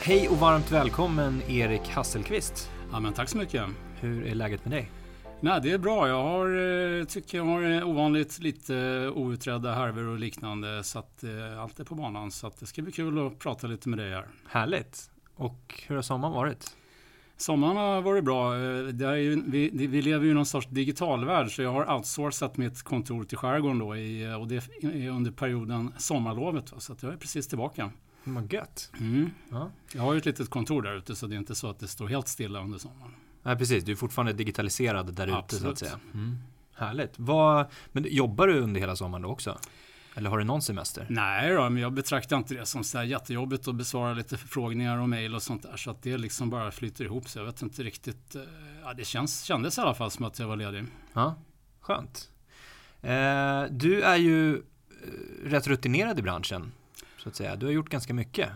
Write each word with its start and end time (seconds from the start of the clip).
Hej 0.00 0.28
och 0.28 0.36
varmt 0.36 0.70
välkommen 0.70 1.42
Erik 1.48 1.88
Hasselqvist. 1.88 2.70
Ja, 2.92 3.00
men 3.00 3.12
tack 3.12 3.28
så 3.28 3.38
mycket. 3.38 3.64
Hur 4.00 4.26
är 4.26 4.34
läget 4.34 4.64
med 4.64 4.72
dig? 4.72 4.90
Nej, 5.40 5.60
det 5.62 5.70
är 5.70 5.78
bra. 5.78 6.08
Jag 6.08 6.22
har, 6.22 6.46
eh, 6.98 7.04
tycker 7.04 7.38
jag 7.38 7.44
har 7.44 7.62
eh, 7.62 7.88
ovanligt 7.88 8.38
lite 8.38 8.74
outredda 9.14 9.74
härvor 9.74 10.08
och 10.08 10.18
liknande. 10.18 10.84
Så 10.84 10.98
att 10.98 11.24
eh, 11.24 11.62
allt 11.62 11.80
är 11.80 11.84
på 11.84 11.94
banan. 11.94 12.30
Så 12.30 12.46
att 12.46 12.60
det 12.60 12.66
ska 12.66 12.82
bli 12.82 12.92
kul 12.92 13.26
att 13.26 13.38
prata 13.38 13.66
lite 13.66 13.88
med 13.88 13.98
dig 13.98 14.10
här. 14.10 14.26
Härligt. 14.48 15.10
Och 15.34 15.84
hur 15.86 15.94
har 15.94 16.02
sommaren 16.02 16.34
varit? 16.34 16.76
Sommaren 17.36 17.76
har 17.76 18.02
varit 18.02 18.24
bra. 18.24 18.56
Ju, 18.58 19.42
vi, 19.46 19.86
vi 19.86 20.02
lever 20.02 20.24
ju 20.24 20.30
i 20.30 20.34
någon 20.34 20.46
sorts 20.46 20.66
digitalvärld 20.66 21.50
så 21.50 21.62
jag 21.62 21.72
har 21.72 21.94
outsourcat 21.94 22.56
mitt 22.56 22.82
kontor 22.82 23.24
till 23.24 23.38
skärgården 23.38 23.78
då 23.78 23.96
i, 23.96 24.34
och 24.40 24.48
det 24.48 24.56
är 24.82 25.10
under 25.10 25.30
perioden 25.30 25.92
sommarlovet. 25.98 26.72
Så 26.78 26.92
att 26.92 27.02
jag 27.02 27.12
är 27.12 27.16
precis 27.16 27.48
tillbaka. 27.48 27.90
Vad 28.34 28.52
gött. 28.52 28.90
Mm. 29.00 29.30
Ja. 29.50 29.70
Jag 29.92 30.02
har 30.02 30.12
ju 30.12 30.18
ett 30.18 30.26
litet 30.26 30.50
kontor 30.50 30.82
där 30.82 30.96
ute 30.96 31.16
så 31.16 31.26
det 31.26 31.34
är 31.34 31.38
inte 31.38 31.54
så 31.54 31.70
att 31.70 31.78
det 31.78 31.88
står 31.88 32.08
helt 32.08 32.28
stilla 32.28 32.60
under 32.60 32.78
sommaren. 32.78 33.12
Nej 33.42 33.56
precis, 33.56 33.84
du 33.84 33.92
är 33.92 33.96
fortfarande 33.96 34.32
digitaliserad 34.32 35.14
där 35.14 35.38
ute 35.38 35.56
så 35.56 35.68
att 35.68 35.78
säga. 35.78 36.00
Mm. 36.14 36.38
Härligt. 36.74 37.12
Vad, 37.16 37.66
men 37.92 38.06
jobbar 38.08 38.46
du 38.46 38.60
under 38.60 38.80
hela 38.80 38.96
sommaren 38.96 39.22
då 39.22 39.28
också? 39.28 39.58
Eller 40.18 40.30
har 40.30 40.38
du 40.38 40.44
någon 40.44 40.62
semester? 40.62 41.06
Nej 41.08 41.54
då, 41.54 41.70
men 41.70 41.82
jag 41.82 41.92
betraktar 41.92 42.36
inte 42.36 42.54
det 42.54 42.66
som 42.66 42.84
så 42.84 42.98
här 42.98 43.04
jättejobbigt 43.04 43.68
att 43.68 43.74
besvara 43.74 44.14
lite 44.14 44.36
förfrågningar 44.36 44.98
och 44.98 45.08
mejl 45.08 45.34
och 45.34 45.42
sånt 45.42 45.62
där. 45.62 45.76
Så 45.76 45.90
att 45.90 46.02
det 46.02 46.18
liksom 46.18 46.50
bara 46.50 46.70
flyter 46.70 47.04
ihop. 47.04 47.28
Så 47.28 47.38
jag 47.38 47.44
vet 47.44 47.62
inte 47.62 47.82
riktigt. 47.82 48.36
Eh, 48.36 48.42
ja, 48.84 48.94
det 48.94 49.04
känns, 49.04 49.42
kändes 49.42 49.78
i 49.78 49.80
alla 49.80 49.94
fall 49.94 50.10
som 50.10 50.24
att 50.24 50.38
jag 50.38 50.48
var 50.48 50.56
ledig. 50.56 50.84
Ja, 51.12 51.34
skönt. 51.80 52.30
Eh, 53.00 53.62
du 53.70 54.02
är 54.02 54.16
ju 54.16 54.56
eh, 54.56 54.60
rätt 55.44 55.66
rutinerad 55.66 56.18
i 56.18 56.22
branschen. 56.22 56.72
Så 57.28 57.30
att 57.30 57.36
säga. 57.36 57.56
Du 57.56 57.66
har 57.66 57.72
gjort 57.72 57.88
ganska 57.88 58.14
mycket. 58.14 58.48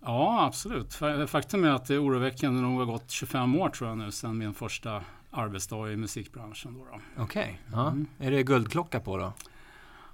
Ja, 0.00 0.44
absolut. 0.46 0.94
Faktum 1.26 1.64
är 1.64 1.70
att 1.70 1.86
det 1.86 1.94
är 1.94 2.04
oroväckande 2.04 2.60
nog 2.60 2.78
har 2.78 2.86
gått 2.86 3.10
25 3.10 3.56
år 3.56 3.68
tror 3.68 3.88
jag 3.88 3.98
nu 3.98 4.10
sedan 4.10 4.38
min 4.38 4.54
första 4.54 5.04
arbetsdag 5.30 5.92
i 5.92 5.96
musikbranschen. 5.96 6.76
Okej, 7.16 7.24
okay. 7.24 7.54
ja. 7.72 7.88
mm. 7.88 8.06
är 8.18 8.30
det 8.30 8.42
guldklocka 8.42 9.00
på 9.00 9.16
då? 9.16 9.32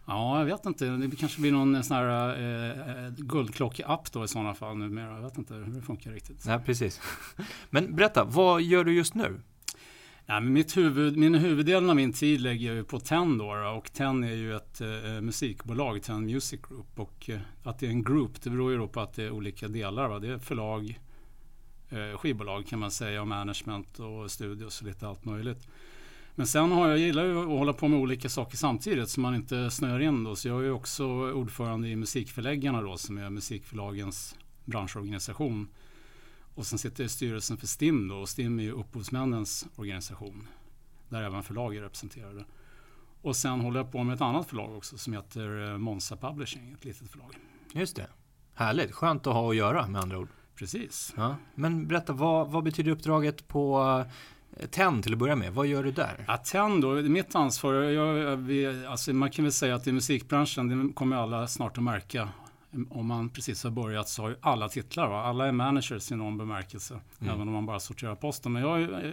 Ja, 0.07 0.39
jag 0.39 0.45
vet 0.45 0.67
inte. 0.67 0.85
Det 0.85 1.17
kanske 1.17 1.41
blir 1.41 1.53
någon 1.53 1.85
sån 1.85 1.97
här 1.97 2.29
eh, 2.29 3.13
guldklocka-app 3.17 4.13
då 4.13 4.25
i 4.25 4.29
sådana 4.29 4.55
fall 4.55 4.77
numera. 4.77 5.15
Jag 5.15 5.23
vet 5.23 5.39
inte 5.39 5.55
hur 5.55 5.75
det 5.75 5.83
funkar 5.83 6.11
riktigt. 6.11 6.47
Ja, 6.47 6.59
precis. 6.67 7.01
Men 7.71 7.97
berätta, 7.97 8.25
vad 8.25 8.63
gör 8.63 8.85
du 8.85 8.95
just 8.95 9.15
nu? 9.15 9.41
Nej, 10.29 10.41
men 10.41 10.53
mitt 10.53 10.77
huvud, 10.77 11.17
min 11.17 11.35
huvuddelen 11.35 11.91
av 11.91 11.97
min 11.97 12.13
tid 12.13 12.41
lägger 12.41 12.75
jag 12.75 12.89
på 12.89 13.01
TEN 13.01 13.39
då, 13.39 13.75
och 13.77 13.93
TEN 13.93 14.25
är 14.25 14.35
ju 14.35 14.57
ett 14.57 14.81
eh, 14.81 15.21
musikbolag, 15.21 16.03
TEN 16.03 16.27
Music 16.27 16.61
Group. 16.69 17.01
Och 17.01 17.31
eh, 17.31 17.41
att 17.63 17.79
det 17.79 17.87
är 17.87 17.91
en 17.91 18.05
group, 18.05 18.43
det 18.43 18.51
beror 18.51 18.73
ju 18.73 18.89
på 18.89 19.01
att 19.01 19.13
det 19.13 19.25
är 19.25 19.31
olika 19.31 19.69
delar. 19.69 20.09
Va? 20.09 20.19
Det 20.19 20.29
är 20.29 20.39
förlag, 20.39 21.01
eh, 21.91 22.19
skivbolag 22.19 22.67
kan 22.67 22.79
man 22.79 22.91
säga, 22.91 23.21
och 23.21 23.29
management 23.29 23.99
och 23.99 24.31
studios 24.31 24.81
och 24.81 24.87
lite 24.87 25.09
allt 25.09 25.25
möjligt. 25.25 25.69
Men 26.35 26.47
sen 26.47 26.73
har 26.73 26.89
jag, 26.89 26.99
gillar 26.99 27.25
ju 27.25 27.39
att 27.39 27.47
hålla 27.47 27.73
på 27.73 27.89
med 27.89 27.99
olika 27.99 28.29
saker 28.29 28.57
samtidigt 28.57 29.09
så 29.09 29.21
man 29.21 29.35
inte 29.35 29.71
snöar 29.71 30.01
in 30.01 30.25
då. 30.25 30.37
Så 30.37 30.49
jag 30.49 30.61
är 30.61 30.65
ju 30.65 30.71
också 30.71 31.07
ordförande 31.33 31.89
i 31.89 31.97
Musikförläggarna 31.97 32.83
då 32.83 32.97
som 32.97 33.19
är 33.19 33.31
musikförlagens 33.31 34.37
branschorganisation. 34.65 35.69
Och 36.57 36.67
sen 36.67 36.79
sitter 36.79 37.03
jag 37.03 37.07
i 37.07 37.09
styrelsen 37.09 37.57
för 37.57 37.67
STIM 37.67 38.09
då 38.09 38.17
och 38.17 38.29
STIM 38.29 38.59
är 38.59 38.63
ju 38.63 38.73
upphovsmännens 38.73 39.67
organisation. 39.77 40.49
Där 41.09 41.23
även 41.23 41.43
förlag 41.43 41.77
är 41.77 41.81
representerade. 41.81 42.45
Och 43.23 43.37
sen 43.37 43.61
håller 43.61 43.81
jag 43.81 43.93
på 43.93 44.05
med 44.05 44.15
ett 44.15 44.21
annat 44.21 44.49
förlag 44.49 44.77
också 44.77 44.99
som 44.99 45.13
heter 45.13 45.71
eh, 45.71 45.79
Monza 45.79 46.17
Publishing, 46.17 46.73
ett 46.73 46.85
litet 46.85 47.11
förlag. 47.11 47.37
Just 47.73 47.97
det. 47.97 48.07
Härligt, 48.55 48.93
skönt 48.93 49.27
att 49.27 49.35
ha 49.35 49.51
att 49.51 49.57
göra 49.57 49.87
med 49.87 50.01
andra 50.01 50.19
ord. 50.19 50.29
Precis. 50.55 51.15
Ja. 51.17 51.37
Men 51.55 51.89
berätta, 51.89 52.13
vad, 52.13 52.51
vad 52.51 52.65
betyder 52.65 52.93
uppdraget 52.93 53.49
på 53.49 54.05
eh, 54.57 54.67
TEN 54.67 55.03
till 55.03 55.13
att 55.13 55.19
börja 55.19 55.37
med? 55.37 55.55
Vad 55.55 55.67
gör 55.67 55.85
du 55.85 55.91
där? 55.91 56.25
Ja, 56.29 56.37
TEN 56.37 56.81
då, 56.81 56.95
mitt 56.95 57.35
ansvar, 57.35 57.75
jag, 57.75 58.37
vi, 58.37 58.87
alltså 58.87 59.13
man 59.13 59.31
kan 59.31 59.45
väl 59.45 59.53
säga 59.53 59.75
att 59.75 59.87
i 59.87 59.93
musikbranschen, 59.93 60.89
det 60.89 60.95
kommer 60.95 61.17
alla 61.17 61.47
snart 61.47 61.79
att 61.79 61.85
märka, 61.85 62.29
om 62.91 63.07
man 63.07 63.29
precis 63.29 63.65
har 63.65 63.71
börjat 63.71 64.09
så 64.09 64.23
har 64.23 64.29
ju 64.29 64.37
alla 64.41 64.69
titlar. 64.69 65.09
Va? 65.09 65.23
Alla 65.23 65.47
är 65.47 65.53
managers 65.53 66.13
i 66.13 66.17
någon 66.17 66.39
bemärkelse. 66.39 67.01
Mm. 67.21 67.35
Även 67.35 67.49
om 67.49 67.55
man 67.55 67.67
bara 67.67 67.81
sorterar 67.81 68.15
posten. 68.15 68.53
Men 68.53 68.63
jag 68.63 68.83
eh, 68.83 69.13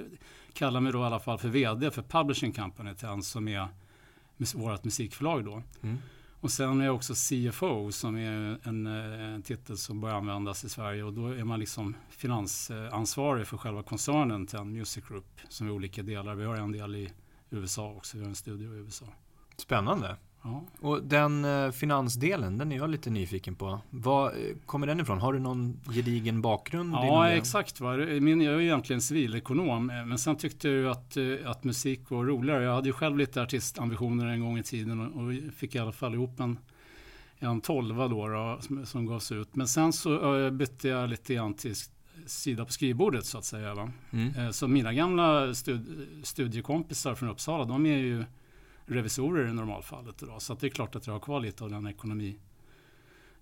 kallar 0.53 0.79
mig 0.79 0.93
då 0.93 0.99
i 0.99 1.03
alla 1.03 1.19
fall 1.19 1.37
för 1.37 1.49
VD 1.49 1.91
för 1.91 2.01
Publishing 2.01 2.53
Company 2.53 2.95
TEN 2.95 3.23
som 3.23 3.47
är 3.47 3.67
vårt 4.55 4.83
musikförlag 4.83 5.45
då. 5.45 5.63
Mm. 5.81 5.97
Och 6.43 6.51
sen 6.51 6.81
är 6.81 6.85
jag 6.85 6.95
också 6.95 7.13
CFO 7.13 7.91
som 7.91 8.15
är 8.15 8.59
en, 8.63 8.87
en, 8.87 9.41
titel 9.41 9.77
som 9.77 10.01
börjar 10.01 10.15
användas 10.15 10.63
i 10.63 10.69
Sverige 10.69 11.03
och 11.03 11.13
då 11.13 11.27
är 11.27 11.43
man 11.43 11.59
liksom 11.59 11.95
finansansvarig 12.09 13.47
för 13.47 13.57
själva 13.57 13.83
koncernen 13.83 14.47
TEN 14.47 14.73
Music 14.73 15.03
Group 15.07 15.39
som 15.49 15.67
är 15.67 15.71
olika 15.71 16.03
delar. 16.03 16.35
Vi 16.35 16.45
har 16.45 16.55
en 16.55 16.71
del 16.71 16.95
i 16.95 17.11
USA 17.49 17.91
också, 17.91 18.17
vi 18.17 18.23
har 18.23 18.29
en 18.29 18.35
studio 18.35 18.75
i 18.75 18.77
USA. 18.77 19.05
Spännande. 19.57 20.17
Ja. 20.43 20.63
Och 20.79 21.03
den 21.03 21.45
eh, 21.45 21.71
finansdelen, 21.71 22.57
den 22.57 22.71
är 22.71 22.75
jag 22.75 22.89
lite 22.89 23.09
nyfiken 23.09 23.55
på. 23.55 23.79
Var 23.89 24.27
eh, 24.27 24.55
kommer 24.65 24.87
den 24.87 24.99
ifrån? 24.99 25.19
Har 25.19 25.33
du 25.33 25.39
någon 25.39 25.79
gedigen 25.89 26.41
bakgrund? 26.41 26.93
Ja, 26.93 27.29
exakt. 27.29 27.79
Va? 27.79 27.97
Min, 27.97 28.41
jag 28.41 28.53
är 28.53 28.59
egentligen 28.59 29.01
civilekonom, 29.01 29.89
eh, 29.89 30.05
men 30.05 30.17
sen 30.17 30.35
tyckte 30.35 30.69
jag 30.69 30.91
att, 30.91 31.17
att 31.45 31.63
musik 31.63 32.09
var 32.09 32.25
roligare. 32.25 32.63
Jag 32.63 32.73
hade 32.73 32.87
ju 32.87 32.93
själv 32.93 33.17
lite 33.17 33.41
artistambitioner 33.41 34.27
en 34.27 34.41
gång 34.41 34.57
i 34.57 34.63
tiden 34.63 34.99
och, 34.99 35.23
och 35.23 35.53
fick 35.55 35.75
i 35.75 35.79
alla 35.79 35.91
fall 35.91 36.13
ihop 36.13 36.39
en, 36.39 36.57
en 37.39 37.61
tolva 37.61 38.07
då, 38.07 38.27
då 38.27 38.57
som, 38.61 38.85
som 38.85 39.05
gavs 39.05 39.31
ut. 39.31 39.55
Men 39.55 39.67
sen 39.67 39.93
så 39.93 40.51
bytte 40.51 40.87
jag 40.87 41.09
lite 41.09 41.33
grann 41.33 41.53
till 41.53 41.75
sida 42.25 42.65
på 42.65 42.71
skrivbordet 42.71 43.25
så 43.25 43.37
att 43.37 43.45
säga. 43.45 43.73
Va? 43.73 43.91
Mm. 44.11 44.53
Så 44.53 44.67
mina 44.67 44.93
gamla 44.93 45.53
stud, 45.53 46.07
studiekompisar 46.23 47.15
från 47.15 47.29
Uppsala, 47.29 47.65
de 47.65 47.85
är 47.85 47.97
ju 47.97 48.25
revisorer 48.85 49.47
i 49.47 49.53
normalfallet 49.53 50.23
idag. 50.23 50.41
Så 50.41 50.53
det 50.53 50.67
är 50.67 50.69
klart 50.69 50.95
att 50.95 51.07
jag 51.07 51.13
har 51.13 51.19
kvar 51.19 51.39
lite 51.39 51.63
av 51.63 51.69
den 51.69 51.87
ekonomi 51.87 52.39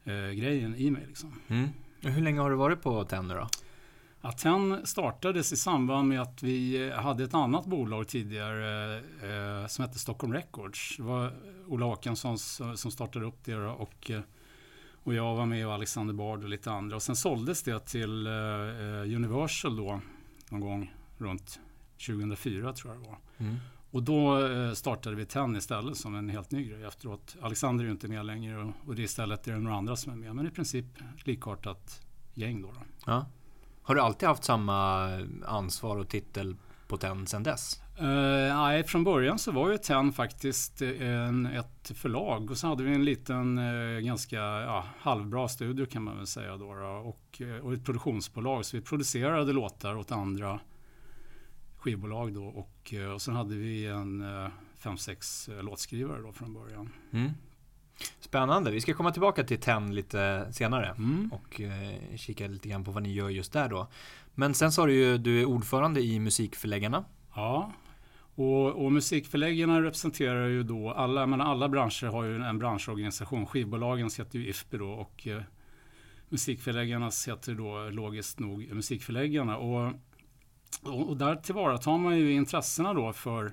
eh, 0.03 0.13
grejen 0.13 0.75
i 0.75 0.91
mig. 0.91 1.05
Liksom. 1.07 1.39
Mm. 1.47 1.69
Hur 2.01 2.21
länge 2.21 2.39
har 2.39 2.49
du 2.49 2.55
varit 2.55 2.81
på 2.81 3.03
TEN 3.03 3.27
då? 3.27 3.47
Ja, 4.21 4.31
TEN 4.31 4.81
startades 4.83 5.53
i 5.53 5.57
samband 5.57 6.07
med 6.07 6.21
att 6.21 6.43
vi 6.43 6.87
eh, 6.89 6.95
hade 6.95 7.23
ett 7.23 7.33
annat 7.33 7.65
bolag 7.65 8.07
tidigare 8.07 8.97
eh, 8.97 9.67
som 9.67 9.85
hette 9.85 9.99
Stockholm 9.99 10.33
Records. 10.33 10.97
Det 10.97 11.03
var 11.03 11.33
Ola 11.67 11.85
Åkesson 11.85 12.37
som 12.37 12.91
startade 12.91 13.25
upp 13.25 13.43
det 13.43 13.55
och, 13.55 14.11
eh, 14.11 14.21
och 15.03 15.13
jag 15.13 15.35
var 15.35 15.45
med 15.45 15.67
och 15.67 15.73
Alexander 15.73 16.13
Bard 16.13 16.43
och 16.43 16.49
lite 16.49 16.71
andra. 16.71 16.95
Och 16.95 17.03
sen 17.03 17.15
såldes 17.15 17.63
det 17.63 17.79
till 17.79 18.27
eh, 18.27 18.33
eh 18.33 19.15
Universal 19.15 19.75
då 19.75 20.01
någon 20.49 20.61
gång 20.61 20.93
runt 21.17 21.59
2004 22.07 22.73
tror 22.73 22.93
jag 22.93 23.03
det 23.03 23.07
var. 23.09 23.17
Mm. 23.37 23.55
Och 23.91 24.03
då 24.03 24.47
eh, 24.47 24.73
startade 24.73 25.15
vi 25.15 25.25
TEN 25.25 25.55
istället 25.55 25.97
som 25.97 26.15
en 26.15 26.29
helt 26.29 26.51
ny 26.51 26.63
grej 26.63 26.83
efteråt. 26.83 27.35
Alexander 27.41 27.83
är 27.83 27.85
ju 27.85 27.91
inte 27.91 28.07
med 28.07 28.25
längre 28.25 28.73
och 28.85 28.95
det 28.95 29.01
istället 29.01 29.47
är 29.47 29.51
det 29.51 29.59
några 29.59 29.77
andra 29.77 29.95
som 29.95 30.11
är 30.11 30.15
med. 30.15 30.35
Men 30.35 30.47
i 30.47 30.51
princip 30.51 30.85
likartat 31.23 32.01
gäng 32.33 32.61
då. 32.61 32.67
då. 32.67 32.81
Ja. 33.05 33.25
Har 33.81 33.95
du 33.95 34.01
alltid 34.01 34.27
haft 34.27 34.43
samma 34.43 35.09
ansvar 35.45 35.97
och 35.97 36.07
titel 36.07 36.55
på 36.87 36.97
TEN 36.97 37.27
sedan 37.27 37.43
dess? 37.43 37.81
Uh, 38.01 38.07
nej, 38.55 38.83
från 38.83 39.03
början 39.03 39.39
så 39.39 39.51
var 39.51 39.71
ju 39.71 39.77
TEN 39.77 40.13
faktiskt 40.13 40.81
en, 40.81 41.45
ett 41.45 41.91
förlag 41.95 42.51
och 42.51 42.57
så 42.57 42.67
hade 42.67 42.83
vi 42.83 42.95
en 42.95 43.05
liten 43.05 43.57
uh, 43.57 43.99
ganska 43.99 44.37
ja, 44.37 44.85
halvbra 44.99 45.47
studio 45.47 45.85
kan 45.85 46.03
man 46.03 46.17
väl 46.17 46.27
säga 46.27 46.57
då, 46.57 46.75
då 46.75 46.87
och, 46.87 47.41
och 47.61 47.73
ett 47.73 47.85
produktionsbolag. 47.85 48.65
Så 48.65 48.77
vi 48.77 48.83
producerade 48.83 49.53
låtar 49.53 49.95
åt 49.95 50.11
andra 50.11 50.59
skivbolag 51.81 52.33
då 52.33 52.45
och, 52.45 52.93
eh, 52.93 53.11
och 53.11 53.21
sen 53.21 53.35
hade 53.35 53.55
vi 53.55 53.85
en 53.85 54.21
eh, 54.21 54.49
fem, 54.77 54.97
sex 54.97 55.49
eh, 55.49 55.63
låtskrivare 55.63 56.21
då 56.21 56.31
från 56.31 56.53
början. 56.53 56.89
Mm. 57.13 57.31
Spännande. 58.19 58.71
Vi 58.71 58.81
ska 58.81 58.93
komma 58.93 59.11
tillbaka 59.11 59.43
till 59.43 59.59
TEN 59.59 59.95
lite 59.95 60.47
senare 60.51 60.89
mm. 60.97 61.31
och 61.33 61.61
eh, 61.61 62.15
kika 62.15 62.47
lite 62.47 62.69
grann 62.69 62.83
på 62.83 62.91
vad 62.91 63.03
ni 63.03 63.13
gör 63.13 63.29
just 63.29 63.53
där 63.53 63.69
då. 63.69 63.87
Men 64.35 64.53
sen 64.53 64.71
sa 64.71 64.85
du 64.85 64.93
ju, 64.93 65.17
du 65.17 65.41
är 65.41 65.45
ordförande 65.45 66.01
i 66.01 66.19
Musikförläggarna. 66.19 67.05
Ja, 67.35 67.71
och, 68.35 68.85
och 68.85 68.91
musikförläggarna 68.91 69.81
representerar 69.81 70.47
ju 70.47 70.63
då 70.63 70.91
alla, 70.91 71.25
men 71.25 71.41
alla 71.41 71.69
branscher 71.69 72.07
har 72.07 72.23
ju 72.23 72.35
en 72.35 72.59
branschorganisation. 72.59 73.45
Skivbolagen 73.45 74.09
heter 74.17 74.39
ju 74.39 74.47
IFPI 74.47 74.77
då 74.77 74.89
och 74.89 75.27
eh, 75.27 75.41
musikförläggarnas 76.29 77.27
heter 77.27 77.53
då 77.53 77.89
logiskt 77.89 78.39
nog 78.39 78.73
Musikförläggarna. 78.73 79.57
Och 79.57 79.93
och, 80.81 81.09
och 81.09 81.17
där 81.17 81.35
tillvaratar 81.35 81.97
man 81.97 82.17
ju 82.17 82.33
intressena 82.33 82.93
då 82.93 83.13
för, 83.13 83.51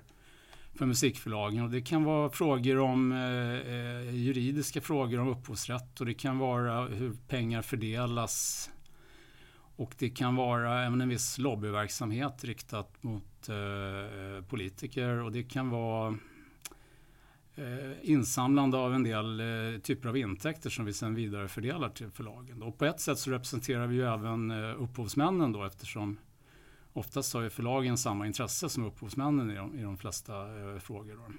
för 0.74 0.86
musikförlagen. 0.86 1.64
Och 1.64 1.70
det 1.70 1.80
kan 1.80 2.04
vara 2.04 2.30
frågor 2.30 2.78
om 2.78 3.12
eh, 3.12 3.18
eh, 3.18 4.14
juridiska 4.14 4.80
frågor 4.80 5.20
om 5.20 5.28
upphovsrätt 5.28 6.00
och 6.00 6.06
det 6.06 6.14
kan 6.14 6.38
vara 6.38 6.86
hur 6.86 7.12
pengar 7.28 7.62
fördelas. 7.62 8.70
Och 9.76 9.94
det 9.98 10.10
kan 10.10 10.36
vara 10.36 10.84
även 10.84 11.00
en 11.00 11.08
viss 11.08 11.38
lobbyverksamhet 11.38 12.44
riktat 12.44 13.02
mot 13.02 13.48
eh, 13.48 13.56
eh 13.56 14.44
politiker 14.48 15.22
och 15.22 15.32
det 15.32 15.42
kan 15.42 15.70
vara 15.70 16.18
eh, 17.54 17.92
insamlande 18.02 18.76
av 18.76 18.94
en 18.94 19.02
del 19.02 19.40
eh, 19.40 19.80
typer 19.80 20.08
av 20.08 20.16
intäkter 20.16 20.70
som 20.70 20.84
vi 20.84 20.92
sedan 20.92 21.14
vidarefördelar 21.14 21.88
till 21.88 22.10
förlagen. 22.10 22.62
Och 22.62 22.78
på 22.78 22.84
ett 22.84 23.00
sätt 23.00 23.18
så 23.18 23.30
representerar 23.30 23.86
vi 23.86 23.96
ju 23.96 24.02
även 24.02 24.50
eh, 24.50 24.82
upphovsmännen 24.82 25.52
då 25.52 25.64
eftersom 25.64 26.18
oftast 26.92 27.34
har 27.34 27.42
ju 27.42 27.50
förlagen 27.50 27.98
samma 27.98 28.26
intresse 28.26 28.68
som 28.68 28.84
upphovsmännen 28.84 29.50
i 29.50 29.54
de, 29.54 29.78
i 29.78 29.82
de 29.82 29.96
flesta 29.96 30.60
eh, 30.60 30.78
frågor. 30.78 31.14
Då. 31.14 31.32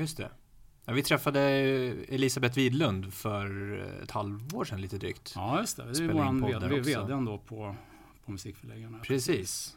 Just 0.00 0.16
det. 0.16 0.30
Ja, 0.84 0.92
vi 0.92 1.02
träffade 1.02 1.40
Elisabeth 2.08 2.56
Widlund 2.56 3.14
för 3.14 3.76
ett 4.02 4.10
halvår 4.10 4.64
sedan 4.64 4.80
lite 4.80 4.98
drygt. 4.98 5.32
Ja, 5.34 5.60
just 5.60 5.76
det. 5.76 5.92
Det 5.92 6.04
är 6.04 6.12
vår 6.12 6.80
vd 6.82 7.14
då 7.14 7.38
på, 7.38 7.76
på 8.24 8.32
Musikförläggarna. 8.32 8.98
Precis. 8.98 9.76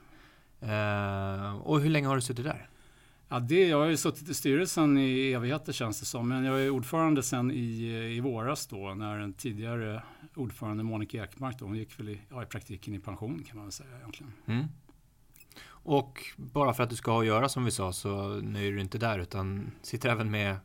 Uh, 0.64 1.56
och 1.56 1.82
hur 1.82 1.90
länge 1.90 2.08
har 2.08 2.16
du 2.16 2.22
suttit 2.22 2.46
där? 2.46 2.70
Ja, 3.30 3.40
det, 3.40 3.68
jag 3.68 3.78
har 3.78 3.86
ju 3.86 3.98
suttit 3.98 4.30
i 4.30 4.34
styrelsen 4.34 4.98
i 4.98 5.32
evigheter 5.32 5.74
känns 5.74 6.00
det 6.00 6.06
som. 6.06 6.30
Men 6.30 6.44
jag 6.44 6.62
är 6.62 6.70
ordförande 6.70 7.24
sen 7.24 7.52
i, 7.52 7.84
i 8.16 8.20
våras 8.20 8.68
då 8.68 8.94
när 8.94 9.20
den 9.20 9.34
tidigare 9.34 10.04
ordförande 10.36 10.84
Monica 10.84 11.24
Ekmark 11.24 11.60
då, 11.60 11.66
hon 11.66 11.78
gick 11.78 12.00
väl 12.00 12.10
i, 12.10 12.22
ja, 12.30 12.44
i 12.44 12.46
praktiken 12.46 12.94
i 12.94 13.00
pension 13.00 13.44
kan 13.48 13.58
man 13.58 13.66
väl 13.66 13.72
säga 13.72 13.98
egentligen. 13.98 14.34
Mm. 14.46 14.66
Och 15.84 16.20
bara 16.38 16.74
för 16.74 16.84
att 16.84 16.90
du 16.90 16.96
ska 16.96 17.12
ha 17.12 17.20
att 17.20 17.26
göra 17.26 17.50
som 17.50 17.66
vi 17.66 17.72
sa 17.72 17.94
så 17.94 18.28
nöjer 18.28 18.72
du 18.72 18.82
inte 18.82 18.98
där 18.98 19.20
utan 19.20 19.72
sitter 19.82 20.10
även 20.10 20.32
med 20.32 20.58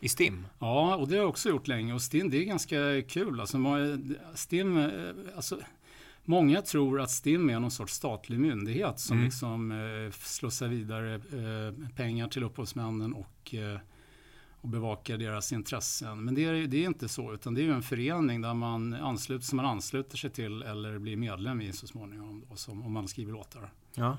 i 0.00 0.08
STIM? 0.08 0.46
Ja, 0.58 0.96
och 0.96 1.08
det 1.08 1.14
har 1.14 1.22
jag 1.22 1.28
också 1.28 1.48
gjort 1.48 1.68
länge. 1.68 1.94
Och 1.94 2.02
STIM, 2.02 2.30
det 2.30 2.36
är 2.36 2.44
ganska 2.44 3.02
kul. 3.02 3.40
Alltså, 3.40 3.58
STIM, 4.34 4.76
eh, 4.76 4.90
alltså, 5.36 5.58
många 6.24 6.62
tror 6.62 7.00
att 7.00 7.10
STIM 7.10 7.50
är 7.50 7.60
någon 7.60 7.70
sorts 7.70 7.92
statlig 7.92 8.40
myndighet 8.40 9.00
som 9.00 9.16
mm. 9.16 9.24
liksom 9.24 9.72
eh, 9.72 10.12
slussar 10.12 10.68
vidare 10.68 11.14
eh, 11.14 11.88
pengar 11.96 12.28
till 12.28 12.44
upphovsmännen 12.44 13.12
och, 13.12 13.54
eh, 13.54 13.78
och 14.60 14.68
bevakar 14.68 15.18
deras 15.18 15.52
intressen. 15.52 16.24
Men 16.24 16.34
det 16.34 16.44
är, 16.44 16.66
det 16.66 16.84
är 16.84 16.86
inte 16.86 17.08
så, 17.08 17.34
utan 17.34 17.54
det 17.54 17.66
är 17.66 17.70
en 17.70 17.82
förening 17.82 18.40
där 18.40 18.54
man 18.54 18.94
ansluter, 18.94 19.44
som 19.44 19.56
man 19.56 19.66
ansluter 19.66 20.16
sig 20.16 20.30
till 20.30 20.62
eller 20.62 20.98
blir 20.98 21.16
medlem 21.16 21.60
i 21.60 21.72
så 21.72 21.86
småningom, 21.86 22.44
då, 22.48 22.56
som, 22.56 22.82
om 22.82 22.92
man 22.92 23.08
skriver 23.08 23.32
låtar. 23.32 23.72
Ja. 23.94 24.16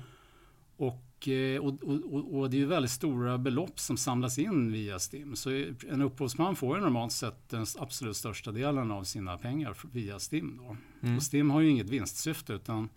Och, 0.80 1.28
eh, 1.28 1.60
och, 1.60 1.82
och, 1.82 2.38
och, 2.38 2.50
det 2.50 2.62
är 2.62 2.66
väldigt 2.66 2.90
stora 2.90 3.38
belopp 3.38 3.80
som 3.80 3.96
samlas 3.96 4.38
in 4.38 4.72
via 4.72 4.98
STIM. 4.98 5.36
Så 5.36 5.50
en 5.88 6.02
upphovsman 6.02 6.56
får 6.56 6.76
ju 6.76 6.82
normalt 6.82 7.12
sett 7.12 7.48
den 7.48 7.66
absolut 7.78 8.16
största 8.16 8.52
delen 8.52 8.90
av 8.90 9.04
sina 9.04 9.38
pengar 9.38 9.76
via 9.92 10.18
STIM. 10.18 10.56
Då. 10.56 10.76
Mm. 11.02 11.16
Och 11.16 11.22
STIM 11.22 11.50
har 11.50 11.60
ju 11.60 11.68
inget 11.70 11.90
vinstsyfte 11.90 12.52
utan 12.52 12.88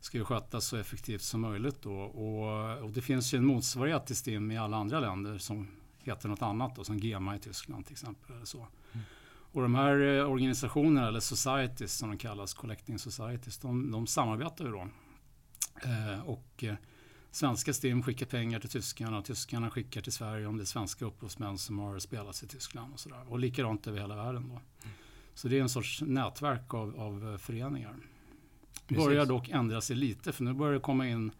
ska 0.00 0.18
ju 0.18 0.24
skötas 0.24 0.66
så 0.66 0.76
effektivt 0.76 1.22
som 1.22 1.40
möjligt. 1.40 1.82
Då. 1.82 1.94
Och, 1.94 2.78
och 2.84 2.90
det 2.90 3.00
finns 3.00 3.34
ju 3.34 3.38
en 3.38 3.44
motsvarighet 3.44 4.06
till 4.06 4.16
STIM 4.16 4.50
i 4.50 4.58
alla 4.58 4.76
andra 4.76 5.00
länder 5.00 5.38
som 5.38 5.68
heter 5.98 6.28
något 6.28 6.42
annat, 6.42 6.76
då, 6.76 6.84
som 6.84 6.98
GEMA 6.98 7.36
i 7.36 7.38
Tyskland 7.38 7.86
till 7.86 7.92
exempel. 7.92 8.46
Så. 8.46 8.58
Mm. 8.58 9.04
Och 9.52 9.62
de 9.62 9.74
här 9.74 10.18
eh, 10.18 10.30
organisationerna, 10.30 11.08
eller 11.08 11.20
societies 11.20 11.94
som 11.94 12.08
de 12.08 12.18
kallas, 12.18 12.54
collecting 12.54 12.98
societies, 12.98 13.58
de, 13.58 13.90
de 13.90 14.06
samarbetar 14.06 14.64
ju 14.64 14.70
då. 14.70 14.88
Eh, 15.82 16.28
och 16.28 16.64
svenska 17.34 17.72
STIM 17.72 18.02
skickar 18.02 18.26
pengar 18.26 18.60
till 18.60 18.70
tyskarna 18.70 19.18
och 19.18 19.24
tyskarna 19.24 19.70
skickar 19.70 20.00
till 20.00 20.12
Sverige 20.12 20.46
om 20.46 20.56
det 20.56 20.62
är 20.62 20.66
svenska 20.66 21.04
upphovsmän 21.04 21.58
som 21.58 21.78
har 21.78 21.98
spelats 21.98 22.42
i 22.42 22.46
Tyskland 22.46 22.92
och 22.92 23.00
sådär. 23.00 23.24
Och 23.28 23.38
likadant 23.38 23.86
över 23.86 24.00
hela 24.00 24.16
världen 24.16 24.48
då. 24.48 24.60
Så 25.34 25.48
det 25.48 25.58
är 25.58 25.62
en 25.62 25.68
sorts 25.68 26.02
nätverk 26.02 26.74
av, 26.74 27.00
av 27.00 27.38
föreningar. 27.38 27.96
Precis. 28.86 29.04
Börjar 29.04 29.26
dock 29.26 29.48
ändra 29.48 29.80
sig 29.80 29.96
lite 29.96 30.32
för 30.32 30.44
nu 30.44 30.52
börjar 30.52 30.74
det 30.74 30.80
komma 30.80 31.08
in 31.08 31.32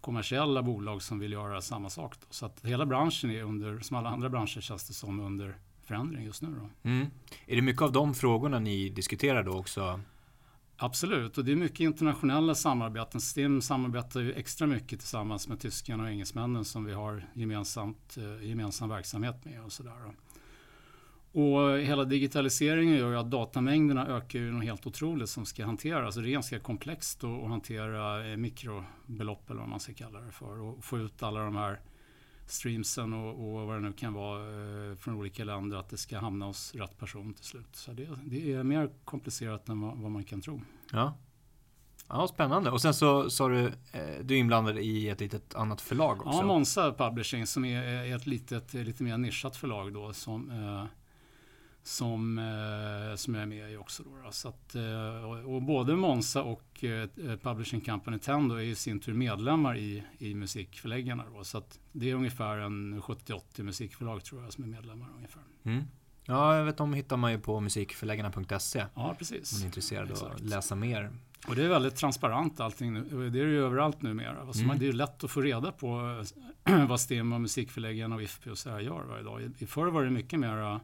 kommersiella 0.00 0.62
bolag 0.62 1.02
som 1.02 1.18
vill 1.18 1.32
göra 1.32 1.60
samma 1.60 1.90
sak. 1.90 2.14
Då. 2.20 2.26
Så 2.30 2.46
att 2.46 2.64
hela 2.64 2.86
branschen 2.86 3.30
är 3.30 3.42
under, 3.42 3.80
som 3.80 3.96
alla 3.96 4.08
andra 4.08 4.28
branscher 4.28 4.60
känns 4.60 4.88
det 4.88 4.94
som, 4.94 5.20
under 5.20 5.58
förändring 5.82 6.24
just 6.24 6.42
nu. 6.42 6.48
Då. 6.48 6.90
Mm. 6.90 7.06
Är 7.46 7.56
det 7.56 7.62
mycket 7.62 7.82
av 7.82 7.92
de 7.92 8.14
frågorna 8.14 8.58
ni 8.58 8.88
diskuterar 8.88 9.42
då 9.42 9.52
också? 9.52 10.00
Absolut, 10.82 11.38
och 11.38 11.44
det 11.44 11.52
är 11.52 11.56
mycket 11.56 11.80
internationella 11.80 12.54
samarbeten. 12.54 13.20
STIM 13.20 13.62
samarbetar 13.62 14.20
ju 14.20 14.32
extra 14.32 14.66
mycket 14.66 14.98
tillsammans 14.98 15.48
med 15.48 15.60
tyskarna 15.60 16.02
och 16.02 16.10
engelsmännen 16.10 16.64
som 16.64 16.84
vi 16.84 16.92
har 16.92 17.24
gemensamt, 17.34 18.16
eh, 18.16 18.48
gemensam 18.48 18.88
verksamhet 18.88 19.44
med. 19.44 19.64
Och, 19.64 19.72
sådär. 19.72 19.92
och 21.32 21.78
hela 21.78 22.04
digitaliseringen 22.04 22.96
gör 22.96 23.10
ju 23.10 23.16
att 23.16 23.30
datamängderna 23.30 24.06
ökar 24.06 24.38
ju 24.38 24.52
något 24.52 24.64
helt 24.64 24.86
otroligt 24.86 25.28
som 25.28 25.46
ska 25.46 25.64
hanteras. 25.64 26.14
det 26.14 26.20
är 26.20 26.32
ganska 26.32 26.58
komplext 26.58 27.24
att 27.24 27.48
hantera 27.48 28.30
eh, 28.30 28.36
mikrobelopp 28.36 29.50
eller 29.50 29.60
vad 29.60 29.68
man 29.68 29.80
ska 29.80 29.94
kalla 29.94 30.20
det 30.20 30.32
för 30.32 30.60
och 30.60 30.84
få 30.84 30.98
ut 30.98 31.22
alla 31.22 31.40
de 31.44 31.56
här 31.56 31.80
streamsen 32.50 33.12
och, 33.12 33.30
och 33.30 33.66
vad 33.66 33.76
det 33.76 33.80
nu 33.80 33.92
kan 33.92 34.12
vara 34.12 34.40
eh, 34.40 34.96
från 34.96 35.14
olika 35.14 35.44
länder 35.44 35.76
att 35.76 35.88
det 35.88 35.96
ska 35.96 36.18
hamna 36.18 36.46
hos 36.46 36.74
rätt 36.74 36.98
person 36.98 37.34
till 37.34 37.44
slut. 37.44 37.76
Så 37.76 37.92
det, 37.92 38.08
det 38.24 38.52
är 38.52 38.62
mer 38.62 38.90
komplicerat 39.04 39.68
än 39.68 39.80
vad, 39.80 39.98
vad, 39.98 40.10
man 40.10 40.24
kan 40.24 40.40
tro. 40.40 40.62
Ja. 40.92 41.14
Ja, 42.08 42.28
spännande. 42.28 42.70
Och 42.70 42.82
sen 42.82 42.94
så 42.94 43.30
sa 43.30 43.48
du, 43.48 43.66
eh, 43.66 44.20
du 44.22 44.34
är 44.34 44.38
inblandad 44.38 44.78
i 44.78 45.08
ett 45.08 45.20
litet 45.20 45.54
annat 45.54 45.80
förlag 45.80 46.26
också. 46.26 46.38
Ja, 46.38 46.46
Monza 46.46 46.92
Publishing 46.92 47.46
som 47.46 47.64
är, 47.64 47.82
är 47.82 48.16
ett 48.16 48.26
litet, 48.26 48.74
lite 48.74 49.02
mer 49.02 49.18
nischat 49.18 49.56
förlag 49.56 49.92
då 49.92 50.12
som 50.12 50.50
eh, 50.50 50.84
som, 51.90 52.38
eh, 52.38 53.16
som 53.16 53.34
jag 53.34 53.42
är 53.42 53.46
med 53.46 53.72
i 53.72 53.76
också. 53.76 54.02
Då, 54.02 54.32
Så 54.32 54.48
att, 54.48 54.74
eh, 54.74 55.24
och, 55.24 55.54
och 55.54 55.62
både 55.62 55.96
Monza 55.96 56.42
och 56.42 56.84
eh, 56.84 57.08
Publishing 57.42 57.80
Company 57.80 58.18
Tendo 58.18 58.54
är 58.54 58.60
i 58.60 58.74
sin 58.74 59.00
tur 59.00 59.14
medlemmar 59.14 59.76
i, 59.76 60.02
i 60.18 60.34
musikförläggarna. 60.34 61.24
Då, 61.34 61.44
så 61.44 61.58
att 61.58 61.78
det 61.92 62.10
är 62.10 62.14
ungefär 62.14 62.58
en 62.58 63.02
70-80 63.02 63.62
musikförlag 63.62 64.24
tror 64.24 64.42
jag 64.42 64.52
som 64.52 64.64
är 64.64 64.68
medlemmar 64.68 65.08
ungefär. 65.16 65.42
Mm. 65.62 65.84
Ja, 66.24 66.56
jag 66.56 66.64
vet 66.64 66.76
de 66.76 66.94
hittar 66.94 67.16
man 67.16 67.32
ju 67.32 67.38
på 67.38 67.60
musikförläggarna.se. 67.60 68.84
Ja, 68.94 69.14
precis. 69.18 69.52
Om 69.52 69.58
man 69.58 69.62
är 69.62 69.66
intresserad 69.66 70.10
av 70.10 70.32
att 70.32 70.40
läsa 70.40 70.74
mer. 70.74 71.10
Och 71.48 71.56
det 71.56 71.64
är 71.64 71.68
väldigt 71.68 71.96
transparent 71.96 72.60
allting 72.60 72.92
nu. 72.92 73.30
Det 73.30 73.40
är 73.40 73.44
det 73.44 73.52
ju 73.52 73.64
överallt 73.64 74.02
numera. 74.02 74.40
Alltså 74.40 74.62
mm. 74.62 74.78
Det 74.78 74.88
är 74.88 74.92
lätt 74.92 75.24
att 75.24 75.30
få 75.30 75.40
reda 75.40 75.72
på 75.72 76.24
vad 76.88 77.00
STIM 77.00 77.32
och 77.32 77.40
musikförläggarna 77.40 78.14
och 78.14 78.22
IFP 78.22 78.50
och 78.50 78.58
så 78.58 78.70
här 78.70 78.80
gör 78.80 79.04
varje 79.08 79.22
dag. 79.22 79.50
I 79.58 79.66
förr 79.66 79.86
var 79.86 80.04
det 80.04 80.10
mycket 80.10 80.38
mer 80.38 80.80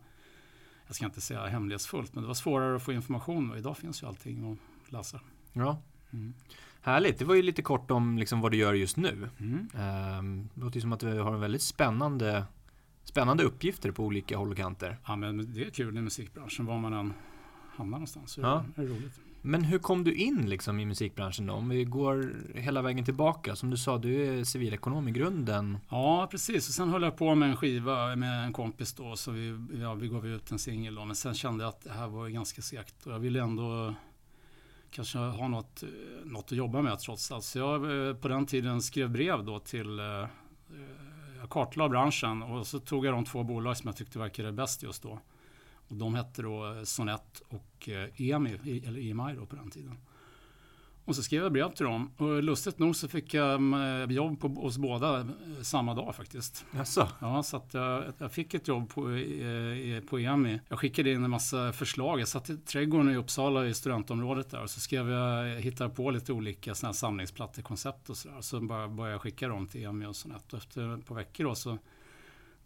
jag 0.86 0.96
ska 0.96 1.04
inte 1.04 1.20
säga 1.20 1.46
hemlighetsfullt, 1.46 2.14
men 2.14 2.22
det 2.22 2.26
var 2.26 2.34
svårare 2.34 2.76
att 2.76 2.82
få 2.82 2.92
information 2.92 3.50
och 3.50 3.58
idag 3.58 3.76
finns 3.76 4.02
ju 4.02 4.06
allting 4.06 4.58
att 4.86 4.92
läsa. 4.92 5.20
Ja. 5.52 5.82
Mm. 6.10 6.34
Härligt, 6.80 7.18
det 7.18 7.24
var 7.24 7.34
ju 7.34 7.42
lite 7.42 7.62
kort 7.62 7.90
om 7.90 8.18
liksom 8.18 8.40
vad 8.40 8.52
du 8.52 8.56
gör 8.56 8.74
just 8.74 8.96
nu. 8.96 9.30
Mm. 9.38 9.68
Ehm, 9.74 10.48
det 10.54 10.60
låter 10.60 10.76
ju 10.76 10.80
som 10.80 10.92
att 10.92 11.00
du 11.00 11.20
har 11.20 11.34
en 11.34 11.40
väldigt 11.40 11.62
spännande, 11.62 12.44
spännande 13.04 13.44
uppgifter 13.44 13.90
på 13.90 14.04
olika 14.04 14.36
håll 14.36 14.50
och 14.50 14.56
kanter. 14.56 14.98
Ja, 15.06 15.16
men 15.16 15.54
det 15.54 15.66
är 15.66 15.70
kul 15.70 15.96
i 15.98 16.00
musikbranschen, 16.00 16.66
var 16.66 16.78
man 16.78 16.92
än 16.92 17.12
hamnar 17.76 17.98
någonstans. 17.98 18.30
Så 18.30 18.40
ja. 18.40 18.64
det 18.74 18.82
är 18.82 18.86
roligt. 18.86 19.20
Men 19.46 19.64
hur 19.64 19.78
kom 19.78 20.04
du 20.04 20.14
in 20.14 20.50
liksom 20.50 20.80
i 20.80 20.84
musikbranschen 20.84 21.46
då? 21.46 21.54
Om 21.54 21.68
vi 21.68 21.84
går 21.84 22.34
hela 22.54 22.82
vägen 22.82 23.04
tillbaka. 23.04 23.56
Som 23.56 23.70
du 23.70 23.76
sa, 23.76 23.98
du 23.98 24.38
är 24.38 24.44
civilekonom 24.44 25.08
i 25.08 25.10
grunden. 25.10 25.78
Ja, 25.88 26.28
precis. 26.30 26.68
Och 26.68 26.74
sen 26.74 26.88
höll 26.88 27.02
jag 27.02 27.16
på 27.16 27.34
med 27.34 27.50
en 27.50 27.56
skiva 27.56 28.16
med 28.16 28.44
en 28.44 28.52
kompis 28.52 28.94
då. 28.94 29.16
Så 29.16 29.30
vi, 29.30 29.58
ja, 29.80 29.94
vi 29.94 30.08
gav 30.08 30.26
ut 30.26 30.50
en 30.50 30.58
singel 30.58 30.94
då. 30.94 31.04
Men 31.04 31.16
sen 31.16 31.34
kände 31.34 31.64
jag 31.64 31.68
att 31.68 31.80
det 31.80 31.92
här 31.92 32.08
var 32.08 32.28
ganska 32.28 32.62
segt. 32.62 33.06
Och 33.06 33.12
jag 33.12 33.18
ville 33.18 33.42
ändå 33.42 33.94
kanske 34.90 35.18
ha 35.18 35.48
något, 35.48 35.82
eh, 35.82 35.88
något 36.24 36.44
att 36.44 36.58
jobba 36.58 36.82
med 36.82 36.98
trots 36.98 37.32
allt. 37.32 37.44
Så 37.44 37.58
jag 37.58 38.08
eh, 38.08 38.14
på 38.14 38.28
den 38.28 38.46
tiden 38.46 38.82
skrev 38.82 39.10
brev 39.10 39.44
då 39.44 39.58
till 39.58 39.98
eh, 39.98 40.04
jag 41.40 41.50
kartlade 41.50 41.90
branschen 41.90 42.42
och 42.42 42.66
så 42.66 42.80
tog 42.80 43.06
jag 43.06 43.14
de 43.14 43.24
två 43.24 43.42
bolag 43.42 43.76
som 43.76 43.88
jag 43.88 43.96
tyckte 43.96 44.18
verkade 44.18 44.52
bäst 44.52 44.82
just 44.82 45.02
då. 45.02 45.18
Och 45.88 45.96
de 45.96 46.14
hette 46.14 46.42
då 46.42 46.80
Sonett 46.84 47.42
och 47.48 47.88
EMI, 48.16 48.52
eh, 48.52 48.88
eller 48.88 49.00
EMI 49.00 49.34
då 49.36 49.46
på 49.46 49.56
den 49.56 49.70
tiden. 49.70 49.98
Och 51.04 51.16
så 51.16 51.22
skrev 51.22 51.42
jag 51.42 51.52
brev 51.52 51.74
till 51.74 51.84
dem 51.84 52.10
och 52.16 52.42
lustigt 52.42 52.78
nog 52.78 52.96
så 52.96 53.08
fick 53.08 53.34
jag 53.34 53.54
eh, 54.02 54.10
jobb 54.10 54.40
på 54.40 54.48
oss 54.48 54.78
båda 54.78 55.20
eh, 55.20 55.26
samma 55.62 55.94
dag 55.94 56.14
faktiskt. 56.14 56.64
Jaså? 56.76 57.08
Ja, 57.20 57.42
så 57.42 57.56
att 57.56 57.74
jag, 57.74 58.04
jag 58.18 58.32
fick 58.32 58.54
ett 58.54 58.68
jobb 58.68 58.88
på, 58.88 59.02
på 60.08 60.18
EMI. 60.18 60.60
Jag 60.68 60.78
skickade 60.78 61.12
in 61.12 61.24
en 61.24 61.30
massa 61.30 61.72
förslag. 61.72 62.20
Jag 62.20 62.28
satt 62.28 62.50
i 62.50 62.56
trädgården 62.56 63.10
i 63.10 63.16
Uppsala 63.16 63.66
i 63.66 63.74
studentområdet 63.74 64.50
där 64.50 64.62
och 64.62 64.70
så 64.70 64.80
skrev 64.80 65.10
jag, 65.10 65.60
hittade 65.60 65.90
på 65.90 66.10
lite 66.10 66.32
olika 66.32 66.74
sådana 66.74 66.88
här 66.88 66.96
samlingsplattekoncept 66.96 68.10
och 68.10 68.16
sådär. 68.16 68.40
Så 68.40 68.60
bara 68.60 68.88
började 68.88 69.14
jag 69.14 69.20
skicka 69.20 69.48
dem 69.48 69.66
till 69.66 69.84
EMI 69.84 70.06
och 70.06 70.16
sånt. 70.16 70.52
Och 70.52 70.58
efter 70.58 70.98
ett 70.98 71.06
par 71.06 71.14
veckor 71.14 71.44
då 71.44 71.54
så 71.54 71.78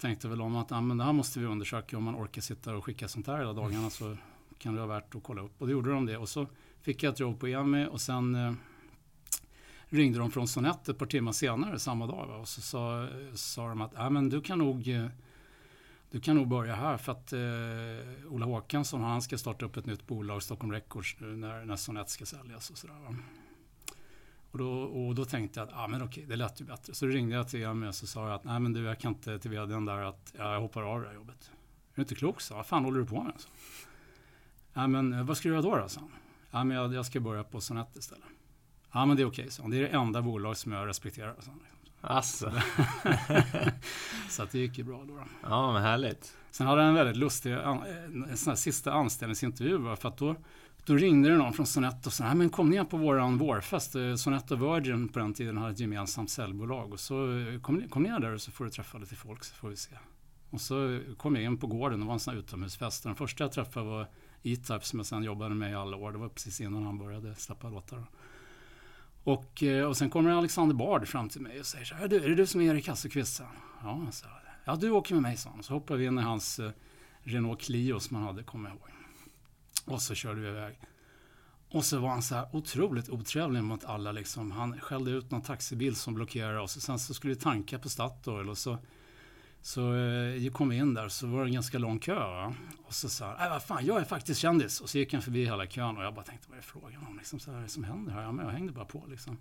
tänkte 0.01 0.29
väl 0.29 0.41
om 0.41 0.57
att 0.57 0.73
ah, 0.73 0.81
men 0.81 0.99
det 0.99 1.05
här 1.05 1.13
måste 1.13 1.41
vi 1.41 1.47
undersöka. 1.47 1.97
Om 1.97 2.05
man 2.05 2.17
orkar 2.17 2.43
sitta 2.43 2.77
och 2.77 2.85
skicka 2.85 3.09
sånt 3.09 3.27
här 3.27 3.39
hela 3.39 3.53
dagarna 3.53 3.91
så 3.91 4.17
kan 4.59 4.75
det 4.75 4.81
vara 4.81 5.01
värt 5.01 5.15
att 5.15 5.23
kolla 5.23 5.43
upp. 5.43 5.53
Och 5.59 5.67
då 5.67 5.73
gjorde 5.73 5.91
de 5.91 6.07
det. 6.07 6.17
Och 6.17 6.29
så 6.29 6.47
fick 6.81 7.03
jag 7.03 7.13
ett 7.13 7.21
jobb 7.21 7.41
på 7.41 7.47
EMI 7.47 7.87
och 7.91 8.01
sen 8.01 8.35
eh, 8.35 8.53
ringde 9.89 10.19
de 10.19 10.31
från 10.31 10.49
Sonett 10.49 10.89
ett 10.89 10.99
par 10.99 11.07
timmar 11.07 11.33
senare 11.33 11.79
samma 11.79 12.07
dag. 12.07 12.27
Va? 12.27 12.37
Och 12.37 12.49
så 12.49 12.61
sa, 12.61 13.09
sa 13.35 13.69
de 13.69 13.81
att 13.81 13.93
ah, 13.97 14.11
men 14.11 14.29
du 14.29 14.41
kan 14.41 14.59
nog 14.59 14.89
eh, 14.89 15.07
du 16.11 16.21
kan 16.21 16.37
nog 16.37 16.49
börja 16.49 16.75
här 16.75 16.97
för 16.97 17.13
att 17.13 17.33
eh, 17.33 18.33
Ola 18.33 18.47
Håkansson 18.47 19.01
han 19.01 19.23
ska 19.23 19.39
starta 19.39 19.67
upp 19.67 19.77
ett 19.77 19.87
nytt 19.87 20.07
bolag, 20.07 20.43
Stockholm 20.43 20.73
Records, 20.73 21.17
nu 21.19 21.37
när, 21.37 21.65
när 21.65 21.77
Sonett 21.77 22.11
ska 22.11 22.27
säljas 22.27 22.71
och 22.71 22.79
sådär. 22.79 23.17
Och 24.51 24.59
då, 24.59 24.71
och 24.83 25.15
då 25.15 25.25
tänkte 25.25 25.61
jag 25.61 25.69
att 25.69 25.75
ah, 25.75 25.89
men 25.89 26.03
okej, 26.03 26.25
det 26.29 26.37
lät 26.37 26.61
ju 26.61 26.65
bättre. 26.65 26.95
Så 26.95 27.07
då 27.07 27.13
ringde 27.13 27.37
jag 27.37 27.49
till 27.49 27.63
EMS 27.63 28.03
och 28.03 28.09
så 28.09 28.13
sa 28.13 28.35
att 28.35 28.45
nej 28.45 28.61
men 28.61 28.73
du, 28.73 28.83
jag 28.85 28.99
kan 28.99 29.13
inte 29.13 29.39
till 29.39 29.51
vdn 29.51 29.85
där 29.85 29.99
att 29.99 30.35
jag 30.39 30.61
hoppar 30.61 30.83
av 30.83 31.01
det 31.01 31.07
här 31.07 31.15
jobbet. 31.15 31.51
Är 31.93 31.97
du 31.97 32.03
inte 32.03 32.15
klok? 32.15 32.41
Så, 32.41 32.55
vad 32.55 32.67
fan 32.67 32.85
håller 32.85 33.01
du 33.01 33.07
på 33.07 33.23
med? 33.23 33.35
Så. 33.37 33.49
Ja, 34.73 34.87
men 34.87 35.27
vad 35.27 35.37
ska 35.37 35.49
du 35.49 35.55
göra 35.55 35.63
då? 35.63 35.77
då 35.77 35.89
sa 35.89 36.01
han. 36.01 36.11
Ja, 36.51 36.65
men 36.65 36.77
jag, 36.77 36.95
jag 36.95 37.07
ska 37.07 37.21
börja 37.21 37.45
på 37.45 37.61
Sonett 37.61 37.97
istället. 37.97 38.25
Ja, 38.93 39.07
men 39.07 39.17
det 39.17 39.23
är 39.23 39.27
okej, 39.27 39.43
okay, 39.43 39.51
så. 39.51 39.69
Det 39.69 39.77
är 39.77 39.81
det 39.81 39.89
enda 39.89 40.23
bolag 40.23 40.57
som 40.57 40.73
jag 40.73 40.89
respekterar. 40.89 41.37
Så. 41.41 41.51
Alltså. 42.01 42.53
så 44.29 44.43
att 44.43 44.51
det 44.51 44.59
gick 44.59 44.79
ju 44.79 44.85
bra 44.85 45.05
då. 45.05 45.25
Ja, 45.43 45.73
men 45.73 45.83
härligt. 45.83 46.37
Sen 46.51 46.67
hade 46.67 46.81
jag 46.81 46.89
en 46.89 46.95
väldigt 46.95 47.17
lustig 47.17 47.53
en 47.53 48.37
sån 48.37 48.57
sista 48.57 48.93
anställningsintervju. 48.93 49.97
För 49.97 50.09
att 50.09 50.19
då, 50.19 50.37
då 50.85 50.95
ringde 50.95 51.29
det 51.29 51.37
någon 51.37 51.53
från 51.53 51.67
Sonett 51.67 52.07
och 52.07 52.13
sa, 52.13 52.35
men 52.35 52.51
kom 52.51 52.71
ner 52.71 52.85
på 52.85 52.97
våran 52.97 53.39
vårfest. 53.39 53.95
Eh, 53.95 54.15
Sonett 54.15 54.51
och 54.51 54.63
Virgin 54.63 55.09
på 55.09 55.19
den 55.19 55.35
tiden 55.35 55.57
hade 55.57 55.73
ett 55.73 55.81
gemensamt 55.81 56.31
säljbolag. 56.31 56.93
Och 56.93 57.01
så 57.01 57.39
eh, 57.39 57.61
kom, 57.61 57.89
kom 57.89 58.03
ner 58.03 58.19
där 58.19 58.35
och 58.35 58.41
så 58.41 58.51
får 58.51 58.65
du 58.65 58.71
träffa 58.71 58.99
lite 58.99 59.15
folk 59.15 59.45
så 59.45 59.55
får 59.55 59.69
vi 59.69 59.77
se. 59.77 59.97
Och 60.51 60.61
så 60.61 61.01
kom 61.17 61.37
jag 61.37 61.45
in 61.45 61.59
på 61.59 61.67
gården 61.67 62.01
det 62.01 62.07
var 62.07 62.13
en 62.13 62.21
sån 62.21 62.35
här 62.35 62.41
utomhusfest. 62.41 63.03
Den 63.03 63.15
första 63.15 63.45
jag 63.45 63.53
träffade 63.53 63.87
var 63.87 64.07
E-Type 64.43 64.81
som 64.81 64.99
jag 64.99 65.07
sen 65.07 65.23
jobbade 65.23 65.55
med 65.55 65.71
i 65.71 65.75
alla 65.75 65.97
år. 65.97 66.13
Det 66.13 66.19
var 66.19 66.29
precis 66.29 66.61
innan 66.61 66.83
han 66.83 66.99
började 66.99 67.35
släppa 67.35 67.69
låtar. 67.69 68.05
Och, 69.25 69.63
eh, 69.63 69.85
och 69.87 69.97
sen 69.97 70.11
kommer 70.11 70.31
Alexander 70.31 70.75
Bard 70.75 71.09
fram 71.09 71.29
till 71.29 71.41
mig 71.41 71.61
och 71.61 71.67
säger 71.67 71.85
så 71.85 71.95
här, 71.95 72.05
är 72.05 72.29
det 72.29 72.35
du 72.35 72.47
som 72.47 72.61
är 72.61 72.65
Erik 72.65 72.89
Hasselqvist? 72.89 73.43
Ja, 73.83 74.07
så, 74.11 74.27
ja, 74.65 74.77
du 74.77 74.91
åker 74.91 75.15
med 75.15 75.23
mig, 75.23 75.37
sa 75.37 75.51
han. 75.51 75.63
Så 75.63 75.75
hoppar 75.75 75.97
vi 75.97 76.05
in 76.05 76.19
i 76.19 76.23
hans 76.23 76.59
eh, 76.59 76.71
Renault 77.23 77.61
Clio 77.61 78.01
som 78.01 78.17
han 78.17 78.27
hade, 78.27 78.43
kommer 78.43 78.69
jag 78.69 78.79
ihåg. 78.79 79.00
Och 79.91 80.03
så 80.03 80.15
körde 80.15 80.41
vi 80.41 80.49
iväg. 80.49 80.81
Och 81.71 81.85
så 81.85 81.99
var 81.99 82.09
han 82.09 82.23
så 82.23 82.35
här 82.35 82.49
otroligt 82.53 83.09
otrevlig 83.09 83.63
mot 83.63 83.85
alla. 83.85 84.13
Liksom. 84.13 84.51
Han 84.51 84.81
skällde 84.81 85.11
ut 85.11 85.31
någon 85.31 85.43
taxibil 85.43 85.97
som 85.97 86.15
blockerade 86.15 86.61
oss. 86.61 86.77
Och 86.77 86.83
sen 86.83 86.99
så 86.99 87.15
skulle 87.15 87.35
vi 87.35 87.41
tanka 87.41 87.79
på 87.79 87.89
Statoil. 87.89 88.49
Och 88.49 88.59
så 88.59 88.79
så 89.63 89.95
eh, 89.95 90.53
kom 90.53 90.69
vi 90.69 90.77
in 90.77 90.95
där 90.95 91.09
så 91.09 91.27
var 91.27 91.41
det 91.41 91.49
en 91.49 91.53
ganska 91.53 91.79
lång 91.79 91.99
kö. 91.99 92.15
Va? 92.15 92.55
Och 92.85 92.95
så 92.95 93.09
sa 93.09 93.27
han, 93.27 93.47
äh, 93.47 93.53
vad 93.53 93.63
fan, 93.63 93.87
jag 93.87 94.01
är 94.01 94.05
faktiskt 94.05 94.41
kändis. 94.41 94.81
Och 94.81 94.91
så 94.91 94.99
gick 94.99 95.13
han 95.13 95.23
förbi 95.23 95.45
hela 95.45 95.67
kön 95.67 95.97
och 95.97 96.05
jag 96.05 96.15
bara 96.15 96.25
tänkte, 96.25 96.47
vad 96.51 96.59
är 96.59 96.63
frågan 96.63 97.07
om? 97.07 97.17
Liksom, 97.17 97.41
så 97.41 97.51
här, 97.51 97.53
vad 97.53 97.63
är 97.63 97.67
det 97.67 97.73
som 97.73 97.85
händer 97.85 98.13
här? 98.13 98.23
Ja, 98.23 98.33
men 98.33 98.45
jag 98.47 98.53
hängde 98.53 98.73
bara 98.73 98.85
på 98.85 99.05
liksom. 99.09 99.39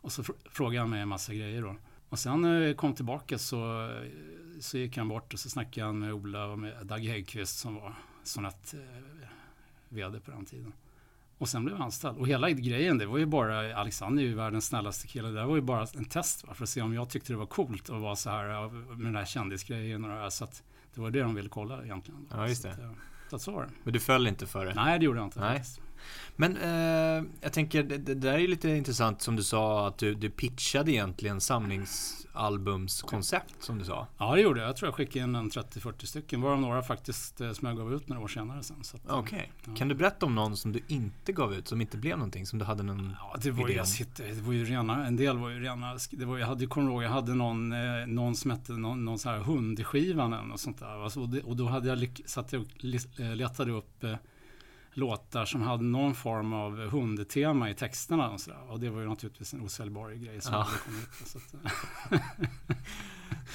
Och 0.00 0.12
så 0.12 0.24
frågade 0.50 0.80
han 0.80 0.90
mig 0.90 1.00
en 1.00 1.08
massa 1.08 1.34
grejer 1.34 1.62
då. 1.62 1.76
Och 2.08 2.18
sen 2.18 2.40
när 2.40 2.60
jag 2.60 2.76
kom 2.76 2.94
tillbaka 2.94 3.38
så, 3.38 3.90
så 4.60 4.78
gick 4.78 4.96
han 4.96 5.08
bort 5.08 5.32
och 5.32 5.38
så 5.38 5.50
snackade 5.50 5.86
han 5.86 5.98
med 5.98 6.12
Ola 6.12 6.46
och 6.46 6.58
med 6.58 6.86
Dag 6.86 6.98
Häggkvist 6.98 7.58
som 7.58 7.74
var 7.74 7.94
Sonett 8.22 8.74
eh, 8.74 9.28
VD 9.94 10.20
på 10.20 10.30
den 10.30 10.44
tiden. 10.44 10.72
Och 11.38 11.48
sen 11.48 11.64
blev 11.64 11.76
jag 11.76 11.84
anställd. 11.84 12.18
Och 12.18 12.28
hela 12.28 12.50
grejen, 12.50 12.98
det 12.98 13.06
var 13.06 13.18
ju 13.18 13.26
bara, 13.26 13.76
Alexander 13.76 14.22
är 14.22 14.26
ju 14.26 14.34
världens 14.34 14.66
snällaste 14.66 15.06
kille. 15.06 15.28
Det 15.28 15.44
var 15.44 15.56
ju 15.56 15.62
bara 15.62 15.86
en 15.94 16.04
test 16.04 16.46
va, 16.46 16.54
för 16.54 16.62
att 16.62 16.68
se 16.68 16.82
om 16.82 16.94
jag 16.94 17.08
tyckte 17.08 17.32
det 17.32 17.36
var 17.36 17.46
coolt 17.46 17.90
att 17.90 18.00
vara 18.00 18.16
så 18.16 18.30
här 18.30 18.70
med 18.70 19.06
den 19.06 19.16
här 19.16 19.24
kändisgrejen. 19.24 20.04
Och 20.04 20.32
så 20.32 20.44
att 20.44 20.62
det 20.94 21.00
var 21.00 21.10
det 21.10 21.20
de 21.20 21.34
ville 21.34 21.48
kolla 21.48 21.84
egentligen. 21.84 22.26
Ja, 22.30 22.48
just 22.48 22.62
det. 22.62 22.74
Så, 22.76 22.82
att, 22.82 22.96
så, 23.30 23.36
att 23.36 23.42
så 23.42 23.52
var 23.52 23.62
det. 23.62 23.70
Men 23.82 23.92
du 23.92 24.00
föll 24.00 24.26
inte 24.26 24.46
för 24.46 24.66
det? 24.66 24.74
Nej, 24.74 24.98
det 24.98 25.04
gjorde 25.04 25.18
jag 25.18 25.26
inte. 25.26 25.40
Nej. 25.40 25.58
Faktiskt. 25.58 25.80
Men 26.36 26.56
eh, 26.56 27.22
jag 27.40 27.52
tänker, 27.52 27.82
det, 27.82 27.98
det, 27.98 28.14
där 28.14 28.38
är 28.38 28.48
lite 28.48 28.70
intressant 28.70 29.22
som 29.22 29.36
du 29.36 29.42
sa 29.42 29.88
att 29.88 29.98
du, 29.98 30.14
du 30.14 30.30
pitchade 30.30 30.92
egentligen 30.92 31.40
samlingsalbumskoncept 31.40 33.62
som 33.62 33.78
du 33.78 33.84
sa. 33.84 34.06
Ja, 34.18 34.34
det 34.34 34.40
gjorde 34.40 34.60
jag. 34.60 34.68
Jag 34.68 34.76
tror 34.76 34.86
jag 34.86 34.94
skickade 34.94 35.24
in 35.24 35.34
en 35.34 35.50
30-40 35.50 36.04
stycken, 36.04 36.40
varav 36.40 36.60
några 36.60 36.82
faktiskt 36.82 37.40
eh, 37.40 37.52
som 37.52 37.68
jag 37.68 37.76
gav 37.76 37.94
ut 37.94 38.08
några 38.08 38.22
år 38.22 38.28
senare 38.28 38.62
sen. 38.62 38.76
Eh, 38.94 39.00
Okej. 39.18 39.38
Okay. 39.38 39.48
Ja. 39.64 39.74
Kan 39.76 39.88
du 39.88 39.94
berätta 39.94 40.26
om 40.26 40.34
någon 40.34 40.56
som 40.56 40.72
du 40.72 40.80
inte 40.88 41.32
gav 41.32 41.54
ut, 41.54 41.68
som 41.68 41.80
inte 41.80 41.96
blev 41.96 42.18
någonting, 42.18 42.46
som 42.46 42.58
du 42.58 42.64
hade 42.64 42.82
någon 42.82 43.16
Ja, 43.20 43.36
det 43.42 43.50
var, 43.50 43.68
ju, 43.68 43.84
sitter, 43.84 44.26
det 44.26 44.40
var 44.40 44.52
ju 44.52 44.64
rena, 44.64 45.06
en 45.06 45.16
del 45.16 45.38
var 45.38 45.50
ju 45.50 45.60
rena, 45.60 45.96
det 46.10 46.24
var, 46.24 46.38
jag 46.38 46.46
hade, 46.46 46.66
kommer 46.66 46.90
ihåg, 46.90 47.02
jag 47.02 47.10
hade 47.10 47.34
någon, 47.34 47.72
eh, 47.72 48.06
någon 48.06 48.34
som 48.34 48.50
hette 48.50 48.72
någon, 48.72 49.04
någon 49.04 49.18
sån 49.18 49.32
här 49.32 49.40
hundskivan 49.40 50.30
något 50.30 50.60
sånt 50.60 50.78
där. 50.78 51.04
Alltså, 51.04 51.20
och, 51.20 51.28
det, 51.28 51.42
och 51.42 51.56
då 51.56 51.66
hade 51.66 51.88
jag, 51.88 52.22
satt 52.26 52.52
jag 52.52 52.62
och 52.62 52.68
letade 53.36 53.72
upp 53.72 54.04
låtar 54.96 55.44
som 55.44 55.62
hade 55.62 55.84
någon 55.84 56.14
form 56.14 56.52
av 56.52 56.76
hundtema 56.76 57.70
i 57.70 57.74
texterna 57.74 58.30
och 58.30 58.40
sådär. 58.40 58.70
Och 58.70 58.80
det 58.80 58.90
var 58.90 59.00
ju 59.00 59.08
naturligtvis 59.08 59.54
en 59.54 59.60
osäljbar 59.60 60.10
grej 60.10 60.40
som 60.40 60.54
ja. 60.54 60.68
kom 60.84 60.94
ut. 60.94 61.28
Så 61.28 61.38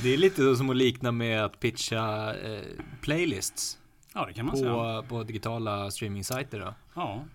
det 0.03 0.13
är 0.13 0.17
lite 0.17 0.55
som 0.55 0.69
att 0.69 0.75
likna 0.75 1.11
med 1.11 1.45
att 1.45 1.59
pitcha 1.59 2.35
eh, 2.35 2.63
playlists. 3.01 3.77
Ja, 4.13 4.25
det 4.25 4.33
kan 4.33 4.45
man 4.45 4.55
på, 4.55 4.59
säga. 4.59 5.01
På 5.01 5.23
digitala 5.23 5.91
streaming-sajter 5.91 6.59
då? 6.59 6.73
Ja, 6.93 7.25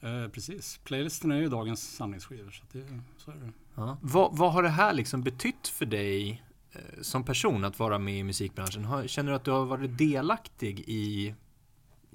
eh, 0.00 0.28
precis. 0.28 0.80
Playlisten 0.84 1.32
är 1.32 1.40
ju 1.40 1.48
dagens 1.48 1.96
samlingsskivor. 1.96 2.50
Så, 2.50 2.64
det, 2.72 3.00
så 3.16 3.30
är 3.30 3.34
det. 3.34 3.52
Ja. 3.74 3.96
Vad, 4.00 4.36
vad 4.36 4.52
har 4.52 4.62
det 4.62 4.68
här 4.68 4.92
liksom 4.92 5.22
betytt 5.22 5.68
för 5.68 5.86
dig 5.86 6.42
eh, 6.72 7.02
som 7.02 7.24
person 7.24 7.64
att 7.64 7.78
vara 7.78 7.98
med 7.98 8.18
i 8.18 8.22
musikbranschen? 8.22 9.08
Känner 9.08 9.30
du 9.30 9.36
att 9.36 9.44
du 9.44 9.50
har 9.50 9.64
varit 9.64 9.98
delaktig 9.98 10.84
i 10.86 11.34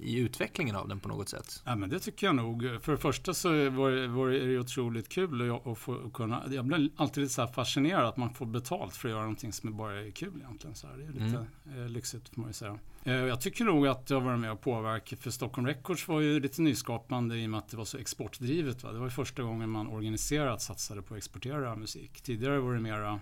i 0.02 0.18
utvecklingen 0.18 0.76
av 0.76 0.88
den 0.88 1.00
på 1.00 1.08
något 1.08 1.28
sätt? 1.28 1.62
Ja, 1.66 1.76
men 1.76 1.90
det 1.90 2.00
tycker 2.00 2.26
jag 2.26 2.36
nog. 2.36 2.62
För 2.82 2.92
det 2.92 2.98
första 2.98 3.34
så 3.34 3.48
var 3.70 3.90
det, 3.90 4.08
var 4.08 4.28
det 4.28 4.58
otroligt 4.58 5.08
kul 5.08 5.50
att 5.64 5.78
få 5.78 6.10
kunna... 6.10 6.42
Jag 6.50 6.64
blir 6.64 6.90
alltid 6.96 7.22
lite 7.22 7.34
så 7.34 7.46
fascinerad 7.46 8.06
att 8.06 8.16
man 8.16 8.34
får 8.34 8.46
betalt 8.46 8.96
för 8.96 9.08
att 9.08 9.12
göra 9.12 9.22
någonting 9.22 9.52
som 9.52 9.76
bara 9.76 10.00
är 10.00 10.10
kul 10.10 10.32
egentligen. 10.36 10.76
Så 10.76 10.86
här. 10.86 10.96
Det 10.96 11.04
är 11.04 11.12
lite 11.12 11.46
mm. 11.66 11.92
lyxigt 11.92 12.28
får 12.28 12.40
man 12.40 12.50
ju 12.50 12.54
säga. 12.54 12.78
Eh, 13.04 13.14
jag 13.14 13.40
tycker 13.40 13.64
nog 13.64 13.86
att 13.86 14.10
jag 14.10 14.20
varit 14.20 14.40
med 14.40 14.52
och 14.52 14.60
påverkat. 14.60 15.18
För 15.18 15.30
Stockholm 15.30 15.66
Records 15.66 16.08
var 16.08 16.20
ju 16.20 16.40
lite 16.40 16.62
nyskapande 16.62 17.36
i 17.36 17.46
och 17.46 17.50
med 17.50 17.58
att 17.58 17.68
det 17.68 17.76
var 17.76 17.84
så 17.84 17.98
exportdrivet. 17.98 18.82
Va? 18.82 18.92
Det 18.92 18.98
var 18.98 19.06
ju 19.06 19.10
första 19.10 19.42
gången 19.42 19.70
man 19.70 19.86
organiserat 19.86 20.62
satsade 20.62 21.02
på 21.02 21.14
att 21.14 21.18
exportera 21.18 21.76
musik. 21.76 22.20
Tidigare 22.22 22.58
var 22.58 22.74
det 22.74 22.80
mera 22.80 23.20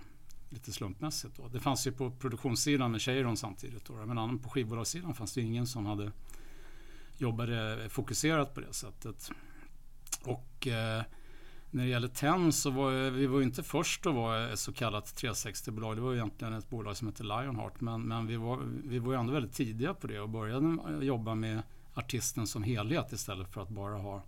lite 0.51 0.73
slumpmässigt. 0.73 1.37
Då. 1.37 1.49
Det 1.49 1.61
fanns 1.61 1.87
ju 1.87 1.93
på 1.93 2.11
produktionssidan 2.11 2.91
med 2.93 3.01
Cheiron 3.01 3.37
samtidigt. 3.37 3.85
Då. 3.85 3.95
Men 3.95 4.39
på 4.39 4.49
skivbolagssidan 4.49 5.15
fanns 5.15 5.35
det 5.35 5.41
ingen 5.41 5.67
som 5.67 5.87
hade 5.87 6.13
jobbade 7.19 7.87
fokuserat 7.89 8.55
på 8.55 8.61
det 8.61 8.73
sättet. 8.73 9.31
Och 10.23 10.67
eh, 10.67 11.03
när 11.71 11.83
det 11.85 11.89
gäller 11.89 12.09
TEN 12.09 12.53
så 12.53 12.71
var 12.71 13.11
vi 13.11 13.27
var 13.27 13.43
inte 13.43 13.63
först 13.63 14.07
att 14.07 14.15
vara 14.15 14.49
ett 14.49 14.59
så 14.59 14.73
kallat 14.73 15.23
360-bolag. 15.23 15.97
Det 15.97 16.01
var 16.01 16.15
egentligen 16.15 16.53
ett 16.53 16.71
bolag 16.71 16.97
som 16.97 17.09
hette 17.09 17.23
Lionheart. 17.23 17.81
Men, 17.81 18.03
men 18.03 18.27
vi, 18.27 18.37
var, 18.37 18.59
vi 18.85 18.99
var 18.99 19.15
ändå 19.15 19.33
väldigt 19.33 19.53
tidiga 19.53 19.95
på 19.95 20.07
det 20.07 20.21
och 20.21 20.29
började 20.29 21.05
jobba 21.05 21.35
med 21.35 21.63
artisten 21.95 22.47
som 22.47 22.63
helhet 22.63 23.13
istället 23.13 23.53
för 23.53 23.63
att 23.63 23.69
bara 23.69 23.95
ha 23.95 24.23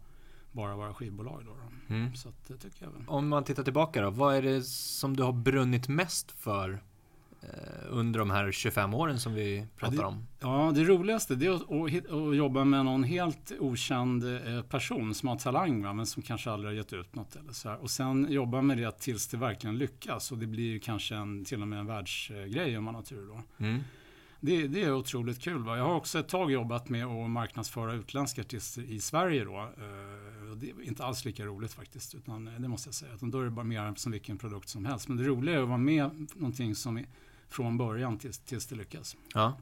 bara 0.52 0.76
vara 0.76 0.94
skivbolag. 0.94 1.42
Då, 1.44 1.50
då. 1.50 1.94
Mm. 1.94 2.16
Så 2.16 2.28
det 2.46 2.56
tycker 2.56 2.84
jag. 2.84 2.92
Om 3.06 3.28
man 3.28 3.44
tittar 3.44 3.62
tillbaka 3.62 4.02
då, 4.02 4.10
vad 4.10 4.34
är 4.34 4.42
det 4.42 4.62
som 4.62 5.16
du 5.16 5.22
har 5.22 5.32
brunnit 5.32 5.88
mest 5.88 6.30
för 6.30 6.70
Eh, 6.72 6.89
under 7.90 8.18
de 8.18 8.30
här 8.30 8.52
25 8.52 8.94
åren 8.94 9.20
som 9.20 9.34
vi 9.34 9.66
pratar 9.76 9.96
ja, 9.96 10.00
det, 10.00 10.06
om? 10.06 10.26
Ja, 10.40 10.72
det 10.74 10.84
roligaste 10.84 11.34
det 11.34 11.46
är 11.46 11.54
att, 11.54 11.62
att, 12.12 12.36
jobba 12.36 12.64
med 12.64 12.84
någon 12.84 13.04
helt 13.04 13.52
okänd 13.58 14.24
eh, 14.24 14.62
person 14.62 15.14
som 15.14 15.28
har 15.28 15.36
talang 15.36 15.82
va, 15.82 15.92
men 15.92 16.06
som 16.06 16.22
kanske 16.22 16.50
aldrig 16.50 16.70
har 16.70 16.76
gett 16.76 16.92
ut 16.92 17.14
något. 17.14 17.36
Eller 17.36 17.52
så 17.52 17.68
här. 17.68 17.82
Och 17.82 17.90
sen 17.90 18.26
jobba 18.30 18.62
med 18.62 18.78
det 18.78 18.98
tills 18.98 19.28
det 19.28 19.36
verkligen 19.36 19.78
lyckas 19.78 20.32
och 20.32 20.38
det 20.38 20.46
blir 20.46 20.78
kanske 20.78 21.14
en, 21.14 21.44
till 21.44 21.62
och 21.62 21.68
med 21.68 21.78
en 21.78 21.86
världsgrej 21.86 22.78
om 22.78 22.84
man 22.84 22.94
har 22.94 23.02
tur 23.02 23.26
då. 23.28 23.64
Mm. 23.64 23.80
Det, 24.40 24.68
det, 24.68 24.82
är 24.82 24.92
otroligt 24.92 25.40
kul. 25.40 25.62
Va? 25.62 25.76
Jag 25.76 25.84
har 25.84 25.94
också 25.94 26.18
ett 26.18 26.28
tag 26.28 26.52
jobbat 26.52 26.88
med 26.88 27.06
att 27.06 27.30
marknadsföra 27.30 27.92
utländska 27.92 28.40
artister 28.40 28.82
i 28.82 29.00
Sverige. 29.00 29.44
Då. 29.44 29.58
Eh, 29.58 30.56
det 30.56 30.70
är 30.70 30.82
inte 30.82 31.04
alls 31.04 31.24
lika 31.24 31.44
roligt 31.44 31.72
faktiskt, 31.72 32.14
utan 32.14 32.50
det 32.58 32.68
måste 32.68 32.88
jag 32.88 32.94
säga. 32.94 33.14
Utan 33.14 33.30
då 33.30 33.40
är 33.40 33.44
det 33.44 33.50
bara 33.50 33.64
mer 33.64 33.94
som 33.96 34.12
vilken 34.12 34.38
produkt 34.38 34.68
som 34.68 34.84
helst. 34.84 35.08
Men 35.08 35.16
det 35.16 35.24
roliga 35.24 35.56
är 35.56 35.62
att 35.62 35.68
vara 35.68 35.78
med 35.78 36.26
någonting 36.34 36.74
som 36.74 37.04
från 37.50 37.78
början 37.78 38.18
tills, 38.18 38.38
tills 38.38 38.66
det 38.66 38.74
lyckas. 38.74 39.16
Ja. 39.34 39.56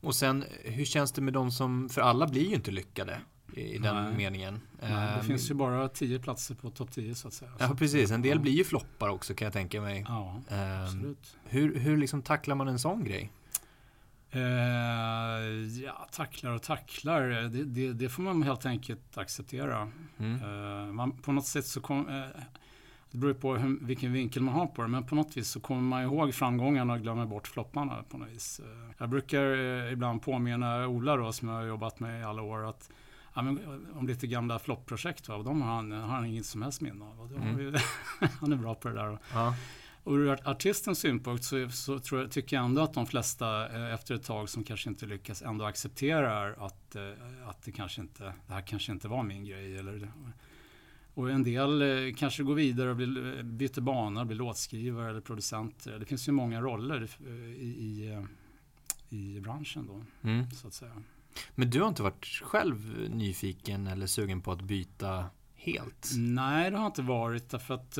Och 0.00 0.14
sen, 0.14 0.44
hur 0.64 0.84
känns 0.84 1.12
det 1.12 1.20
med 1.20 1.32
de 1.32 1.50
som, 1.50 1.88
för 1.88 2.00
alla 2.00 2.26
blir 2.26 2.48
ju 2.48 2.54
inte 2.54 2.70
lyckade 2.70 3.20
i 3.52 3.78
den 3.78 4.04
Nej. 4.04 4.16
meningen. 4.16 4.60
Nej, 4.80 4.90
det 4.90 5.20
um, 5.20 5.26
finns 5.26 5.50
ju 5.50 5.54
bara 5.54 5.88
tio 5.88 6.18
platser 6.18 6.54
på 6.54 6.70
topp 6.70 6.90
10 6.90 7.14
så 7.14 7.28
att 7.28 7.34
säga. 7.34 7.50
Ja, 7.58 7.74
precis. 7.78 8.10
En 8.10 8.22
del 8.22 8.40
blir 8.40 8.52
ju 8.52 8.64
floppar 8.64 9.08
också 9.08 9.34
kan 9.34 9.46
jag 9.46 9.52
tänka 9.52 9.80
mig. 9.80 10.04
Ja, 10.08 10.42
um, 10.48 10.84
absolut. 10.84 11.36
Hur, 11.44 11.78
hur 11.78 11.96
liksom 11.96 12.22
tacklar 12.22 12.54
man 12.54 12.68
en 12.68 12.78
sån 12.78 13.04
grej? 13.04 13.32
Uh, 14.36 14.42
ja, 15.82 16.08
tacklar 16.12 16.50
och 16.50 16.62
tacklar. 16.62 17.22
Det, 17.22 17.64
det, 17.64 17.92
det, 17.92 18.08
får 18.08 18.22
man 18.22 18.42
helt 18.42 18.66
enkelt 18.66 19.18
acceptera. 19.18 19.90
Mm. 20.18 20.42
Uh, 20.42 20.92
man, 20.92 21.12
på 21.18 21.32
något 21.32 21.46
sätt 21.46 21.66
så 21.66 21.80
kom, 21.80 22.08
uh, 22.08 22.24
det 23.14 23.18
beror 23.18 23.34
på 23.34 23.56
hur, 23.56 23.78
vilken 23.80 24.12
vinkel 24.12 24.42
man 24.42 24.54
har 24.54 24.66
på 24.66 24.82
det. 24.82 24.88
Men 24.88 25.04
på 25.04 25.14
något 25.14 25.36
vis 25.36 25.48
så 25.48 25.60
kommer 25.60 25.80
man 25.80 26.02
ihåg 26.02 26.34
framgångarna 26.34 26.92
och 26.92 27.00
glömmer 27.00 27.26
bort 27.26 27.48
flopparna 27.48 28.04
på 28.08 28.18
något 28.18 28.28
vis. 28.28 28.60
Eh, 28.60 28.90
jag 28.98 29.08
brukar 29.08 29.42
eh, 29.42 29.92
ibland 29.92 30.22
påminna 30.22 30.88
Ola 30.88 31.16
då, 31.16 31.32
som 31.32 31.48
jag 31.48 31.54
har 31.54 31.64
jobbat 31.64 32.00
med 32.00 32.20
i 32.20 32.24
alla 32.24 32.42
år, 32.42 32.68
att 32.68 32.90
ja, 33.34 33.42
men, 33.42 33.86
om 33.94 34.06
lite 34.06 34.26
gamla 34.26 34.58
floppprojekt. 34.58 35.28
Va? 35.28 35.42
De 35.42 35.62
har 35.62 35.74
han, 35.74 35.92
har 35.92 36.00
han 36.00 36.26
inget 36.26 36.46
som 36.46 36.62
helst 36.62 36.80
minne 36.80 37.04
av. 37.04 37.32
Mm. 37.36 37.74
han 38.40 38.52
är 38.52 38.56
bra 38.56 38.74
på 38.74 38.88
det 38.88 38.94
där. 38.94 39.18
Ja. 39.32 39.54
Och 40.04 40.12
ur 40.12 40.38
artistens 40.44 40.98
synpunkt 40.98 41.44
så, 41.44 41.68
så 41.70 42.00
jag, 42.10 42.30
tycker 42.30 42.56
jag 42.56 42.64
ändå 42.64 42.82
att 42.82 42.94
de 42.94 43.06
flesta 43.06 43.68
eh, 43.76 43.94
efter 43.94 44.14
ett 44.14 44.24
tag 44.24 44.48
som 44.48 44.64
kanske 44.64 44.90
inte 44.90 45.06
lyckas 45.06 45.42
ändå 45.42 45.64
accepterar 45.64 46.66
att, 46.66 46.96
att 47.46 47.62
det, 47.62 47.72
kanske 47.72 48.00
inte, 48.00 48.24
det 48.46 48.52
här 48.52 48.62
kanske 48.62 48.92
inte 48.92 49.08
var 49.08 49.22
min 49.22 49.44
grej. 49.44 49.78
Eller, 49.78 50.08
Och 51.14 51.30
en 51.30 51.42
del 51.42 51.82
eh, 51.82 52.14
kanske 52.14 52.42
går 52.42 52.54
vidare 52.54 52.90
och 52.90 52.96
blir, 52.96 53.42
byter 53.42 53.80
bana, 53.80 54.24
blir 54.24 54.36
låtskrivare 54.36 55.10
eller 55.10 55.20
producenter. 55.20 55.98
Det 55.98 56.06
finns 56.06 56.28
ju 56.28 56.32
många 56.32 56.60
roller 56.60 57.08
i, 57.58 57.64
i, 57.64 58.26
i 59.08 59.40
branschen 59.40 59.86
då, 59.86 60.28
mm. 60.28 60.50
så 60.50 60.66
att 60.66 60.74
säga. 60.74 61.02
Men 61.54 61.70
du 61.70 61.80
har 61.80 61.88
inte 61.88 62.02
varit 62.02 62.26
själv 62.26 63.08
nyfiken 63.10 63.86
eller 63.86 64.06
sugen 64.06 64.40
på 64.40 64.52
att 64.52 64.62
byta 64.62 65.26
helt? 65.54 66.10
Nej, 66.16 66.70
det 66.70 66.76
har 66.76 66.84
jag 66.84 66.90
inte 66.90 67.02
varit 67.02 67.48
därför 67.48 67.74
att 67.74 67.98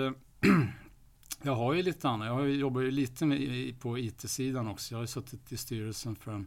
jag 1.42 1.54
har 1.54 1.74
ju 1.74 1.82
lite 1.82 2.08
annat. 2.08 2.26
Jag 2.26 2.50
jobbar 2.50 2.80
ju 2.80 2.90
lite 2.90 3.26
med, 3.26 3.80
på 3.80 3.98
IT-sidan 3.98 4.68
också. 4.68 4.94
Jag 4.94 4.98
har 4.98 5.02
ju 5.02 5.08
suttit 5.08 5.52
i 5.52 5.56
styrelsen 5.56 6.16
för 6.16 6.32
en 6.32 6.46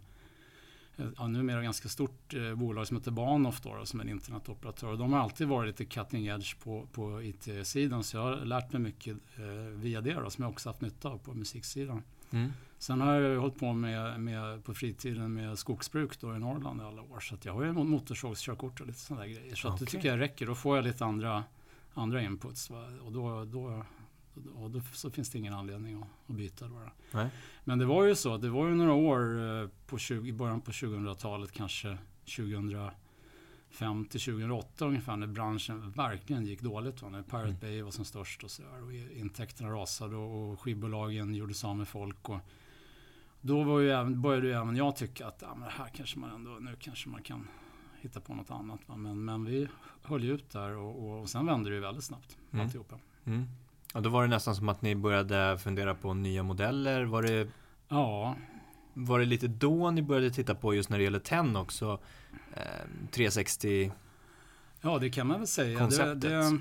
ja, 1.18 1.28
numera 1.28 1.62
ganska 1.62 1.90
stort 1.90 2.34
eh, 2.34 2.56
bolag 2.56 2.88
som 2.88 2.98
heter 2.98 3.12
Bahnhof 3.12 3.62
då, 3.62 3.86
som 3.86 4.00
är 4.00 4.04
en 4.04 4.10
internetoperatör. 4.10 4.98
De 4.98 5.14
har 5.14 5.20
alltid 5.20 5.48
varit 5.48 5.68
lite 5.68 5.86
cutting 5.86 6.28
edge 6.28 6.60
på, 6.64 6.88
på 6.92 7.24
IT-sidan 7.24 8.04
så 8.04 8.18
jag 8.18 8.24
har 8.24 8.36
lärt 8.36 8.74
mig 8.74 8.82
mycket 8.82 9.18
eh, 9.38 9.44
via 9.74 10.02
det 10.02 10.14
då, 10.14 10.30
som 10.30 10.44
jag 10.44 10.52
också 10.52 10.70
haft 10.70 10.82
nytta 10.82 11.10
av 11.10 11.18
på 11.18 11.34
musiksidan. 11.34 12.04
Mm. 12.32 12.52
Sen 12.80 13.02
har 13.02 13.14
jag 13.14 13.42
hållit 13.42 13.60
på 13.60 13.74
med, 13.74 14.20
med, 14.20 14.64
på 14.64 14.74
fritiden 14.74 15.34
med 15.34 15.60
skogsbruk 15.60 16.22
då 16.22 16.36
i 16.36 16.40
Norrland 16.40 16.82
i 16.82 16.84
alla 16.84 17.02
år. 17.02 17.20
Så 17.20 17.38
jag 17.44 17.54
har 17.54 17.64
ju 17.64 17.74
motorsågskörkort 17.74 18.82
och 18.82 18.88
lite 18.88 19.00
sådana 19.00 19.28
grejer. 19.28 19.56
Så 19.56 19.68
okay. 19.68 19.80
det 19.80 19.92
tycker 19.92 20.10
jag 20.10 20.20
räcker. 20.20 20.46
Då 20.46 20.56
får 20.56 20.76
jag 20.76 20.86
lite 20.86 21.06
andra, 21.06 21.44
andra 21.94 22.22
inputs. 22.22 22.70
Va? 22.70 22.86
Och 23.06 23.12
då, 23.12 23.46
då, 23.46 23.84
och 24.56 24.72
då 24.72 24.82
så 24.94 25.10
finns 25.12 25.30
det 25.30 25.38
ingen 25.38 25.54
anledning 25.54 26.02
att, 26.02 26.08
att 26.28 26.36
byta. 26.36 26.68
Då. 26.68 26.82
Nej. 27.12 27.30
Men 27.64 27.80
det 27.80 27.86
var 27.86 28.04
ju 28.04 28.16
så, 28.16 28.38
det 28.38 28.50
var 28.50 28.68
ju 28.68 28.76
några 28.76 28.94
år 28.94 29.40
eh, 29.62 29.70
på 29.88 29.98
20, 29.98 30.30
i 30.30 30.34
början 30.34 30.62
på 30.62 30.72
2000-talet, 30.72 31.52
kanske 31.52 31.98
2005 32.36 34.06
till 34.10 34.22
2008 34.22 34.86
ungefär, 34.86 35.16
när 35.16 35.28
branschen 35.28 35.92
verkligen 35.92 36.46
gick 36.46 36.62
dåligt. 36.62 37.02
Va? 37.02 37.10
När 37.10 37.22
Pirate 37.22 37.48
mm. 37.48 37.60
Bay 37.60 37.82
var 37.82 37.92
som 37.92 38.06
störst 38.06 38.44
och 38.44 38.52
så 38.52 38.62
där, 38.62 38.84
och 38.84 38.94
intäkterna 38.94 39.70
rasade 39.70 40.16
och, 40.16 40.52
och 40.52 40.62
skivbolagen 40.62 41.36
gjorde 41.36 41.54
sig 41.54 41.76
med 41.76 41.88
folk. 41.88 42.30
Och, 42.30 42.40
då 43.42 43.64
var 43.64 43.80
ju 43.80 43.92
även, 43.92 44.22
började 44.22 44.48
ju 44.48 44.54
även 44.54 44.76
jag 44.76 44.96
tycka 44.96 45.28
att 45.28 45.42
ja, 45.42 45.56
men 45.56 45.70
här 45.70 45.90
kanske 45.94 46.20
man 46.20 46.32
ändå, 46.32 46.50
nu 46.50 46.76
kanske 46.80 47.10
man 47.10 47.24
kan 47.24 47.48
hitta 48.02 48.22
på 48.22 48.36
något 48.36 48.52
annat. 48.52 48.80
Va? 48.86 48.98
Men, 48.98 49.26
men 49.26 49.46
vi 49.46 49.68
höll 50.04 50.24
ju 50.24 50.34
ut 50.34 50.50
där 50.50 50.76
och, 50.76 51.04
och, 51.04 51.22
och 51.22 51.30
sen 51.30 51.46
vände 51.46 51.70
det 51.70 51.76
ju 51.76 51.82
väldigt 51.82 52.04
snabbt 52.04 52.38
mm. 52.52 52.66
alltihopa. 52.66 53.00
Mm. 53.26 53.44
Ja, 53.94 54.00
då 54.00 54.10
var 54.10 54.22
det 54.22 54.28
nästan 54.28 54.56
som 54.56 54.70
att 54.70 54.82
ni 54.82 54.96
började 54.96 55.58
fundera 55.58 55.96
på 55.96 56.14
nya 56.14 56.44
modeller. 56.44 57.04
Var 57.04 57.22
det, 57.24 57.48
ja. 57.88 58.36
var 58.94 59.20
det 59.20 59.26
lite 59.26 59.48
då 59.48 59.92
ni 59.92 60.02
började 60.02 60.32
titta 60.32 60.56
på 60.56 60.76
just 60.76 60.90
när 60.90 60.98
det 60.98 61.04
gäller 61.04 61.20
TEN 61.20 61.56
också? 61.56 62.00
Eh, 62.54 63.10
360 63.12 63.92
Ja, 64.82 65.00
det 65.00 65.10
kan 65.10 65.28
man 65.28 65.40
väl 65.40 65.48
säga. 65.48 65.88
Det, 65.88 66.16
det, 66.16 66.60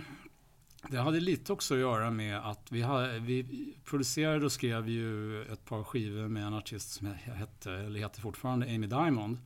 det, 0.89 0.99
hade 0.99 1.21
lite 1.21 1.53
också 1.53 1.75
att 1.75 1.81
göra 1.81 2.11
med 2.11 2.39
att 2.51 2.73
vi, 2.73 2.83
hade, 2.83 3.19
vi 3.19 3.47
producerade 3.85 4.45
och 4.45 4.53
skrev 4.53 4.89
ju 4.89 5.43
ett 5.43 5.65
par 5.65 5.85
skivor 5.85 6.29
med 6.29 6.43
en 6.43 6.55
artist 6.55 6.93
som 6.93 7.07
hette, 7.25 7.73
eller 7.73 8.01
heter 8.01 8.21
fortfarande, 8.21 8.67
Amy 8.67 8.87
Diamond. 8.87 9.39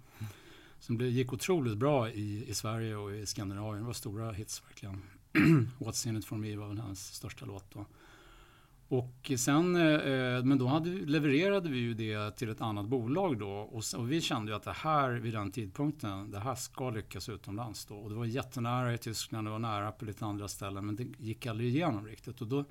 Som 0.79 0.99
det 0.99 1.05
gick 1.05 1.33
otroligt 1.33 1.77
bra 1.77 2.11
i, 2.11 2.45
i 2.49 2.55
Sverige 2.55 2.97
och 2.97 3.15
i 3.15 3.27
Skandinavien. 3.27 3.83
Det 3.83 3.87
var 3.87 3.93
stora 3.93 4.33
hits 4.33 4.63
verkligen. 4.69 5.03
What's 5.79 6.09
in 6.09 6.17
it 6.17 6.25
for 6.25 6.37
me 6.37 6.57
var 6.57 6.69
väl 6.69 6.79
hans 6.79 7.15
största 7.15 7.47
låt 7.47 7.71
då. 7.71 7.87
Och 8.91 9.33
sen, 9.37 9.77
eh, 9.77 10.45
men 10.45 10.59
då 10.59 10.67
hade, 10.67 10.91
levererade 10.91 11.69
vi 11.69 11.79
ju 11.79 11.95
det 11.95 12.37
till 12.37 12.49
ett 12.49 12.61
annat 12.61 12.87
bolag 12.87 13.39
då 13.39 13.51
och, 13.51 13.85
och, 13.97 14.13
vi 14.13 14.21
kände 14.21 14.53
ju 14.53 14.57
att 14.57 14.63
det 14.63 14.73
här 14.73 15.11
vid 15.11 15.33
den 15.33 15.51
tidpunkten, 15.51 16.31
det 16.31 16.39
här 16.39 16.55
ska 16.55 16.91
lyckas 16.91 17.29
utomlands 17.29 17.87
då. 17.87 17.95
Och 17.95 18.11
det 18.11 18.17
var 18.17 18.25
jättenära 18.25 18.95
i 18.95 18.99
Tyskland, 18.99 19.47
det 19.47 19.51
var 19.51 19.59
nära 19.59 19.93
på 19.93 20.05
lite 20.05 20.25
andra 20.25 20.49
ställen 20.49 20.87
men 20.87 20.97
det 20.97 21.07
gick 21.19 21.47
aldrig 21.47 21.69
igenom 21.69 22.07
riktigt. 22.07 22.41
Och 22.41 22.47
då 22.47 22.65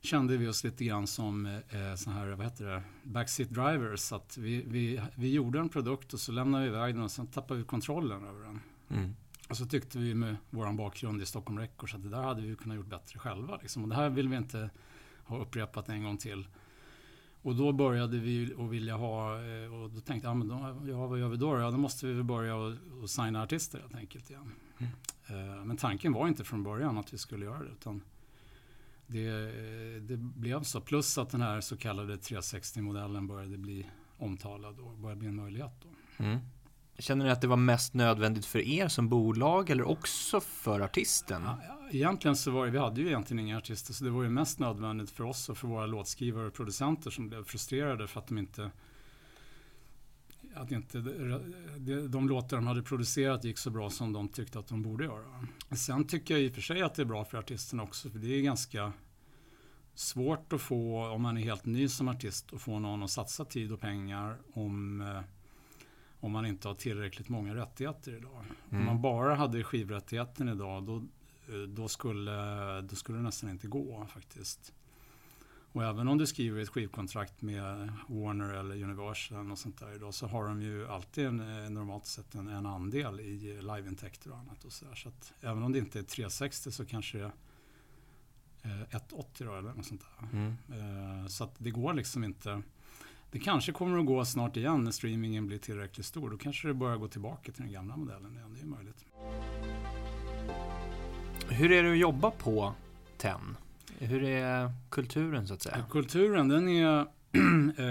kände 0.00 0.36
vi 0.36 0.48
oss 0.48 0.64
lite 0.64 0.84
grann 0.84 1.06
som 1.06 1.46
eh, 1.46 1.94
så 1.96 2.10
här, 2.10 2.26
vad 2.26 2.46
heter 2.46 2.64
det, 2.64 2.82
backseat 3.02 3.50
drivers. 3.50 4.12
Att 4.12 4.36
vi, 4.36 4.64
vi, 4.66 5.00
vi 5.14 5.32
gjorde 5.32 5.58
en 5.58 5.68
produkt 5.68 6.12
och 6.12 6.20
så 6.20 6.32
lämnade 6.32 6.64
vi 6.64 6.70
iväg 6.70 6.94
den 6.94 7.04
och 7.04 7.10
sen 7.10 7.26
tappade 7.26 7.60
vi 7.60 7.66
kontrollen 7.66 8.24
över 8.24 8.40
den. 8.40 8.60
Mm. 8.90 9.14
Och 9.48 9.56
så 9.56 9.66
tyckte 9.66 9.98
vi 9.98 10.14
med 10.14 10.36
vår 10.50 10.72
bakgrund 10.72 11.22
i 11.22 11.26
Stockholm 11.26 11.58
Records 11.58 11.94
att 11.94 12.02
det 12.02 12.08
där 12.08 12.22
hade 12.22 12.42
vi 12.42 12.56
kunnat 12.56 12.76
gjort 12.76 12.86
bättre 12.86 13.18
själva. 13.18 13.58
Liksom. 13.62 13.82
Och 13.82 13.88
det 13.88 13.94
här 13.94 14.10
vill 14.10 14.28
vi 14.28 14.36
inte 14.36 14.70
ha 15.24 15.38
upprepat 15.38 15.88
en 15.88 16.04
gång 16.04 16.16
till. 16.16 16.46
Och 17.42 17.56
då 17.56 17.72
började 17.72 18.18
vi 18.18 18.54
att 18.58 18.70
vilja 18.70 18.96
ha, 18.96 19.44
eh, 19.44 19.74
och 19.74 19.90
då 19.90 20.00
tänkte 20.00 20.28
jag, 20.28 20.30
ja, 20.30 20.34
men 20.34 20.48
då, 20.48 20.90
ja, 20.90 21.06
vad 21.06 21.18
gör 21.18 21.28
vi 21.28 21.36
då? 21.36 21.58
Ja, 21.58 21.70
då 21.70 21.76
måste 21.76 22.06
vi 22.06 22.22
börja 22.22 22.56
och, 22.56 22.74
och 23.02 23.10
signa 23.10 23.42
artister 23.42 23.80
helt 23.80 23.94
enkelt 23.94 24.30
igen. 24.30 24.52
Mm. 24.78 25.58
Uh, 25.58 25.64
men 25.64 25.76
tanken 25.76 26.12
var 26.12 26.28
inte 26.28 26.44
från 26.44 26.62
början 26.62 26.98
att 26.98 27.14
vi 27.14 27.18
skulle 27.18 27.44
göra 27.44 27.58
det. 27.58 27.70
Utan 27.70 28.02
det, 29.06 29.30
det 30.00 30.16
blev 30.16 30.62
så. 30.62 30.80
Plus 30.80 31.18
att 31.18 31.30
den 31.30 31.40
här 31.40 31.60
så 31.60 31.76
kallade 31.76 32.16
360-modellen 32.16 33.26
började 33.26 33.58
bli 33.58 33.86
omtalad 34.18 34.80
och 34.80 34.98
började 34.98 35.18
bli 35.18 35.28
en 35.28 35.36
möjlighet. 35.36 35.72
Då. 35.82 36.24
Mm. 36.24 36.38
Känner 36.98 37.24
ni 37.24 37.30
att 37.30 37.40
det 37.40 37.46
var 37.46 37.56
mest 37.56 37.94
nödvändigt 37.94 38.46
för 38.46 38.58
er 38.58 38.88
som 38.88 39.08
bolag 39.08 39.70
eller 39.70 39.88
också 39.88 40.40
för 40.40 40.80
artisten? 40.80 41.42
Egentligen 41.90 42.36
så 42.36 42.50
var 42.50 42.64
det, 42.64 42.70
vi 42.70 42.78
hade 42.78 43.00
ju 43.00 43.06
egentligen 43.06 43.46
inga 43.46 43.58
artister 43.58 43.92
så 43.92 44.04
det 44.04 44.10
var 44.10 44.22
ju 44.22 44.28
mest 44.28 44.58
nödvändigt 44.58 45.10
för 45.10 45.24
oss 45.24 45.48
och 45.48 45.58
för 45.58 45.68
våra 45.68 45.86
låtskrivare 45.86 46.46
och 46.46 46.54
producenter 46.54 47.10
som 47.10 47.28
blev 47.28 47.44
frustrerade 47.44 48.06
för 48.06 48.20
att 48.20 48.26
de 48.26 48.38
inte 48.38 48.70
att 50.54 50.70
inte 50.70 50.98
de 52.08 52.28
låtar 52.28 52.56
de 52.56 52.66
hade 52.66 52.82
producerat 52.82 53.44
gick 53.44 53.58
så 53.58 53.70
bra 53.70 53.90
som 53.90 54.12
de 54.12 54.28
tyckte 54.28 54.58
att 54.58 54.66
de 54.66 54.82
borde 54.82 55.04
göra. 55.04 55.46
Sen 55.76 56.06
tycker 56.06 56.34
jag 56.34 56.42
i 56.42 56.50
och 56.50 56.54
för 56.54 56.60
sig 56.60 56.82
att 56.82 56.94
det 56.94 57.02
är 57.02 57.06
bra 57.06 57.24
för 57.24 57.38
artisterna 57.38 57.82
också 57.82 58.10
för 58.10 58.18
det 58.18 58.38
är 58.38 58.42
ganska 58.42 58.92
svårt 59.94 60.52
att 60.52 60.60
få, 60.60 61.06
om 61.08 61.22
man 61.22 61.36
är 61.36 61.42
helt 61.42 61.66
ny 61.66 61.88
som 61.88 62.08
artist, 62.08 62.52
att 62.52 62.60
få 62.60 62.78
någon 62.78 63.02
att 63.02 63.10
satsa 63.10 63.44
tid 63.44 63.72
och 63.72 63.80
pengar 63.80 64.38
om 64.52 65.00
eh, 65.00 65.20
om 66.24 66.32
man 66.32 66.46
inte 66.46 66.68
har 66.68 66.74
tillräckligt 66.74 67.28
många 67.28 67.54
rättigheter 67.54 68.16
idag. 68.16 68.44
Mm. 68.70 68.80
Om 68.80 68.84
man 68.86 69.02
bara 69.02 69.34
hade 69.34 69.64
skivrättigheten 69.64 70.48
idag 70.48 70.84
då, 70.84 70.96
eh, 71.54 71.62
då, 71.68 71.88
skulle, 71.88 72.80
då 72.80 72.96
skulle 72.96 73.18
det 73.18 73.24
nästan 73.24 73.50
inte 73.50 73.66
gå 73.66 74.06
faktiskt. 74.06 74.72
Och 75.72 75.84
även 75.84 76.08
om 76.08 76.18
du 76.18 76.26
skriver 76.26 76.60
ett 76.60 76.68
skivkontrakt 76.68 77.42
med 77.42 77.92
Warner 78.08 78.54
eller 78.54 78.82
Universal 78.82 79.50
och 79.50 79.58
sånt 79.58 79.78
där 79.78 79.94
idag 79.94 80.14
så 80.14 80.26
har 80.26 80.48
de 80.48 80.62
ju 80.62 80.88
alltid 80.88 81.26
en, 81.26 81.40
eh, 81.40 81.70
normalt 81.70 82.06
sett 82.06 82.34
en, 82.34 82.48
en 82.48 82.66
andel 82.66 83.20
i 83.20 83.62
liveintäkter 83.62 84.30
och 84.30 84.38
annat. 84.38 84.64
Och 84.64 84.72
så, 84.72 84.84
där. 84.84 84.94
så 84.94 85.08
att 85.08 85.32
även 85.40 85.62
om 85.62 85.72
det 85.72 85.78
inte 85.78 85.98
är 85.98 86.02
360 86.02 86.72
så 86.72 86.84
kanske 86.84 87.18
det 87.18 87.32
är 88.62 88.86
180 88.90 89.46
då, 89.46 89.54
eller 89.54 89.74
något 89.74 89.86
sånt 89.86 90.04
där. 90.18 90.28
Mm. 90.32 91.28
Så 91.28 91.44
att 91.44 91.54
det 91.58 91.70
går 91.70 91.94
liksom 91.94 92.24
inte 92.24 92.62
det 93.34 93.40
kanske 93.40 93.72
kommer 93.72 93.98
att 93.98 94.06
gå 94.06 94.24
snart 94.24 94.56
igen 94.56 94.84
när 94.84 94.90
streamingen 94.90 95.46
blir 95.46 95.58
tillräckligt 95.58 96.06
stor. 96.06 96.30
Då 96.30 96.36
kanske 96.36 96.68
det 96.68 96.74
börjar 96.74 96.96
gå 96.96 97.08
tillbaka 97.08 97.52
till 97.52 97.62
den 97.62 97.72
gamla 97.72 97.96
modellen 97.96 98.32
igen. 98.32 98.54
Det 98.54 98.60
är 98.60 98.66
möjligt. 98.66 99.04
Hur 101.48 101.72
är 101.72 101.82
det 101.82 101.92
att 101.92 101.98
jobba 101.98 102.30
på 102.30 102.74
TEN? 103.16 103.56
Hur 103.98 104.24
är 104.24 104.72
kulturen 104.90 105.46
så 105.46 105.54
att 105.54 105.62
säga? 105.62 105.84
Kulturen 105.90 106.48
den 106.48 106.68
är 106.68 107.00
eh, 107.00 107.84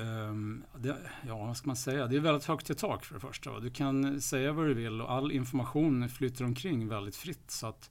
eh, 0.00 0.34
det, 0.78 0.96
ja, 1.26 1.46
vad 1.46 1.56
ska 1.56 1.66
man 1.66 1.76
säga? 1.76 2.06
Det 2.06 2.16
är 2.16 2.20
väldigt 2.20 2.44
högt 2.44 2.70
i 2.70 2.74
tak 2.74 3.04
för 3.04 3.14
det 3.14 3.20
första. 3.20 3.60
Du 3.60 3.70
kan 3.70 4.20
säga 4.20 4.52
vad 4.52 4.66
du 4.66 4.74
vill 4.74 5.00
och 5.00 5.12
all 5.12 5.32
information 5.32 6.08
flyter 6.08 6.44
omkring 6.44 6.88
väldigt 6.88 7.16
fritt. 7.16 7.50
Så 7.50 7.66
att 7.66 7.90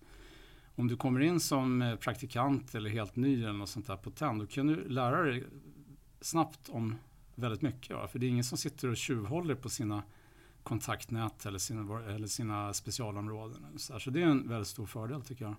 om 0.75 0.87
du 0.87 0.97
kommer 0.97 1.19
in 1.19 1.39
som 1.39 1.97
praktikant 1.99 2.75
eller 2.75 2.89
helt 2.89 3.15
ny 3.15 3.43
eller 3.43 3.53
något 3.53 3.69
sånt 3.69 3.87
där 3.87 3.97
på 3.97 4.11
TEN, 4.11 4.37
då 4.37 4.47
kan 4.47 4.67
du 4.67 4.89
lära 4.89 5.21
dig 5.23 5.43
snabbt 6.21 6.69
om 6.69 6.95
väldigt 7.35 7.61
mycket. 7.61 7.95
Va? 7.95 8.07
För 8.07 8.19
det 8.19 8.25
är 8.25 8.29
ingen 8.29 8.43
som 8.43 8.57
sitter 8.57 8.87
och 8.87 8.97
tjuvhåller 8.97 9.55
på 9.55 9.69
sina 9.69 10.03
kontaktnät 10.63 11.45
eller 11.45 11.59
sina, 11.59 12.03
eller 12.03 12.27
sina 12.27 12.73
specialområden. 12.73 13.65
Så, 13.77 13.99
så 13.99 14.09
det 14.09 14.21
är 14.21 14.25
en 14.25 14.49
väldigt 14.49 14.67
stor 14.67 14.85
fördel 14.85 15.21
tycker 15.21 15.45
jag. 15.45 15.55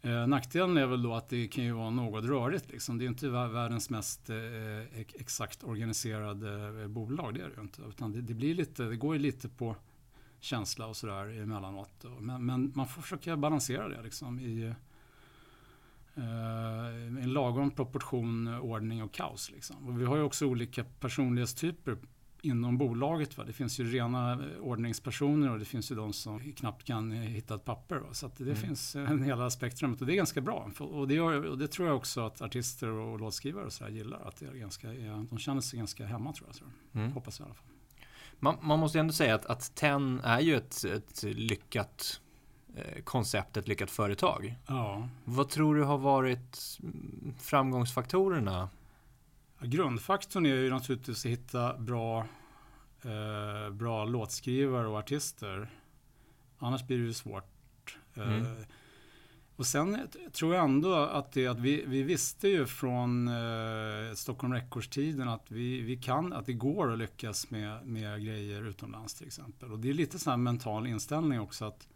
Eh, 0.00 0.26
nackdelen 0.26 0.76
är 0.76 0.86
väl 0.86 1.02
då 1.02 1.14
att 1.14 1.28
det 1.28 1.48
kan 1.48 1.64
ju 1.64 1.72
vara 1.72 1.90
något 1.90 2.24
rörigt. 2.24 2.70
Liksom. 2.70 2.98
Det 2.98 3.04
är 3.04 3.06
inte 3.06 3.28
världens 3.28 3.90
mest 3.90 4.30
eh, 4.30 5.00
exakt 5.14 5.64
organiserade 5.64 6.82
eh, 6.82 6.88
bolag. 6.88 7.34
Det 7.34 7.40
är 7.40 7.48
det 7.48 7.54
ju 7.56 7.62
inte. 7.62 7.82
Utan 7.82 8.12
det, 8.12 8.20
det, 8.20 8.34
blir 8.34 8.54
lite, 8.54 8.82
det 8.82 8.96
går 8.96 9.14
ju 9.14 9.22
lite 9.22 9.48
på 9.48 9.76
känsla 10.40 10.86
och 10.86 10.96
sådär 10.96 11.42
emellanåt. 11.42 12.04
Men, 12.20 12.46
men 12.46 12.72
man 12.74 12.88
får 12.88 13.02
försöka 13.02 13.36
balansera 13.36 13.88
det 13.88 14.02
liksom, 14.02 14.40
i, 14.40 14.62
Eh, 14.66 14.74
en 16.16 17.32
lagom 17.32 17.70
proportion 17.70 18.48
ordning 18.48 19.02
och 19.02 19.12
kaos. 19.12 19.50
Liksom. 19.50 19.88
Och 19.88 20.00
vi 20.00 20.04
har 20.04 20.16
ju 20.16 20.22
också 20.22 20.46
olika 20.46 20.84
personlighetstyper 20.84 21.96
inom 22.44 22.78
bolaget. 22.78 23.38
Va? 23.38 23.44
Det 23.44 23.52
finns 23.52 23.80
ju 23.80 23.84
rena 23.84 24.32
eh, 24.32 24.60
ordningspersoner 24.60 25.50
och 25.50 25.58
det 25.58 25.64
finns 25.64 25.90
ju 25.90 25.94
de 25.94 26.12
som 26.12 26.52
knappt 26.52 26.84
kan 26.84 27.12
hitta 27.12 27.54
ett 27.54 27.64
papper. 27.64 27.96
Va? 27.96 28.08
Så 28.12 28.30
det 28.36 28.44
mm. 28.44 28.56
finns 28.56 28.96
en 28.96 29.22
hela 29.22 29.50
spektrumet 29.50 30.00
och 30.00 30.06
det 30.06 30.12
är 30.12 30.16
ganska 30.16 30.40
bra. 30.40 30.70
Och 30.78 31.08
det, 31.08 31.14
gör, 31.14 31.44
och 31.46 31.58
det 31.58 31.68
tror 31.68 31.88
jag 31.88 31.96
också 31.96 32.26
att 32.26 32.42
artister 32.42 32.88
och 32.88 33.20
låtskrivare 33.20 33.64
och 33.64 33.72
så 33.72 33.88
gillar. 33.88 34.28
Att 34.28 34.36
det 34.36 34.46
är 34.46 34.54
ganska, 34.54 34.88
de 35.30 35.38
känner 35.38 35.60
sig 35.60 35.78
ganska 35.78 36.06
hemma 36.06 36.32
tror 36.32 36.48
jag. 36.48 36.56
Tror 36.56 36.70
jag. 36.92 37.00
Mm. 37.00 37.12
Hoppas 37.12 37.38
jag 37.38 37.46
i 37.46 37.48
alla 37.48 37.54
fall. 37.54 37.66
Man, 38.38 38.56
man, 38.62 38.78
måste 38.78 39.00
ändå 39.00 39.12
säga 39.12 39.34
att, 39.34 39.46
att 39.46 39.74
TEN 39.74 40.20
är 40.24 40.40
ju 40.40 40.56
ett, 40.56 40.84
ett 40.84 41.22
lyckat 41.22 42.20
eh, 42.20 42.23
konceptet 43.04 43.68
lyckat 43.68 43.90
företag. 43.90 44.54
Ja. 44.66 45.08
Vad 45.24 45.48
tror 45.48 45.74
du 45.74 45.82
har 45.82 45.98
varit 45.98 46.78
mm, 46.82 47.34
framgångsfaktorerna? 47.40 48.68
Grundfaktorn 49.60 50.46
är 50.46 50.54
ju 50.54 50.70
naturligtvis 50.70 51.24
att 51.24 51.30
hitta 51.30 51.78
bra, 51.78 52.26
eh, 53.02 53.70
bra 53.72 54.04
låtskrivare 54.04 54.86
och 54.86 54.98
artister. 54.98 55.70
Annars 56.58 56.86
blir 56.86 56.98
det 56.98 57.04
ju 57.04 57.12
svårt. 57.12 57.98
Eh, 58.14 58.22
Mm. 58.22 58.64
Och 59.56 59.66
sen 59.66 60.08
tror 60.32 60.54
jag 60.54 60.64
ändå 60.64 60.94
att 60.94 61.32
det 61.32 61.46
att 61.46 61.58
vi, 61.58 61.84
vi 61.86 62.02
visste 62.02 62.48
ju 62.48 62.66
från 62.66 63.28
eh, 63.28 64.14
Stockholm 64.14 64.52
Records-tiden 64.52 65.28
att, 65.28 65.50
vi, 65.50 65.80
vi 65.80 65.96
kan, 65.96 66.32
att 66.32 66.46
det 66.46 66.52
går 66.52 66.92
att 66.92 66.98
lyckas 66.98 67.50
med, 67.50 67.86
med 67.86 68.24
grejer 68.24 68.62
utomlands 68.62 69.14
till 69.14 69.26
exempel. 69.26 69.72
Och 69.72 69.78
det 69.78 69.90
är 69.90 69.94
lite 69.94 70.18
sån 70.18 70.30
här 70.30 70.36
mental 70.36 70.86
inställning 70.86 71.40
också 71.40 71.64
att, 71.64 71.88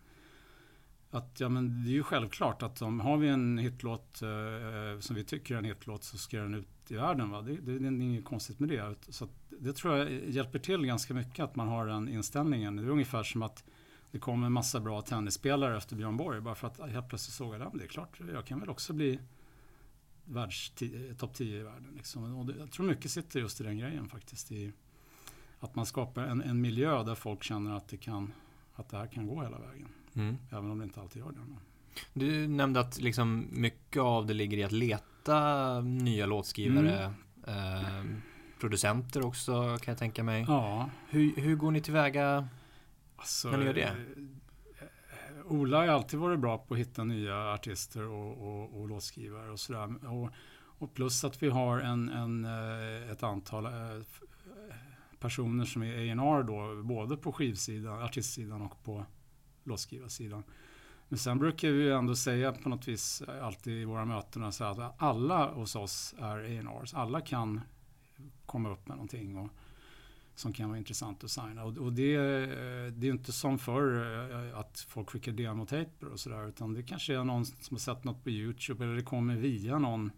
att 1.11 1.41
ja, 1.41 1.49
men 1.49 1.85
det 1.85 1.91
är 1.91 1.93
ju 1.93 2.03
självklart 2.03 2.63
att 2.63 2.83
om 2.83 3.01
har 3.01 3.17
vi 3.17 3.29
en 3.29 3.59
hitlåt 3.59 4.23
eh, 4.23 4.29
eh, 4.29 4.99
som 4.99 5.17
vi 5.17 5.25
tycker 5.25 5.55
är 5.55 5.59
en 5.59 5.65
hitlåt 5.65 6.05
så 6.05 6.19
ska 6.19 6.39
den 6.39 6.55
ut 6.55 6.69
i 6.89 6.95
världen. 6.95 7.31
Va? 7.31 7.43
Det, 7.43 7.57
det, 7.57 7.79
det 7.79 7.87
är 7.87 8.01
inget 8.03 8.25
konstigt 8.25 8.59
med 8.59 8.69
det. 8.69 8.95
Så 9.09 9.25
att 9.25 9.31
det 9.49 9.73
tror 9.73 9.97
jag 9.97 10.11
hjälper 10.29 10.59
till 10.59 10.87
ganska 10.87 11.15
mycket 11.15 11.45
att 11.45 11.57
man 11.57 11.69
har 11.69 11.87
den 11.87 12.09
inställningen. 12.09 12.77
Det 12.77 12.83
är 12.83 12.89
ungefär 12.89 13.23
som 13.23 13.43
att 13.43 13.65
det 14.11 14.19
kommer 14.19 14.47
en 14.47 14.53
massa 14.53 14.81
bra 14.81 15.03
tennisspelare 15.03 15.77
efter 15.77 15.97
Björn 15.97 16.17
Borg 16.17 16.41
bara 16.41 16.55
för 16.55 16.67
att 16.67 16.91
helt 16.91 17.09
plötsligt 17.09 17.35
såg 17.35 17.55
jag 17.55 17.61
det. 17.61 17.71
Det 17.75 17.85
är 17.85 17.89
klart, 17.89 18.21
jag 18.33 18.47
kan 18.47 18.61
väl 18.61 18.69
också 18.69 18.93
bli 18.93 19.19
topp 21.19 21.35
10 21.35 21.61
i 21.61 21.63
världen. 21.63 21.93
Liksom. 21.97 22.37
Och 22.37 22.47
det, 22.47 22.55
jag 22.59 22.71
tror 22.71 22.87
mycket 22.87 23.11
sitter 23.11 23.41
just 23.41 23.61
i 23.61 23.65
den 23.65 23.79
grejen 23.79 24.09
faktiskt. 24.09 24.53
I 24.53 24.73
att 25.61 25.75
man 25.75 25.87
skapar 25.87 26.23
en, 26.23 26.43
en 26.43 26.61
miljö 26.61 27.03
där 27.03 27.15
folk 27.15 27.43
känner 27.43 27.77
att 27.77 27.89
det, 27.89 27.97
kan, 27.97 28.33
att 28.75 28.89
det 28.89 28.97
här 28.97 29.07
kan 29.07 29.27
gå 29.27 29.43
hela 29.43 29.59
vägen. 29.59 29.89
Mm. 30.17 30.37
Även 30.51 30.71
om 30.71 30.79
det 30.79 30.85
inte 30.85 31.01
alltid 31.01 31.23
gör 31.23 31.33
det. 31.33 31.39
Du 32.13 32.49
nämnde 32.49 32.81
att 32.81 32.99
liksom 33.01 33.47
mycket 33.51 34.03
av 34.03 34.27
det 34.27 34.35
ligger 34.35 34.59
i 34.59 34.65
att 34.65 34.73
leta 34.73 35.81
nya 35.81 36.27
låtskrivare. 36.27 37.13
Eh, 37.47 38.05
producenter 38.61 39.27
också 39.27 39.53
kan 39.83 39.93
jag 39.93 39.99
tänka 39.99 40.23
mig. 40.25 40.45
Ja, 40.49 40.91
Hur, 41.09 41.37
hur 41.37 41.57
går 41.57 41.71
ni 41.71 41.81
tillväga? 41.81 42.49
alltså, 43.17 43.51
När 43.51 43.59
ni 43.59 43.65
gör 43.65 43.75
det? 43.75 43.83
eh, 43.83 45.47
Ola 45.53 45.79
har 45.79 45.87
alltid 45.89 46.19
varit 46.21 46.41
bra 46.41 46.59
på 46.59 46.75
att 46.75 46.81
hitta 46.81 47.05
nya 47.05 47.53
artister 47.53 48.03
och, 48.03 48.49
och, 48.49 48.81
och 48.81 48.89
låtskrivare 48.89 49.51
och 49.51 49.61
sådär. 49.61 50.07
Och, 50.07 50.31
och 50.79 50.95
plus 50.95 51.25
att 51.25 51.43
vi 51.43 51.49
har 51.49 51.81
en, 51.81 52.09
en, 52.09 52.45
eh, 52.45 53.11
ett 53.13 53.23
antal 53.23 53.67
eh, 53.67 53.73
personer 55.21 55.65
som 55.65 55.83
är 55.83 55.93
A&R 56.11 56.43
då, 56.43 56.83
både 56.83 57.17
på 57.17 57.33
skivsidan, 57.33 58.03
artistsidan 58.03 58.63
och 58.63 58.85
på 58.85 59.05
låtskrivarsidan. 59.65 60.43
Men 61.09 61.19
sen 61.19 61.39
brukar 61.39 61.71
vi 61.71 61.91
ändå 61.91 62.17
säga 62.17 62.53
på 62.53 62.69
något 62.69 62.89
vis 62.89 63.23
eh, 63.23 63.47
alltid 63.47 63.83
i 63.83 63.85
våra 63.85 64.05
möten 64.05 64.53
så 64.53 64.65
att 64.65 64.95
alla 65.03 65.53
hos 65.53 65.77
oss 65.77 66.15
är 66.19 66.39
A&Rs. 66.39 66.95
Alla 66.95 67.21
kan 67.21 67.61
komma 68.47 68.71
upp 68.71 68.89
med 68.89 68.97
någonting 68.97 69.37
och, 69.37 69.51
som 70.35 70.53
kan 70.53 70.69
vara 70.69 70.79
intressant 70.79 71.25
att 71.25 71.31
signa. 71.31 71.65
Och, 71.65 71.79
och 71.79 71.93
det, 71.93 72.15
eh, 72.15 72.93
det 72.93 73.07
är 73.07 73.11
inte 73.11 73.33
som 73.33 73.59
förr 73.59 74.51
eh, 74.51 74.59
att 74.59 74.87
folk 74.89 75.11
skickar 75.11 75.33
demotaper 75.33 76.07
och 76.13 76.21
sådär. 76.21 76.49
Utan 76.49 76.75
det 76.75 76.83
kanske 76.83 77.15
är 77.15 77.25
någon 77.25 77.45
som 77.45 77.75
har 77.75 77.79
sett 77.79 78.05
något 78.05 78.25
på 78.25 78.31
YouTube 78.31 78.85
eller 78.85 78.95
det 78.95 79.03
kommer 79.03 79.37
via 79.37 79.79
någon 79.79 80.11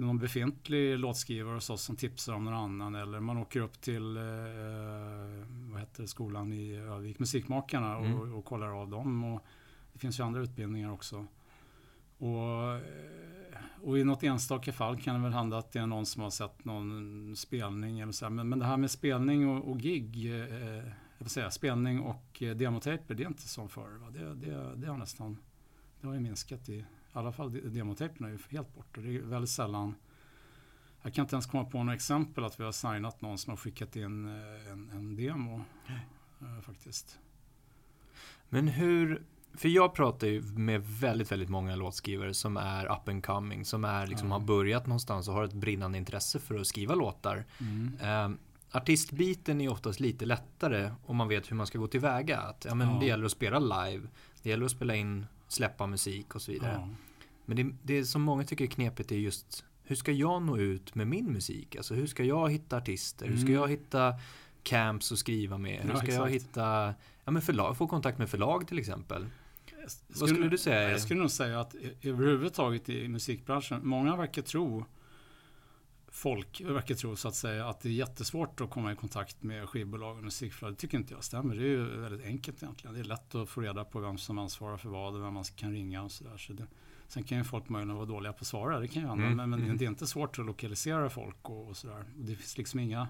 någon 0.00 0.18
befintlig 0.18 0.98
låtskrivare 0.98 1.54
hos 1.54 1.70
oss 1.70 1.82
som 1.82 1.96
tipsar 1.96 2.32
om 2.34 2.44
någon 2.44 2.54
annan 2.54 2.94
eller 2.94 3.20
man 3.20 3.38
åker 3.38 3.60
upp 3.60 3.80
till 3.80 4.16
eh, 4.16 4.22
vad 5.70 5.80
heter 5.80 6.06
skolan 6.06 6.52
i 6.52 6.74
Övik, 6.76 7.18
Musikmakarna 7.18 7.96
och, 7.96 8.06
Mm. 8.06 8.34
och 8.34 8.44
kollar 8.44 8.80
av 8.82 8.88
dem. 8.88 9.24
Och 9.24 9.44
det 9.92 9.98
finns 9.98 10.20
ju 10.20 10.24
andra 10.24 10.40
utbildningar 10.40 10.92
också. 10.92 11.26
Och, 12.18 12.74
eh, 12.74 12.80
och 13.82 13.98
i 13.98 14.04
något 14.04 14.22
enstaka 14.22 14.72
fall 14.72 15.00
kan 15.00 15.14
det 15.14 15.20
väl 15.22 15.32
hända 15.32 15.58
att 15.58 15.72
det 15.72 15.78
är 15.78 15.86
någon 15.86 16.06
som 16.06 16.22
har 16.22 16.30
sett 16.30 16.64
någon 16.64 17.36
spelning 17.36 18.00
eller 18.00 18.12
så 18.12 18.24
här. 18.24 18.30
Men, 18.30 18.48
men 18.48 18.58
det 18.58 18.64
här 18.64 18.76
med 18.76 18.90
spelning 18.90 19.48
och, 19.48 19.70
och 19.70 19.78
gig, 19.80 20.26
eh, 20.26 20.84
jag 21.18 21.24
vill 21.24 21.28
säga, 21.30 21.50
spelning 21.50 22.00
och 22.00 22.42
eh, 22.42 22.56
demotejper, 22.56 23.14
det 23.14 23.22
är 23.22 23.28
inte 23.28 23.48
som 23.48 23.68
förr. 23.68 23.98
Va? 23.98 24.10
Det, 24.10 24.34
det, 24.34 24.74
det 24.76 24.86
har 24.86 24.98
nästan, 24.98 25.36
det 26.00 26.06
har 26.06 26.14
ju 26.14 26.20
minskat 26.20 26.68
i, 26.68 26.84
i 27.14 27.18
alla 27.18 27.32
fall 27.32 27.52
de- 27.52 27.60
demotejperna 27.60 28.28
är 28.28 28.32
ju 28.32 28.38
helt 28.50 28.74
borta. 28.74 29.00
Det 29.00 29.16
är 29.16 29.20
väldigt 29.20 29.50
sällan, 29.50 29.94
jag 31.02 31.14
kan 31.14 31.24
inte 31.24 31.34
ens 31.34 31.46
komma 31.46 31.64
på 31.64 31.78
några 31.78 31.94
exempel 31.94 32.44
att 32.44 32.60
vi 32.60 32.64
har 32.64 32.72
signat 32.72 33.20
någon 33.20 33.38
som 33.38 33.50
har 33.50 33.56
skickat 33.56 33.96
in 33.96 34.24
eh, 34.28 34.72
en, 34.72 34.90
en 34.90 35.16
demo. 35.16 35.64
eh, 36.40 36.60
faktiskt. 36.62 37.18
Men 38.48 38.68
hur, 38.68 39.22
för 39.54 39.68
jag 39.68 39.94
pratar 39.94 40.26
ju 40.26 40.42
med 40.42 40.82
väldigt, 40.86 41.32
väldigt 41.32 41.48
många 41.48 41.76
låtskrivare 41.76 42.34
som 42.34 42.56
är 42.56 42.86
up 42.92 43.08
and 43.08 43.24
coming, 43.26 43.64
som 43.64 43.84
är 43.84 44.06
liksom 44.06 44.28
Ja. 44.28 44.34
har 44.34 44.40
börjat 44.40 44.86
någonstans 44.86 45.28
och 45.28 45.34
har 45.34 45.44
ett 45.44 45.52
brinnande 45.52 45.98
intresse 45.98 46.38
för 46.38 46.58
att 46.60 46.66
skriva 46.66 46.94
låtar. 46.94 47.44
Mm. 47.60 47.98
Eh, 48.02 48.38
artistbiten 48.78 49.60
är 49.60 49.68
oftast 49.68 50.00
lite 50.00 50.24
lättare 50.26 50.90
om 51.06 51.16
man 51.16 51.28
vet 51.28 51.50
hur 51.50 51.56
man 51.56 51.66
ska 51.66 51.78
gå 51.78 51.86
tillväga. 51.86 52.38
Att, 52.40 52.64
ja, 52.68 52.74
men 52.74 52.88
Ja. 52.88 52.96
Det 53.00 53.06
gäller 53.06 53.24
att 53.24 53.32
spela 53.32 53.58
live, 53.58 54.08
det 54.42 54.50
gäller 54.50 54.64
att 54.64 54.70
spela 54.70 54.94
in, 54.96 55.26
släppa 55.52 55.86
musik 55.86 56.34
och 56.34 56.42
så 56.42 56.52
vidare. 56.52 56.72
Ja. 56.72 56.88
Men 57.44 57.56
det, 57.56 57.74
det 57.82 58.04
som 58.04 58.22
många 58.22 58.44
tycker 58.44 58.64
är 58.64 58.68
knepigt 58.68 59.12
är 59.12 59.16
just 59.16 59.64
hur 59.84 59.96
ska 59.96 60.12
jag 60.12 60.42
nå 60.42 60.56
ut 60.58 60.94
med 60.94 61.06
min 61.06 61.32
musik? 61.32 61.76
Alltså 61.76 61.94
hur 61.94 62.06
ska 62.06 62.24
jag 62.24 62.50
hitta 62.52 62.76
artister? 62.76 63.26
Hur 63.26 63.36
ska 63.36 63.46
Mm. 63.48 63.60
jag 63.60 63.68
hitta 63.68 64.14
camps 64.62 65.12
att 65.12 65.18
skriva 65.18 65.58
med? 65.58 65.80
Hur 65.80 65.90
Ja, 65.90 65.96
ska 65.96 66.06
jag 66.12 66.26
exakt. 66.34 66.34
hitta 66.50 66.94
ja, 67.24 67.30
men 67.30 67.42
förlag, 67.42 67.76
få 67.76 67.86
kontakt 67.86 68.18
med 68.18 68.28
förlag 68.30 68.68
till 68.68 68.78
exempel? 68.78 69.26
Skulle, 70.08 70.28
skulle 70.34 70.48
du 70.48 70.58
säga 70.58 70.90
Jag 70.90 71.00
skulle 71.00 71.20
nog 71.20 71.30
säga 71.30 71.60
att 71.60 71.74
överhuvudtaget 72.02 72.88
i 72.88 73.08
musikbranschen, 73.08 73.80
många 73.86 74.16
verkar 74.16 74.42
tro 74.42 74.84
Folk 76.10 76.60
verkar 76.60 76.94
tro 76.94 77.16
så 77.16 77.28
att 77.28 77.34
säga 77.34 77.68
att 77.68 77.80
det 77.80 77.88
är 77.88 77.92
jättesvårt 77.92 78.60
att 78.60 78.70
komma 78.70 78.92
i 78.92 78.96
kontakt 78.96 79.42
med 79.42 79.68
skivbolag 79.68 80.16
och 80.16 80.24
musikförlag. 80.24 80.72
Det 80.72 80.76
tycker 80.76 80.98
inte 80.98 81.14
jag 81.14 81.24
stämmer. 81.24 81.54
Det 81.54 81.62
är 81.62 81.66
ju 81.66 82.00
väldigt 82.00 82.26
enkelt 82.26 82.62
egentligen. 82.62 82.94
Det 82.94 83.00
är 83.00 83.04
lätt 83.04 83.34
att 83.34 83.48
få 83.48 83.60
reda 83.60 83.84
på 83.84 84.00
vem 84.00 84.18
som 84.18 84.38
ansvarar 84.38 84.76
för 84.76 84.88
vad 84.88 85.14
och 85.14 85.22
vem 85.22 85.34
man 85.34 85.44
kan 85.44 85.72
ringa 85.72 86.02
och 86.02 86.12
sådär. 86.12 86.36
Så 86.38 86.52
det, 86.52 86.66
sen 87.08 87.22
kan 87.22 87.38
ju 87.38 87.44
folk 87.44 87.68
möjligen 87.68 87.96
vara 87.96 88.06
dåliga 88.06 88.32
på 88.32 88.40
att 88.40 88.46
svara. 88.46 88.80
Det 88.80 88.88
kan 88.88 89.02
ju 89.02 89.08
hända. 89.08 89.24
Mm, 89.24 89.36
Men, 89.36 89.50
men 89.50 89.62
mm. 89.62 89.76
det 89.76 89.84
är 89.84 89.88
inte 89.88 90.06
svårt 90.06 90.38
att 90.38 90.46
lokalisera 90.46 91.10
folk 91.10 91.50
och, 91.50 91.68
och 91.68 91.76
sådär. 91.76 92.04
Det 92.16 92.36
finns 92.36 92.58
liksom 92.58 92.80
inga 92.80 93.08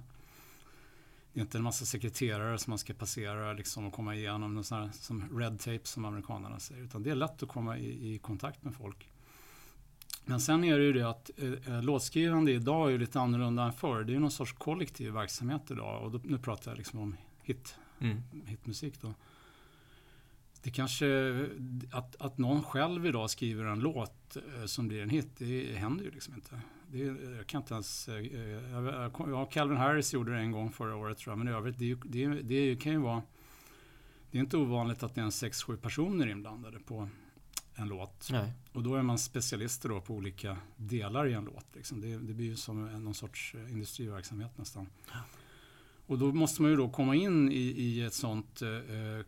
det 1.32 1.40
är 1.40 1.42
inte 1.42 1.58
en 1.58 1.64
massa 1.64 1.84
sekreterare 1.84 2.58
som 2.58 2.70
man 2.70 2.78
ska 2.78 2.94
passera 2.94 3.52
liksom, 3.52 3.86
och 3.86 3.92
komma 3.92 4.14
igenom 4.14 4.54
någon 4.54 4.64
sån 4.64 4.78
här, 4.78 4.90
som 4.92 5.38
red 5.38 5.58
tape 5.58 5.80
som 5.84 6.04
amerikanerna 6.04 6.58
säger. 6.58 6.82
Utan 6.82 7.02
det 7.02 7.10
är 7.10 7.14
lätt 7.14 7.42
att 7.42 7.48
komma 7.48 7.78
i, 7.78 8.14
i 8.14 8.18
kontakt 8.18 8.64
med 8.64 8.74
folk. 8.74 9.08
Men 10.24 10.40
sen 10.40 10.64
är 10.64 10.78
det 10.78 10.84
ju 10.84 10.92
det 10.92 11.08
att 11.08 11.30
eh, 11.36 11.74
eh, 11.74 11.82
låtskrivande 11.82 12.52
idag 12.52 12.92
är 12.92 12.98
lite 12.98 13.20
annorlunda 13.20 13.62
än 13.62 13.72
förr. 13.72 14.04
Det 14.04 14.12
är 14.12 14.14
ju 14.14 14.20
någon 14.20 14.30
sorts 14.30 14.52
kollektiv 14.52 15.12
verksamhet 15.12 15.70
idag. 15.70 16.02
Och 16.02 16.10
då, 16.10 16.20
nu 16.24 16.38
pratar 16.38 16.70
jag 16.70 16.78
liksom 16.78 16.98
om 16.98 17.16
hit, 17.42 17.76
Mm. 17.98 18.22
hitmusik 18.46 19.00
då. 19.00 19.14
Det 20.62 20.70
kanske, 20.70 21.06
att, 21.92 22.16
att 22.20 22.38
någon 22.38 22.62
själv 22.62 23.06
idag 23.06 23.30
skriver 23.30 23.64
en 23.64 23.80
låt 23.80 24.36
eh, 24.36 24.64
som 24.66 24.88
blir 24.88 25.02
en 25.02 25.10
hit, 25.10 25.28
det 25.38 25.76
händer 25.76 26.04
ju 26.04 26.10
liksom 26.10 26.34
inte. 26.34 26.60
Det, 26.88 26.98
jag 27.36 27.46
kan 27.46 27.60
inte 27.60 27.74
ens, 27.74 28.08
eh, 28.08 28.14
jag, 28.72 28.84
jag, 28.84 29.12
ja, 29.28 29.44
Calvin 29.44 29.78
Harris 29.78 30.14
gjorde 30.14 30.32
det 30.32 30.38
en 30.38 30.52
gång 30.52 30.70
förra 30.72 30.96
året 30.96 31.18
tror 31.18 31.32
jag, 31.32 31.38
men 31.38 31.48
i 31.48 31.50
övrigt, 31.50 31.78
det, 31.78 31.94
det, 32.04 32.26
det 32.42 32.76
kan 32.76 32.92
ju 32.92 32.98
vara, 32.98 33.22
det 34.30 34.38
är 34.38 34.40
inte 34.40 34.56
ovanligt 34.56 35.02
att 35.02 35.14
det 35.14 35.20
är 35.20 35.24
en 35.24 35.32
sex, 35.32 35.62
sju 35.62 35.76
personer 35.76 36.26
inblandade 36.28 36.78
på 36.78 37.08
en 37.80 37.88
låt. 37.88 38.28
Nej. 38.32 38.52
Och 38.72 38.82
då 38.82 38.94
är 38.94 39.02
man 39.02 39.18
specialister 39.18 39.88
då 39.88 40.00
på 40.00 40.14
olika 40.14 40.56
delar 40.76 41.26
i 41.26 41.32
en 41.32 41.44
låt. 41.44 41.66
Liksom. 41.74 42.00
Det, 42.00 42.18
det 42.18 42.34
blir 42.34 42.46
ju 42.46 42.56
som 42.56 42.86
en, 42.88 43.04
någon 43.04 43.14
sorts 43.14 43.54
eh, 43.54 43.72
industriverksamhet 43.72 44.58
nästan. 44.58 44.86
Och 46.06 46.18
då 46.18 46.32
måste 46.32 46.62
man 46.62 46.70
ju 46.70 46.76
då 46.76 46.88
komma 46.88 47.14
in 47.14 47.52
i, 47.52 47.54
i 47.56 48.02
ett 48.02 48.14
sånt, 48.14 48.62
eh, 48.62 48.68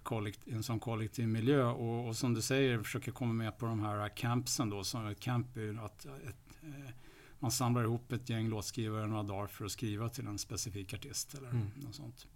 kollekt, 0.03 0.41
en 0.47 0.63
sån 0.63 0.81
kollektiv 0.81 1.29
miljö 1.29 1.65
och, 1.65 2.09
och 2.09 2.17
som 2.17 2.35
du 2.35 2.43
säger 2.43 2.83
försöka 2.83 3.13
komma 3.13 3.33
med 3.33 3.59
på 3.59 3.67
de 3.67 3.81
här 3.81 4.09
campsen 4.17 4.71
då. 4.71 4.85
Som 4.85 5.07
ett 5.07 5.21
camp 5.21 5.57
är 5.57 5.85
att 5.85 6.05
ett, 6.05 6.59
eh, 6.63 6.91
man 7.39 7.51
samlar 7.51 7.83
ihop 7.83 8.13
ett 8.13 8.29
gäng 8.29 8.49
låtskrivare 8.49 9.07
några 9.07 9.23
dagar 9.23 9.47
för 9.47 9.65
att 9.65 9.73
skriva 9.73 10.09
till 10.09 10.27
en 10.27 10.39
specifik 10.39 10.95
artist 10.95 11.35
eller 11.35 11.51
Mm. 11.51 11.71
något 11.77 11.95
sånt. 11.95 12.27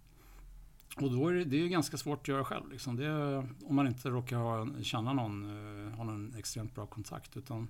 Och 1.01 1.11
då 1.11 1.27
är 1.27 1.33
det, 1.33 1.43
det 1.43 1.63
är 1.63 1.67
ganska 1.67 1.97
svårt 1.97 2.19
att 2.21 2.27
göra 2.27 2.43
själv. 2.45 2.71
Liksom. 2.71 2.95
Det 2.95 3.37
om 3.65 3.75
man 3.75 3.87
inte 3.87 4.09
råkar 4.09 4.37
ha, 4.37 4.67
känna 4.81 5.13
någon, 5.13 5.43
eh, 5.89 5.95
ha 5.97 6.03
någon 6.03 6.33
extremt 6.37 6.75
bra 6.75 6.85
kontakt. 6.85 7.37
Utan 7.37 7.67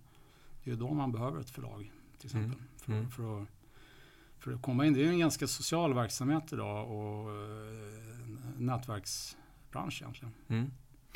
det 0.63 0.72
är 0.72 0.76
då 0.76 0.94
man 0.94 1.12
behöver 1.12 1.40
ett 1.40 1.50
förlag 1.50 1.92
till 2.18 2.28
exempel. 2.28 2.60
Mm. 2.60 2.68
För, 2.78 2.92
Mm. 2.94 3.10
för, 3.10 3.42
att, 3.42 3.48
för 4.40 4.54
att 4.54 4.62
komma 4.62 4.86
in. 4.86 4.94
Det 4.94 5.06
är 5.06 5.10
en 5.10 5.20
ganska 5.20 5.48
social 5.48 5.94
verksamhet 5.94 6.54
idag 6.54 6.92
och 6.92 7.30
eh, 7.32 8.58
nätverksbransch 8.58 10.02
egentligen. 10.02 10.34
Mm. 10.48 10.72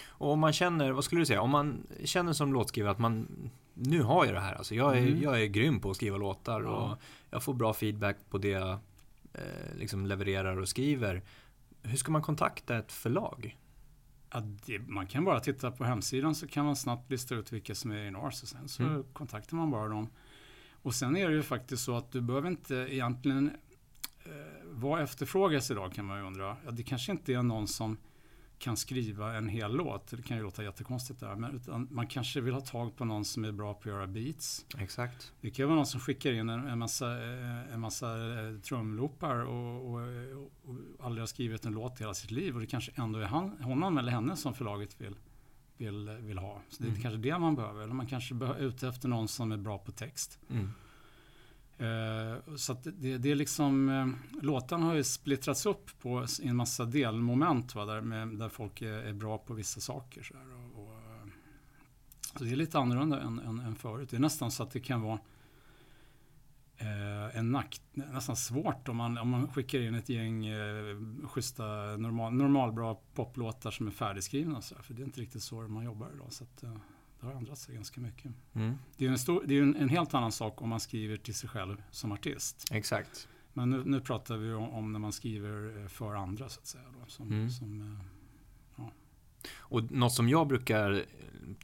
Och 0.07 0.31
om 0.31 0.39
man 0.39 0.53
känner, 0.53 0.91
vad 0.91 1.03
skulle 1.03 1.21
du 1.21 1.25
säga, 1.25 1.41
om 1.41 1.49
man 1.49 1.87
känner 2.03 2.33
som 2.33 2.53
låtskrivare 2.53 2.91
att 2.91 2.99
man 2.99 3.27
nu 3.73 4.03
har 4.03 4.25
jag 4.25 4.33
det 4.35 4.39
här, 4.39 4.53
alltså 4.55 4.75
jag 4.75 4.97
är, 4.97 5.07
Mm. 5.07 5.21
jag 5.21 5.41
är 5.41 5.45
grym 5.45 5.79
på 5.79 5.89
att 5.89 5.95
skriva 5.95 6.17
låtar 6.17 6.61
och 6.61 6.97
jag 7.29 7.43
får 7.43 7.53
bra 7.53 7.73
feedback 7.73 8.17
på 8.29 8.37
det 8.37 8.47
jag 8.49 8.69
eh, 9.33 9.75
liksom 9.75 10.05
levererar 10.05 10.57
och 10.57 10.69
skriver. 10.69 11.21
Hur 11.83 11.97
ska 11.97 12.11
man 12.11 12.21
kontakta 12.21 12.77
ett 12.77 12.91
förlag? 12.91 13.57
Ja, 14.33 14.39
det, 14.65 14.79
man 14.79 15.07
kan 15.07 15.25
bara 15.25 15.39
titta 15.39 15.71
på 15.71 15.83
hemsidan 15.83 16.35
så 16.35 16.47
kan 16.47 16.65
man 16.65 16.75
snabbt 16.75 17.11
lista 17.11 17.35
ut 17.35 17.51
vilka 17.51 17.75
som 17.75 17.91
är 17.91 18.03
i 18.03 18.11
Nars 18.11 18.43
och 18.43 18.47
sen 18.47 18.67
så 18.67 18.83
mm. 18.83 19.03
kontaktar 19.13 19.57
man 19.57 19.71
bara 19.71 19.87
dem. 19.87 20.09
Och 20.81 20.95
sen 20.95 21.17
är 21.17 21.29
det 21.29 21.35
ju 21.35 21.43
faktiskt 21.43 21.83
så 21.83 21.97
att 21.97 22.11
du 22.11 22.21
behöver 22.21 22.49
inte 22.49 22.75
egentligen 22.75 23.51
eh, 24.23 24.31
vad 24.63 25.01
efterfrågas 25.01 25.71
idag 25.71 25.93
kan 25.93 26.05
man 26.05 26.17
ju 26.17 26.25
undra. 26.25 26.57
Ja, 26.65 26.71
det 26.71 26.83
kanske 26.83 27.11
inte 27.11 27.33
är 27.33 27.43
någon 27.43 27.67
som 27.67 27.97
kan 28.61 28.77
skriva 28.77 29.35
en 29.37 29.49
hel 29.49 29.75
låt. 29.75 30.07
Det 30.07 30.21
kan 30.21 30.37
ju 30.37 30.43
låta 30.43 30.63
jättekonstigt 30.63 31.19
där. 31.19 31.35
Men 31.35 31.87
man 31.91 32.07
kanske 32.07 32.41
vill 32.41 32.53
ha 32.53 32.61
tag 32.61 32.95
på 32.95 33.05
någon 33.05 33.25
som 33.25 33.45
är 33.45 33.51
bra 33.51 33.73
på 33.73 33.79
att 33.79 33.85
göra 33.85 34.07
beats. 34.07 34.65
Exakt. 34.77 35.33
Det 35.41 35.49
kan 35.49 35.65
vara 35.65 35.75
någon 35.75 35.85
som 35.85 35.99
skickar 35.99 36.31
in 36.31 36.49
en, 36.49 36.67
en 36.67 36.79
massa, 36.79 37.11
eh, 37.11 37.73
en 37.73 37.79
massa 37.79 38.07
eh, 38.17 38.57
trumloopar 38.59 39.35
och, 39.35 39.91
och, 39.91 40.01
och, 40.65 40.75
aldrig 40.99 41.21
har 41.21 41.27
skrivit 41.27 41.65
en 41.65 41.73
låt 41.73 42.01
hela 42.01 42.13
sitt 42.13 42.31
liv. 42.31 42.55
Och 42.55 42.61
det 42.61 42.67
kanske 42.67 42.91
ändå 42.95 43.19
är 43.19 43.25
han, 43.25 43.61
honom 43.61 43.97
eller 43.97 44.11
henne 44.11 44.35
som 44.35 44.53
förlaget 44.53 45.01
vill, 45.01 45.15
vill, 45.77 46.09
vill 46.09 46.37
ha. 46.37 46.61
Så 46.69 46.83
det 46.83 46.87
är 46.87 46.91
mm. 46.91 47.01
kanske 47.01 47.17
det 47.17 47.39
man 47.39 47.55
behöver. 47.55 47.83
Eller 47.83 47.93
man 47.93 48.07
kanske 48.07 48.35
är 48.35 48.59
ute 48.59 48.87
efter 48.87 49.07
någon 49.09 49.27
som 49.27 49.51
är 49.51 49.57
bra 49.57 49.77
på 49.77 49.91
text. 49.91 50.39
Mm. 50.49 50.69
Eh, 51.81 52.55
så 52.55 52.73
det, 52.73 53.17
det, 53.17 53.31
är 53.31 53.35
liksom, 53.35 53.89
eh, 53.89 54.41
låtarna 54.43 54.85
har 54.85 54.93
ju 54.93 55.03
splittrats 55.03 55.65
upp 55.65 55.99
på 55.99 56.25
en 56.43 56.55
massa 56.55 56.85
delmoment 56.85 57.75
va, 57.75 57.85
där, 57.85 58.01
med, 58.01 58.27
där 58.27 58.49
folk 58.49 58.81
är, 58.81 58.93
är, 58.93 59.13
bra 59.13 59.37
på 59.37 59.53
vissa 59.53 59.79
saker. 59.79 60.23
Så, 60.23 60.33
och, 60.33 60.83
och, 60.83 60.93
eh, 60.93 61.27
så 62.37 62.43
det 62.43 62.51
är 62.51 62.55
lite 62.55 62.79
annorlunda 62.79 63.21
än, 63.21 63.39
än, 63.39 63.59
än, 63.59 63.75
förut. 63.75 64.09
Det 64.09 64.17
är 64.17 64.21
nästan 64.21 64.51
så 64.51 64.63
att 64.63 64.71
det 64.71 64.79
kan 64.79 65.01
vara 65.01 65.19
en 67.33 67.51
nack, 67.51 67.81
nästan 67.93 68.35
svårt 68.35 68.89
om 68.89 68.97
man, 68.97 69.17
om 69.17 69.29
man 69.29 69.47
skickar 69.47 69.79
in 69.79 69.95
ett 69.95 70.09
gäng 70.09 70.45
eh, 70.45 70.97
schyssta 71.27 71.63
normal, 71.97 72.33
normalbra 72.33 72.95
poplåtar 73.13 73.71
som 73.71 73.87
är 73.87 73.91
färdigskrivna. 73.91 74.61
Så, 74.61 74.75
för 74.75 74.93
det 74.93 75.01
är 75.01 75.03
inte 75.03 75.21
riktigt 75.21 75.43
så 75.43 75.61
man 75.61 75.83
jobbar 75.83 76.09
idag. 76.15 76.33
Så 76.33 76.43
att, 76.43 76.63
det 77.21 77.27
har 77.27 77.33
ändrat 77.33 77.57
sig 77.57 77.75
ganska 77.75 78.01
mycket. 78.01 78.31
Mm. 78.53 78.77
Det 78.97 79.05
är, 79.05 79.09
en, 79.09 79.19
stor, 79.19 79.43
det 79.45 79.57
är 79.57 79.61
en, 79.61 79.75
en, 79.75 79.89
helt 79.89 80.13
annan 80.13 80.31
sak 80.31 80.61
om 80.61 80.69
man 80.69 80.79
skriver 80.79 81.17
till 81.17 81.35
sig 81.35 81.49
själv 81.49 81.83
som 81.91 82.11
artist. 82.11 82.67
Exakt. 82.71 83.27
Men 83.53 83.69
nu, 83.69 83.83
nu 83.85 84.01
pratar 84.01 84.37
vi 84.37 84.53
om, 84.53 84.69
om, 84.69 84.91
när 84.93 84.99
man 84.99 85.11
skriver 85.11 85.81
eh, 85.81 85.87
för 85.87 86.15
andra 86.15 86.49
så 86.49 86.59
att 86.59 86.67
säga. 86.67 86.83
Då, 86.99 87.05
som, 87.07 87.27
mm. 87.27 87.49
som, 87.49 87.81
eh, 87.81 88.05
ja. 88.75 88.91
Och 89.57 89.91
något 89.91 90.13
som 90.13 90.29
jag 90.29 90.47
brukar 90.47 91.05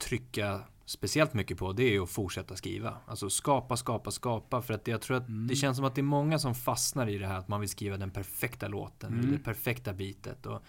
trycka 0.01 0.61
speciellt 0.85 1.33
mycket 1.33 1.57
på 1.57 1.73
det 1.73 1.95
är 1.95 2.01
att 2.01 2.09
fortsätta 2.09 2.55
skriva. 2.55 2.97
Alltså 3.05 3.29
skapa, 3.29 3.77
skapa, 3.77 4.11
skapa. 4.11 4.61
För 4.61 4.73
att 4.73 4.87
jag 4.87 5.01
tror 5.01 5.17
att 5.17 5.27
mm. 5.27 5.47
det 5.47 5.55
känns 5.55 5.77
som 5.77 5.85
att 5.85 5.95
det 5.95 6.01
är 6.01 6.03
många 6.03 6.39
som 6.39 6.55
fastnar 6.55 7.09
i 7.09 7.17
det 7.17 7.27
här 7.27 7.37
att 7.37 7.47
man 7.47 7.59
vill 7.59 7.69
skriva 7.69 7.97
den 7.97 8.11
perfekta 8.11 8.67
låten, 8.67 9.13
mm. 9.13 9.31
det 9.31 9.39
perfekta 9.39 9.93
bitet. 9.93 10.45
Och 10.45 10.63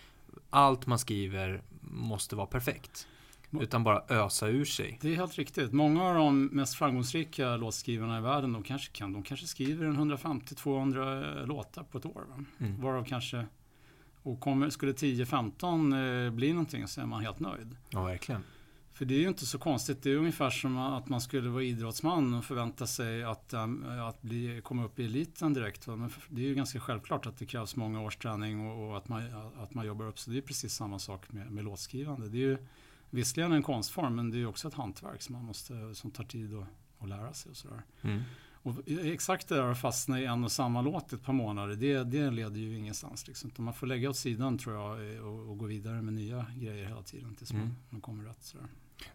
allt 0.51 0.87
man 0.87 0.98
skriver 0.98 1.62
måste 1.81 2.37
vara 2.37 2.46
perfekt. 2.46 3.09
Utan 3.51 3.85
bara 3.85 4.03
ösa 4.09 4.49
ur 4.49 4.65
sig. 4.65 4.99
Det 5.01 5.13
är 5.13 5.17
helt 5.17 5.39
riktigt. 5.39 5.73
Många 5.73 6.05
av 6.05 6.15
de 6.15 6.47
mest 6.47 6.75
framgångsrika 6.75 7.57
låtskrivarna 7.57 8.19
i 8.19 8.21
världen, 8.21 8.53
de 8.53 8.63
kanske, 8.63 8.93
kan, 8.93 9.13
de 9.13 9.23
kanske 9.23 9.47
skriver 9.47 9.87
150-200 9.87 11.47
låtar 11.47 11.83
på 11.83 11.99
ett 11.99 12.07
år. 12.07 12.25
Mm. 12.59 12.81
Varav 12.81 13.05
kanske, 13.05 13.47
och 14.23 14.41
kommer, 14.41 14.71
skulle 14.71 14.93
10-15 14.93 16.27
eh, 16.27 16.31
bli 16.31 16.53
någonting 16.53 16.89
så 16.89 17.01
är 17.01 17.07
man 17.07 17.23
helt 17.23 17.41
nöjd. 17.41 17.77
Ja, 17.91 18.05
verkligen. 18.05 18.43
För 18.99 19.05
det 19.05 19.15
är 19.15 19.19
ju 19.19 19.29
inte 19.29 19.47
så 19.47 19.59
konstigt. 19.59 20.03
Det 20.03 20.11
är 20.11 20.17
ungefär 20.17 20.51
som 20.51 20.79
att 20.79 21.09
man 21.09 21.21
skulle 21.21 21.49
vara 21.51 21.63
idrottsman 21.63 22.35
och 22.35 22.45
förvänta 22.45 22.87
sig 22.87 23.25
att, 23.25 23.55
um, 23.55 23.85
att 24.09 24.23
bli, 24.23 24.61
komma 24.65 24.85
upp 24.85 24.99
i 24.99 25.05
eliten 25.05 25.55
direkt. 25.55 25.87
Men 25.87 26.11
det 26.29 26.43
är 26.43 26.47
ju 26.47 26.55
ganska 26.55 26.81
självklart 26.81 27.27
att 27.27 27.39
det 27.39 27.47
krävs 27.47 27.77
många 27.77 28.03
års 28.03 28.17
träning 28.17 28.71
och, 28.71 28.89
och 28.89 28.97
att, 28.97 29.09
man, 29.09 29.23
att 29.59 29.75
man 29.75 29.87
jobbar 29.87 30.05
upp. 30.05 30.19
Så 30.19 30.31
det 30.31 30.39
är 30.39 30.43
precis 30.43 30.75
samma 30.75 30.99
sak 30.99 31.33
med, 31.33 31.51
med 31.51 31.65
låtskrivande. 31.65 32.29
Det 32.29 32.39
är 32.39 32.41
ju 32.41 32.59
visserligen 33.11 33.53
en 33.53 33.62
konstform 33.62 34.16
men 34.16 34.31
det 34.31 34.38
är 34.38 34.47
också 34.47 34.68
ett 34.68 34.75
hantverk 34.75 35.23
som 35.23 35.33
man 35.33 35.44
måste, 35.44 35.94
som 35.94 36.11
tar 36.11 36.25
tid 36.25 36.55
att, 36.55 36.66
att 36.99 37.09
lära 37.09 37.33
sig 37.33 37.51
och 37.51 37.57
sådär. 37.57 37.83
Mm. 38.03 38.23
Och 38.62 38.75
exakt 38.88 39.49
det 39.49 39.55
där 39.55 39.71
att 39.71 39.81
fastna 39.81 40.21
i 40.21 40.25
en 40.25 40.44
och 40.44 40.53
samma 40.53 40.83
låt 40.83 41.12
ett 41.12 41.23
par 41.23 41.33
månader, 41.33 41.77
det, 41.77 42.05
det 42.05 42.31
leder 42.31 42.61
ju 42.61 42.79
ingenstans. 42.79 43.27
Liksom. 43.27 43.51
Man 43.57 43.75
får 43.75 43.87
lägga 43.87 44.11
åt 44.11 44.16
sidan 44.16 44.59
tror 44.59 44.75
jag 44.77 45.23
och, 45.25 45.51
och 45.51 45.59
gå 45.59 45.66
vidare 45.66 46.03
med 46.03 46.14
nya 46.14 46.47
grejer 46.57 46.87
hela 46.87 47.03
tiden 47.03 47.35
tills 47.35 47.51
mm. 47.51 47.75
man, 47.90 48.01
kommer 48.01 48.25
rätt. 48.25 48.42
Sådär. 48.42 48.66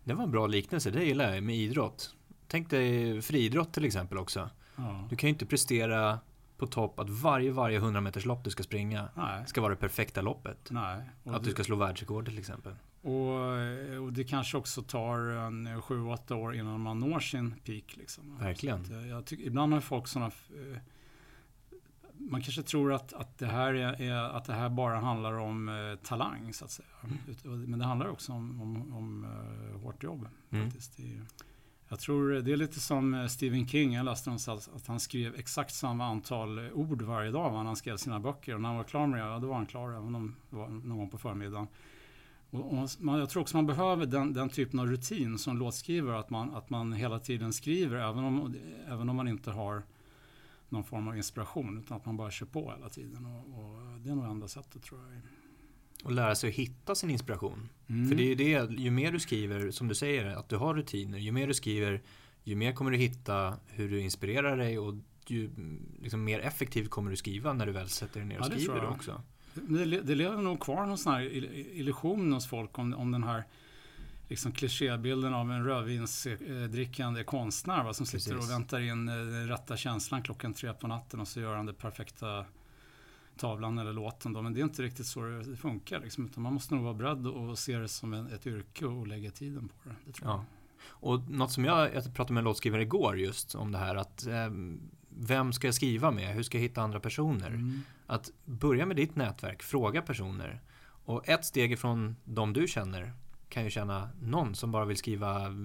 Det 0.04 0.14
var 0.14 0.24
en 0.24 0.32
bra 0.32 0.48
liknelse, 0.48 0.92
det 0.92 1.04
gillar 1.04 1.34
jag 1.34 1.44
med 1.44 1.56
idrott. 1.56 2.16
Tänk 2.48 2.70
dig 2.70 3.22
friidrott 3.22 3.74
till 3.74 3.86
exempel 3.86 4.18
också. 4.18 4.50
Ja. 4.76 5.08
Du 5.10 5.16
kan 5.16 5.28
ju 5.28 5.34
inte 5.34 5.46
prestera 5.46 6.20
på 6.58 6.68
topp 6.68 7.00
att 7.00 7.10
varje, 7.10 7.52
varje 7.52 7.78
100 7.78 8.02
meters 8.02 8.26
lopp 8.26 8.44
du 8.44 8.50
ska 8.50 8.64
springa 8.64 9.10
Nej. 9.16 9.48
ska 9.48 9.62
vara 9.62 9.74
det 9.74 9.80
perfekta 9.80 10.22
loppet. 10.22 10.68
Nej. 10.72 11.10
att 11.26 11.44
du 11.44 11.52
ska 11.52 11.64
slå 11.64 11.76
världsrekord 11.76 12.26
till 12.26 12.40
exempel. 12.40 12.74
Och, 13.04 14.04
och, 14.04 14.14
det 14.14 14.24
kanske 14.24 14.58
också 14.58 14.82
tar 14.82 15.18
en 15.20 15.68
7-8 15.68 16.34
år 16.34 16.56
innan 16.56 16.80
man 16.80 17.00
når 17.00 17.20
sin 17.20 17.52
peak. 17.52 17.98
Liksom. 17.98 18.38
Verkligen. 18.38 18.86
Eh, 18.92 19.08
jag 19.10 19.26
tycker, 19.26 19.44
ibland 19.44 19.74
har 19.74 19.82
folk 19.82 20.08
sådana... 20.08 20.32
Eh, 20.50 20.78
man 22.18 22.42
kanske 22.42 22.64
tror 22.64 22.94
att, 22.94 23.14
att, 23.14 23.38
det 23.38 23.46
här 23.46 23.74
är, 23.74 24.14
att 24.14 24.46
det 24.46 24.54
här 24.54 24.70
bara 24.70 25.00
handlar 25.00 25.34
om 25.34 25.70
eh, 25.70 25.96
talang, 26.08 26.54
så 26.54 26.66
att 26.66 26.72
säga. 26.72 26.88
Mm. 27.44 27.62
Men 27.62 27.80
det 27.80 27.86
handlar 27.86 28.08
också 28.08 28.32
om, 28.32 28.62
om, 28.62 28.94
om 28.94 29.28
hårt 29.84 30.04
jobb. 30.04 30.28
Mm. 30.50 30.66
Faktiskt. 30.66 31.00
Är, 31.00 31.26
jag 31.88 32.00
tror 32.00 32.30
det 32.30 32.52
är 32.52 32.58
lite 32.58 32.80
som 32.80 33.30
Stephen 33.30 33.68
King. 33.68 33.94
Jag 33.94 34.06
läste 34.06 34.30
någonstans 34.30 34.70
att 34.76 34.88
han 34.88 35.00
skrev 35.00 35.36
exakt 35.36 35.74
samma 35.74 36.06
antal 36.06 36.72
ord 36.72 37.02
varje 37.02 37.32
dag 37.32 37.54
när 37.54 37.64
han 37.64 37.76
skrev 37.76 37.98
sina 37.98 38.20
böcker. 38.20 38.56
Och 38.56 38.62
när 38.62 38.70
han 38.70 38.78
var 38.78 38.84
klar 38.84 39.08
med 39.08 39.20
det, 39.20 39.26
ja, 39.26 39.40
då 39.40 39.48
var 39.48 39.56
han 39.56 39.66
klar 39.66 39.90
även 39.90 40.16
om 40.16 40.36
det 40.50 40.56
var 40.56 40.70
någon 40.70 40.98
gång 40.98 41.10
på 41.10 41.18
förmiddagen. 41.18 41.68
Och, 42.54 42.74
och 42.74 42.90
man, 43.00 43.20
jag 43.20 43.30
tror 43.30 43.42
också 43.42 43.58
man 43.58 43.66
behöver 43.66 44.06
den, 44.06 44.34
den 44.34 44.50
typen 44.50 44.80
av 44.80 44.88
rutin 44.88 45.38
som 45.38 45.58
låtskrivare, 45.58 46.20
att 46.20 46.30
man, 46.30 46.56
att 46.56 46.70
man 46.70 46.94
hela 46.94 47.20
tiden 47.20 47.54
skriver 47.54 47.96
även 47.96 48.24
om, 48.24 48.56
även 48.88 49.10
om 49.10 49.16
man 49.16 49.28
inte 49.28 49.52
har 49.52 49.84
någon 50.70 50.84
form 50.84 51.08
av 51.08 51.18
inspiration, 51.18 51.78
utan 51.78 51.98
att 51.98 52.06
man 52.06 52.18
bara 52.18 52.32
kör 52.32 52.46
på 52.46 52.72
hela 52.72 52.90
tiden. 52.90 53.26
Och, 53.26 53.60
och 53.60 54.00
det 54.00 54.10
är 54.10 54.16
nog 54.16 54.26
enda 54.26 54.48
sättet 54.48 54.84
tror 54.84 55.00
jag. 55.02 55.22
Och 56.04 56.12
lära 56.12 56.36
sig 56.36 56.50
att 56.50 56.56
hitta 56.56 56.96
sin 56.96 57.10
inspiration. 57.10 57.70
Mm. 57.88 58.10
För 58.10 58.16
det 58.16 58.24
är 58.24 58.28
ju 58.28 58.36
det, 58.36 58.82
ju 58.82 58.92
mer 58.92 59.12
du 59.12 59.20
skriver, 59.20 59.72
som 59.72 59.88
du 59.88 59.96
säger, 59.96 60.26
att 60.26 60.50
du 60.50 60.58
har 60.58 60.74
rutiner, 60.74 61.18
ju 61.18 61.32
mer 61.32 61.48
du 61.48 61.54
skriver, 61.54 62.02
ju 62.44 62.56
mer 62.56 62.74
kommer 62.74 62.92
du 62.92 62.98
hitta 62.98 63.58
hur 63.68 63.90
du 63.90 64.02
inspirerar 64.02 64.58
dig 64.58 64.80
och 64.80 64.96
ju 65.28 65.50
liksom, 66.02 66.24
mer 66.24 66.40
effektivt 66.40 66.90
kommer 66.90 67.12
du 67.12 67.18
skriva 67.18 67.54
när 67.54 67.66
du 67.66 67.72
väl 67.72 67.90
sätter 67.90 68.20
dig 68.20 68.30
ner 68.30 68.40
och 68.40 68.46
ja, 68.46 68.50
skriver 68.50 68.90
också. 68.90 69.22
Det, 69.54 70.16
lever 70.16 70.38
nog 70.38 70.60
kvar 70.60 70.86
någon 70.86 70.98
sån 70.98 71.14
här 71.14 71.22
illusion 71.22 72.34
hos 72.34 72.48
folk 72.48 72.80
om, 72.80 72.94
om 72.94 73.12
den 73.12 73.24
här 73.24 73.44
liksom 74.30 74.52
klichébilden 74.52 75.34
av 75.34 75.52
en 75.52 75.66
rödvinsdrickande 75.66 77.24
konstnär 77.24 77.84
va, 77.84 77.94
som 77.94 78.06
Precis. 78.06 78.24
sitter 78.24 78.38
och 78.38 78.50
väntar 78.50 78.80
in 78.80 79.10
eh, 79.10 79.16
den 79.16 79.48
rätta 79.48 79.78
känslan 79.78 80.24
klockan 80.24 80.54
tre 80.54 80.74
på 80.74 80.88
natten 80.88 81.20
och 81.20 81.28
så 81.28 81.40
gör 81.40 81.56
han 81.56 81.66
det 81.66 81.74
perfekta 81.74 82.46
tavlan 83.38 83.78
eller 83.78 83.94
låten. 83.94 84.34
Då. 84.34 84.42
Men 84.42 84.54
det 84.54 84.60
är 84.60 84.64
inte 84.64 84.84
riktigt 84.84 85.06
så 85.06 85.22
det 85.22 85.58
funkar. 85.58 86.00
Liksom, 86.00 86.26
utan 86.26 86.44
man 86.44 86.54
måste 86.54 86.76
nog 86.76 86.84
vara 86.84 86.94
beredd 86.94 87.28
och 87.28 87.60
se 87.60 87.78
det 87.78 87.88
som 87.88 88.14
en, 88.14 88.28
ett 88.28 88.48
yrke 88.48 88.86
och 88.86 89.08
lägga 89.08 89.32
tiden 89.32 89.68
på 89.68 89.90
det. 89.90 89.96
det 90.06 90.20
ja. 90.22 90.28
jag. 90.28 90.46
Och 90.88 91.30
något 91.30 91.52
som 91.52 91.66
jag, 91.66 91.96
jag 91.96 92.04
pratade 92.04 92.34
med 92.34 92.42
en 92.42 92.46
låtskrivare 92.46 92.82
igår 92.82 93.20
just 93.20 93.56
om 93.56 93.72
det 93.72 93.78
här 93.78 93.96
att 93.96 94.28
eh, 94.28 94.50
vem 95.10 95.54
ska 95.54 95.68
jag 95.68 95.76
skriva 95.76 96.12
med? 96.12 96.36
Hur 96.36 96.44
ska 96.44 96.58
jag 96.58 96.64
hitta 96.64 96.82
andra 96.82 97.00
personer? 97.00 97.48
Mm. 97.48 97.82
Att 98.14 98.32
börja 98.46 98.86
med 98.86 98.96
ditt 98.96 99.16
nätverk, 99.16 99.64
fråga 99.64 100.02
personer. 100.02 100.62
Och 101.06 101.30
ett 101.30 101.46
steg 101.46 101.72
ifrån 101.72 102.16
de 102.24 102.54
du 102.54 102.68
känner 102.68 103.14
kan 103.50 103.64
ju 103.64 103.70
känna 103.70 104.10
någon 104.22 104.56
som 104.56 104.72
bara 104.72 104.86
vill 104.86 104.98
skriva 104.98 105.56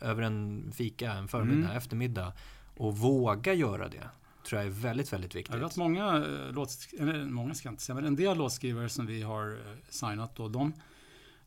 över 0.00 0.22
en 0.22 0.72
fika, 0.74 1.12
en 1.12 1.28
förmiddag, 1.28 1.64
mm. 1.64 1.76
eftermiddag. 1.76 2.32
Och 2.76 2.98
våga 2.98 3.54
göra 3.54 3.88
det. 3.88 4.08
Tror 4.48 4.60
jag 4.60 4.66
är 4.66 4.74
väldigt, 4.74 5.12
väldigt 5.12 5.34
viktigt. 5.34 5.54
Jag 5.54 5.62
vet 5.62 5.76
många, 5.76 6.16
eh, 6.16 6.52
låt, 6.52 6.70
eller 6.98 7.24
många 7.24 7.54
ska 7.54 7.68
inte 7.68 7.82
säga, 7.82 7.94
men 7.94 8.04
en 8.04 8.16
del 8.16 8.38
låtskrivare 8.38 8.88
som 8.88 9.06
vi 9.06 9.22
har 9.22 9.52
eh, 9.52 9.76
signat 9.88 10.36
då, 10.36 10.48
de, 10.48 10.72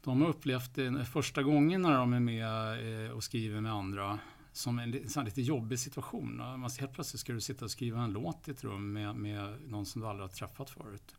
de 0.04 0.22
har 0.22 0.30
upplevt 0.30 0.76
det 0.76 1.06
första 1.06 1.44
gången 1.44 1.82
när 1.82 1.98
de 1.98 2.14
är 2.14 2.20
med 2.20 3.06
eh, 3.06 3.12
och 3.12 3.24
skriver 3.24 3.62
med 3.62 3.74
andra 3.74 4.20
som 4.58 4.80
en, 4.80 4.93
en 5.17 5.26
lite 5.26 5.41
jobbig 5.41 5.80
situation. 5.80 6.38
Man, 6.38 6.70
helt 6.80 6.93
plötsligt 6.93 7.20
ska 7.20 7.34
du 7.34 7.41
sitta 7.41 7.65
och 7.65 7.72
skriva 7.72 8.02
en 8.02 8.12
låt 8.12 8.48
i 8.48 8.52
ett 8.52 8.63
rum 8.63 8.93
med, 8.93 9.15
med 9.15 9.62
någon 9.67 9.86
som 9.86 10.02
du 10.02 10.08
aldrig 10.08 10.24
har 10.30 10.36
träffat 10.36 10.70
förut. 10.70 11.15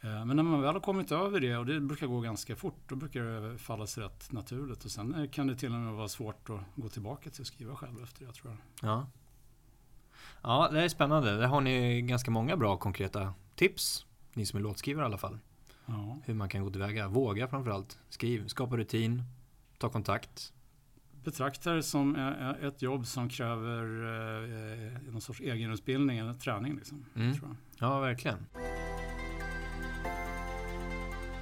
Eh, 0.00 0.24
men 0.24 0.36
när 0.36 0.42
man 0.42 0.60
väl 0.60 0.74
har 0.74 0.80
kommit 0.80 1.12
över 1.12 1.40
det, 1.40 1.56
och 1.56 1.66
det 1.66 1.80
brukar 1.80 2.06
gå 2.06 2.20
ganska 2.20 2.56
fort, 2.56 2.78
då 2.88 2.96
brukar 2.96 3.22
det 3.22 3.58
falla 3.58 3.86
sig 3.86 4.04
rätt 4.04 4.32
naturligt. 4.32 4.84
Och 4.84 4.90
sen 4.90 5.28
kan 5.32 5.46
det 5.46 5.56
till 5.56 5.74
och 5.74 5.80
med 5.80 5.92
vara 5.92 6.08
svårt 6.08 6.50
att 6.50 6.60
gå 6.76 6.88
tillbaka 6.88 7.30
till 7.30 7.40
att 7.40 7.46
skriva 7.46 7.76
själv 7.76 8.02
efter 8.02 8.26
det, 8.26 8.32
tror 8.32 8.50
jag. 8.52 8.90
Ja. 8.90 9.06
Ja, 10.42 10.68
det 10.72 10.84
är 10.84 10.88
spännande. 10.88 11.36
Där 11.36 11.46
har 11.46 11.60
ni 11.60 12.02
ganska 12.02 12.30
många 12.30 12.56
bra 12.56 12.76
konkreta 12.76 13.34
tips. 13.54 14.06
Ni 14.34 14.46
som 14.46 14.58
är 14.58 14.62
låtskrivare 14.62 15.04
i 15.04 15.06
alla 15.06 15.18
fall. 15.18 15.38
Ja. 15.86 16.18
Hur 16.24 16.34
man 16.34 16.48
kan 16.48 16.64
gå 16.64 16.70
tillväga. 16.70 17.08
Våga 17.08 17.48
framförallt. 17.48 17.98
Skriv, 18.08 18.46
skapa 18.46 18.76
rutin, 18.76 19.22
ta 19.78 19.88
kontakt 19.88 20.52
betraktar 21.24 21.74
det 21.74 21.82
som 21.82 22.16
ett 22.62 22.82
jobb 22.82 23.06
som 23.06 23.28
kräver 23.28 23.82
någon 25.10 25.20
sorts 25.20 25.40
egenutbildning 25.40 26.18
eller 26.18 26.34
träning. 26.34 26.76
Liksom, 26.76 27.04
mm. 27.16 27.36
Ja, 27.78 28.00
verkligen. 28.00 28.46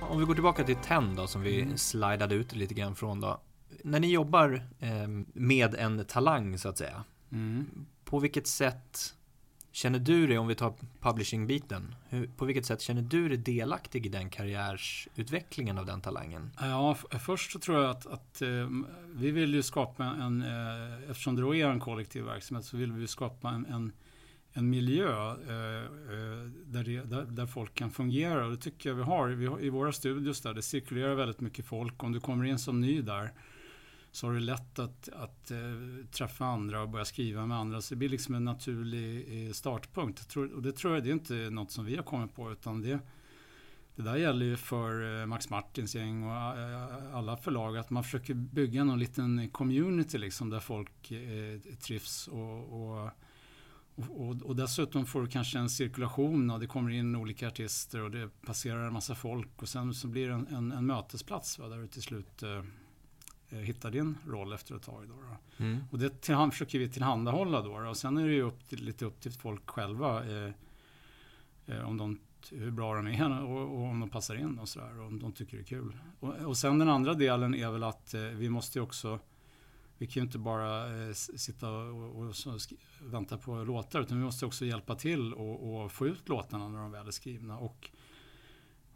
om 0.00 0.18
vi 0.18 0.24
går 0.24 0.34
tillbaka 0.34 0.64
till 0.64 0.76
TEN 0.76 1.14
då, 1.16 1.26
som 1.26 1.42
vi 1.42 1.62
Mm. 1.62 1.76
slidade 1.78 2.34
ut 2.34 2.52
lite 2.56 2.74
grann 2.74 2.94
från 2.94 3.20
då. 3.20 3.40
När 3.84 4.00
ni 4.00 4.12
jobbar 4.12 4.62
eh, 4.78 5.08
med 5.32 5.74
en 5.74 6.04
talang 6.04 6.58
så 6.58 6.68
att 6.68 6.78
säga, 6.78 7.04
Mm. 7.32 7.66
på 8.04 8.18
vilket 8.18 8.46
sätt 8.46 9.14
känner 9.72 9.98
du 9.98 10.26
dig, 10.26 10.38
om 10.38 10.48
vi 10.48 10.54
tar 10.54 10.74
publishing-biten, 11.00 11.94
hur, 12.08 12.26
på 12.26 12.44
vilket 12.44 12.66
sätt 12.66 12.80
känner 12.80 13.02
du 13.02 13.28
dig 13.28 13.38
delaktig 13.38 14.06
i 14.06 14.08
den 14.08 14.30
karriärsutvecklingen 14.30 15.78
av 15.78 15.86
den 15.86 16.00
talangen? 16.00 16.50
Ja, 16.60 16.96
f- 16.98 17.20
först 17.22 17.52
så 17.52 17.58
tror 17.58 17.82
jag 17.82 17.90
att, 17.90 18.06
att 18.06 18.42
eh, 18.42 18.68
vi 19.14 19.30
vill 19.30 19.54
ju 19.54 19.62
skapa 19.62 20.04
en, 20.04 20.42
eh, 20.42 21.10
eftersom 21.10 21.36
det 21.36 21.42
då 21.42 21.54
är 21.54 21.66
en 21.66 21.80
kollektiv 21.80 22.24
verksamhet, 22.24 22.64
så 22.64 22.76
vill 22.76 22.92
vi 22.92 23.00
ju 23.00 23.06
skapa 23.06 23.50
en, 23.50 23.66
en, 23.66 23.92
en 24.52 24.70
miljö 24.70 25.08
eh, 25.08 25.84
eh 25.84 26.48
där, 26.64 26.84
det, 26.84 27.10
där, 27.10 27.24
där 27.24 27.46
folk 27.46 27.74
kan 27.74 27.90
fungera. 27.90 28.44
Och 28.44 28.50
det 28.50 28.56
tycker 28.56 28.88
jag 28.88 28.96
vi 28.96 29.02
har. 29.02 29.28
Vi 29.28 29.46
har 29.46 29.60
I 29.60 29.68
våra 29.68 29.92
studios 29.92 30.40
där 30.40 30.54
det 30.54 30.62
cirkulerar 30.62 31.14
väldigt 31.14 31.40
mycket 31.40 31.66
folk. 31.66 32.02
Om 32.02 32.12
du 32.12 32.20
kommer 32.20 32.44
in 32.44 32.58
som 32.58 32.80
ny 32.80 33.02
där 33.02 33.32
så 34.18 34.26
har 34.26 34.34
det 34.34 34.40
lätt 34.40 34.78
att, 34.78 35.08
att 35.08 35.50
äh, 35.50 35.58
träffa 36.10 36.44
andra 36.44 36.82
och 36.82 36.88
börja 36.88 37.04
skriva 37.04 37.46
med 37.46 37.56
andra. 37.56 37.80
Så 37.80 37.94
det 37.94 37.98
blir 37.98 38.08
liksom 38.08 38.34
en 38.34 38.44
naturlig 38.44 39.46
eh, 39.46 39.52
startpunkt. 39.52 40.28
Tror, 40.28 40.52
och 40.52 40.62
det 40.62 40.72
tror 40.72 40.94
jag 40.94 41.04
det 41.04 41.10
är 41.10 41.12
inte 41.12 41.34
något 41.34 41.70
som 41.70 41.84
vi 41.84 41.96
har 41.96 42.02
kommit 42.02 42.34
på 42.34 42.52
utan 42.52 42.82
det, 42.82 42.98
det 43.96 44.02
där 44.02 44.16
gäller 44.16 44.46
ju 44.46 44.56
för 44.56 45.20
eh, 45.20 45.26
Max 45.26 45.50
Martins 45.50 45.94
gäng 45.94 46.24
och 46.24 46.32
alla 47.12 47.36
förlag 47.36 47.76
att 47.76 47.90
man 47.90 48.04
försöker 48.04 48.34
bygga 48.34 48.84
någon 48.84 48.98
liten 48.98 49.50
community 49.50 50.18
liksom 50.18 50.50
där 50.50 50.60
folk 50.60 51.12
trivs 51.80 52.28
och, 52.28 52.90
och, 52.90 53.10
och, 53.94 54.42
och 54.42 54.56
dessutom 54.56 55.06
får 55.06 55.22
du 55.22 55.28
kanske 55.28 55.58
en 55.58 55.70
cirkulation 55.70 56.50
och 56.50 56.60
det 56.60 56.66
kommer 56.66 56.90
in 56.90 57.16
olika 57.16 57.48
artister 57.48 58.00
och 58.00 58.10
det 58.10 58.30
passerar 58.46 58.86
en 58.86 58.92
massa 58.92 59.14
folk 59.14 59.62
och 59.62 59.68
sen 59.68 59.94
så 59.94 60.08
blir 60.08 60.28
det 60.28 60.34
en, 60.34 60.46
en, 60.46 60.72
en 60.72 60.86
mötesplats 60.86 61.58
va, 61.58 61.68
där 61.68 61.76
du 61.76 61.86
till 61.86 62.02
slut 62.02 62.42
eh, 62.42 62.62
eh, 63.50 63.58
hittar 63.58 63.90
din 63.90 64.18
roll 64.26 64.52
efter 64.52 64.76
ett 64.76 64.82
tag. 64.82 65.08
Då, 65.08 65.14
då. 65.14 65.64
Mm. 65.64 65.78
Och 65.90 65.98
det 65.98 66.20
tillhand, 66.20 66.52
försöker 66.52 66.78
vi 66.78 66.88
tillhandahålla 66.88 67.62
då, 67.62 67.80
då. 67.80 67.88
Och 67.88 67.96
sen 67.96 68.16
är 68.16 68.26
det 68.26 68.34
ju 68.34 68.42
upp 68.42 68.68
till, 68.68 68.84
lite 68.84 69.04
upp 69.04 69.20
till 69.20 69.32
folk 69.32 69.70
själva 69.70 70.24
eh, 70.24 70.52
eh, 71.66 71.88
om 71.88 71.96
de, 71.96 72.18
hur 72.50 72.70
bra 72.70 72.94
de 72.94 73.06
är 73.06 73.42
och, 73.42 73.62
och 73.62 73.84
om 73.84 74.00
de 74.00 74.10
passar 74.10 74.34
in 74.34 74.58
och 74.58 74.68
sådär. 74.68 75.00
Och 75.00 75.06
om 75.06 75.18
de 75.18 75.32
tycker 75.32 75.56
det 75.56 75.62
är 75.62 75.64
kul. 75.64 75.98
Och, 76.20 76.34
och 76.34 76.56
sen 76.56 76.78
den 76.78 76.88
andra 76.88 77.14
delen 77.14 77.54
är 77.54 77.70
väl 77.70 77.84
att 77.84 78.14
eh, 78.14 78.20
vi 78.20 78.48
måste 78.50 78.78
ju 78.78 78.82
också 78.82 79.18
vi 79.98 80.06
kan 80.06 80.20
ju 80.20 80.26
inte 80.26 80.38
bara 80.38 81.02
eh, 81.06 81.12
sitta 81.12 81.70
och, 81.70 82.18
och 82.18 82.34
vänta 83.00 83.38
på 83.38 83.64
låtar 83.64 84.00
utan 84.00 84.18
vi 84.18 84.24
måste 84.24 84.46
också 84.46 84.64
hjälpa 84.64 84.94
till 84.94 85.34
och, 85.34 85.82
och 85.82 85.92
få 85.92 86.06
ut 86.06 86.28
låtarna 86.28 86.68
när 86.68 86.78
de 86.78 86.90
väl 86.90 87.06
är 87.06 87.10
skrivna. 87.10 87.58
Och, 87.58 87.90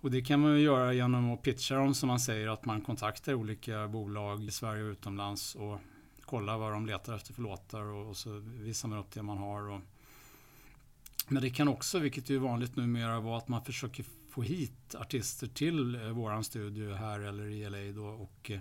och 0.02 0.10
det 0.10 0.22
kan 0.22 0.40
man 0.40 0.52
ju 0.52 0.58
göra 0.58 0.92
genom 0.92 1.30
att 1.30 1.42
pitcha 1.42 1.74
dem 1.74 1.94
som 1.94 2.06
man 2.06 2.20
säger 2.20 2.48
att 2.48 2.64
man 2.64 2.80
kontaktar 2.80 3.34
olika 3.34 3.88
bolag 3.88 4.44
i 4.44 4.50
Sverige 4.50 4.84
och 4.84 4.90
utomlands 4.90 5.54
och 5.54 5.78
kollar 6.20 6.58
vad 6.58 6.72
de 6.72 6.86
letar 6.86 7.14
efter 7.14 7.32
för 7.32 7.42
låtar 7.42 7.82
och, 7.82 8.08
och 8.08 8.16
så 8.16 8.38
visar 8.44 8.88
man 8.88 8.98
upp 8.98 9.10
det 9.10 9.22
man 9.22 9.38
har. 9.38 9.68
Och, 9.70 9.80
men 11.28 11.42
det 11.42 11.50
kan 11.50 11.68
också, 11.68 11.98
vilket 11.98 12.30
är 12.30 12.38
vanligt 12.38 12.76
numera, 12.76 13.20
vara 13.20 13.38
att 13.38 13.48
man 13.48 13.64
försöker 13.64 14.04
få 14.30 14.42
hit 14.42 14.94
artister 14.94 15.46
till 15.46 15.94
eh, 15.94 16.08
våran 16.08 16.44
studio 16.44 16.94
här 16.94 17.20
eller 17.20 17.44
i 17.44 17.70
LA 17.70 18.02
då 18.02 18.06
och 18.06 18.50
eh, 18.50 18.60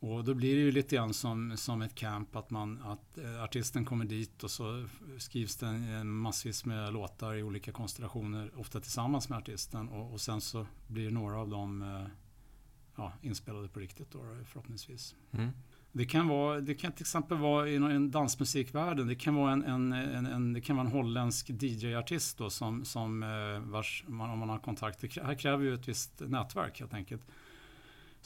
och 0.00 0.24
då 0.24 0.34
blir 0.34 0.56
det 0.56 0.62
ju 0.62 0.72
lite 0.72 0.96
grann 0.96 1.14
som, 1.14 1.56
som 1.56 1.82
ett 1.82 1.94
camp 1.94 2.36
att, 2.36 2.50
man, 2.50 2.82
att 2.82 3.18
eh, 3.18 3.42
artisten 3.42 3.84
kommer 3.84 4.04
dit 4.04 4.44
och 4.44 4.50
så 4.50 4.86
skrivs 5.18 5.56
det 5.56 5.66
en, 5.66 6.08
massvis 6.08 6.64
med 6.64 6.92
låtar 6.92 7.34
i 7.34 7.42
olika 7.42 7.72
konstellationer, 7.72 8.50
ofta 8.56 8.80
tillsammans 8.80 9.28
med 9.28 9.38
artisten 9.38 9.88
och, 9.88 10.12
och 10.12 10.20
sen 10.20 10.40
så 10.40 10.66
blir 10.86 11.10
några 11.10 11.38
av 11.40 11.48
dem 11.48 11.82
eh, 11.82 12.10
ja, 12.96 13.12
inspelade 13.22 13.68
på 13.68 13.80
riktigt 13.80 14.10
då, 14.10 14.18
förhoppningsvis. 14.44 15.14
Mm. 15.32 15.50
Det 15.92 16.04
kan, 16.04 16.28
vara, 16.28 16.60
det 16.60 16.74
kan 16.74 16.92
till 16.92 17.02
exempel 17.02 17.38
vara 17.38 17.70
inom 17.70 17.90
en 17.90 18.10
dansmusikvärlden. 18.10 19.06
Det 19.06 19.14
kan 19.14 19.34
vara 19.34 19.52
en, 19.52 19.64
en, 19.64 19.92
en, 19.92 20.26
en, 20.26 20.52
det 20.52 20.60
kan 20.60 20.76
vara 20.76 20.86
en 20.86 20.92
holländsk 20.92 21.50
DJ-artist 21.50 22.38
då 22.38 22.50
som, 22.50 22.84
som 22.84 23.22
eh, 23.22 23.70
vars, 23.70 24.04
man, 24.06 24.30
om 24.30 24.38
man 24.38 24.48
har 24.48 24.58
kontakt. 24.58 25.00
Det 25.00 25.06
krä- 25.06 25.24
här 25.24 25.34
kräver 25.34 25.64
ju 25.64 25.74
ett 25.74 25.88
visst 25.88 26.20
nätverk 26.20 26.80
helt 26.80 26.94
enkelt. 26.94 27.22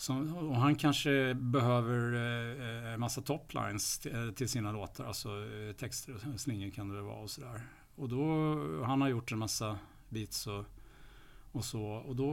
Som, 0.03 0.37
och 0.37 0.57
han 0.57 0.75
kanske 0.75 1.35
behöver 1.35 2.15
eh, 2.15 2.93
en 2.95 3.01
massa 3.01 3.21
toplines 3.21 3.99
till, 3.99 4.15
eh, 4.15 4.31
till 4.31 4.49
sina 4.49 4.73
låtar, 4.73 5.05
alltså 5.05 5.29
eh, 5.29 5.73
texter 5.73 6.15
och 6.35 6.41
slingor 6.41 6.71
kan 6.71 6.89
det 6.89 6.95
väl 6.95 7.05
vara 7.05 7.17
och 7.17 7.31
sådär. 7.31 7.61
Och 7.97 8.09
då, 8.09 8.25
han 8.85 9.01
har 9.01 9.09
gjort 9.09 9.33
en 9.33 9.39
massa 9.39 9.79
beats 10.09 10.47
och, 10.47 10.65
och 11.53 11.65
så. 11.65 11.83
Och 11.83 12.17
då 12.17 12.27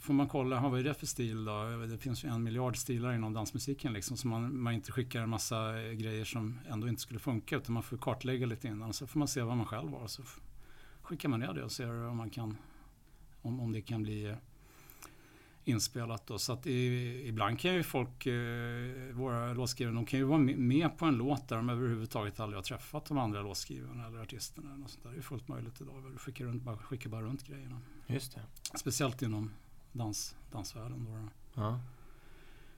får 0.00 0.14
man 0.14 0.28
kolla, 0.28 0.68
vad 0.68 0.80
är 0.80 0.84
det 0.84 0.94
för 0.94 1.06
stil 1.06 1.44
då? 1.44 1.86
Det 1.90 1.98
finns 1.98 2.24
ju 2.24 2.28
en 2.28 2.42
miljard 2.42 2.76
stilar 2.76 3.12
inom 3.12 3.32
dansmusiken 3.32 3.92
liksom. 3.92 4.16
Så 4.16 4.28
man, 4.28 4.60
man 4.60 4.72
inte 4.72 4.92
skickar 4.92 5.22
en 5.22 5.30
massa 5.30 5.72
grejer 5.92 6.24
som 6.24 6.60
ändå 6.68 6.88
inte 6.88 7.02
skulle 7.02 7.20
funka. 7.20 7.56
Utan 7.56 7.74
man 7.74 7.82
får 7.82 7.96
kartlägga 7.96 8.46
lite 8.46 8.68
innan. 8.68 8.92
Så 8.92 9.06
får 9.06 9.18
man 9.18 9.28
se 9.28 9.42
vad 9.42 9.56
man 9.56 9.66
själv 9.66 9.90
har. 9.90 10.06
Så 10.06 10.22
skickar 11.02 11.28
man 11.28 11.40
ner 11.40 11.52
det 11.52 11.64
och 11.64 11.72
ser 11.72 12.06
om 12.06 12.16
man 12.16 12.30
kan, 12.30 12.56
om, 13.42 13.60
om 13.60 13.72
det 13.72 13.80
kan 13.80 14.02
bli 14.02 14.24
eh, 14.24 14.36
inspelat 15.64 16.26
då. 16.26 16.38
Så 16.38 16.52
att 16.52 16.66
i, 16.66 17.28
ibland 17.28 17.58
kan 17.58 17.74
ju 17.74 17.82
folk, 17.82 18.26
eh, 18.26 18.34
våra 19.12 19.52
låtskrivare, 19.52 19.94
de 19.94 20.06
kan 20.06 20.18
ju 20.18 20.24
vara 20.24 20.38
med- 20.38 20.98
på 20.98 21.04
en 21.06 21.14
låt 21.14 21.48
där 21.48 21.56
de 21.56 21.68
överhuvudtaget 21.70 22.40
aldrig 22.40 22.56
har 22.58 22.62
träffat 22.62 23.04
de 23.06 23.18
andra 23.18 23.42
låtskrivarna 23.42 24.06
eller 24.06 24.18
artisterna. 24.18 24.74
Eller 24.74 24.86
sånt 24.86 25.02
där. 25.04 25.10
Det 25.10 25.16
är 25.18 25.22
fullt 25.22 25.48
möjligt 25.48 25.80
idag. 25.80 26.04
Du 26.12 26.18
skickar, 26.18 26.44
runt, 26.44 26.62
bara, 26.62 26.76
skickar 26.76 27.10
bara 27.10 27.22
runt 27.22 27.46
grejerna. 27.46 27.80
Just 28.06 28.34
det. 28.34 28.42
Speciellt 28.78 29.22
inom 29.22 29.50
dans, 29.92 30.36
dansvärlden. 30.52 31.04
Då. 31.04 31.10
då. 31.10 31.28
Ja. 31.62 31.80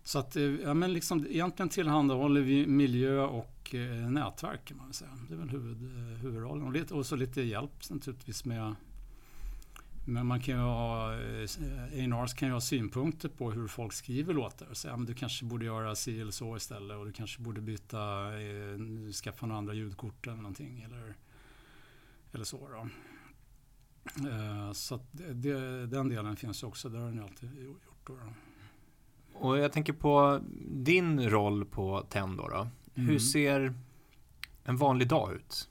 Så 0.03 0.19
att, 0.19 0.37
eh, 0.37 0.43
ja, 0.43 0.75
men 0.75 0.93
liksom, 0.93 1.27
egentligen 1.27 1.69
tillhandahåller 1.69 2.41
vi 2.41 2.67
miljö 2.67 3.21
och 3.21 3.75
eh, 3.75 4.11
nätverk 4.11 4.65
kan 4.65 4.77
man 4.77 4.87
väl 4.87 4.95
säga. 4.95 5.11
Det 5.29 5.35
är 5.35 5.39
väl 5.39 5.49
huvud, 5.49 5.83
eh, 5.83 6.19
huvudrollen. 6.19 6.65
Och, 6.67 6.73
lite, 6.73 6.95
och 6.95 7.07
så 7.07 7.17
lite 7.17 7.43
hjälp 7.43 7.91
naturligtvis 7.91 8.45
med 8.45 8.75
men 10.05 10.27
man 10.27 10.41
kan 10.41 10.55
ju 10.55 10.61
ha, 10.61 11.13
eh, 11.13 11.43
A&Rs 12.23 12.35
kan 12.35 12.49
ju 12.49 12.55
ha 12.55 12.61
synpunkter 12.61 13.29
på 13.29 13.51
hur 13.53 13.69
folk 13.69 13.93
skriver 13.93 14.35
låtar. 14.35 14.67
Och 14.67 14.77
säga, 14.77 14.97
men 14.97 15.07
du 15.07 15.15
kanske 15.15 15.45
borde 15.45 15.65
göra 15.65 15.95
si 15.95 16.21
eller 16.21 16.33
så 16.33 16.57
istället 16.57 16.97
och 16.97 17.07
du 17.07 17.13
kanske 17.13 17.43
borde 17.43 17.61
byta, 17.61 18.33
eh, 18.41 19.13
skaffa 19.23 19.47
några 19.47 19.59
andra 19.59 19.75
ljudkort 19.75 20.27
eller 20.27 20.37
någonting. 20.37 20.83
Eller, 20.83 21.15
eller 22.33 22.45
så 22.45 22.69
då. 22.69 22.89
Eh, 24.29 24.73
så 24.73 25.01
det, 25.13 25.87
den 25.87 26.09
delen 26.09 26.37
finns 26.37 26.63
också, 26.63 26.89
det 26.89 26.99
har 26.99 27.07
den 27.07 27.15
ju 27.15 27.23
alltid 27.23 27.63
gjort. 27.65 27.83
Då, 28.07 28.17
då. 28.17 28.33
Och 29.39 29.59
jag 29.59 29.73
tänker 29.73 29.93
på 29.93 30.41
din 30.71 31.31
roll 31.31 31.65
på 31.65 32.07
TEN 32.11 32.37
då. 32.37 32.49
då. 32.49 32.69
Hur 32.95 33.09
Mm. 33.09 33.21
ser 33.21 33.75
en 34.65 34.77
vanlig 34.77 35.09
dag 35.09 35.33
ut? 35.35 35.69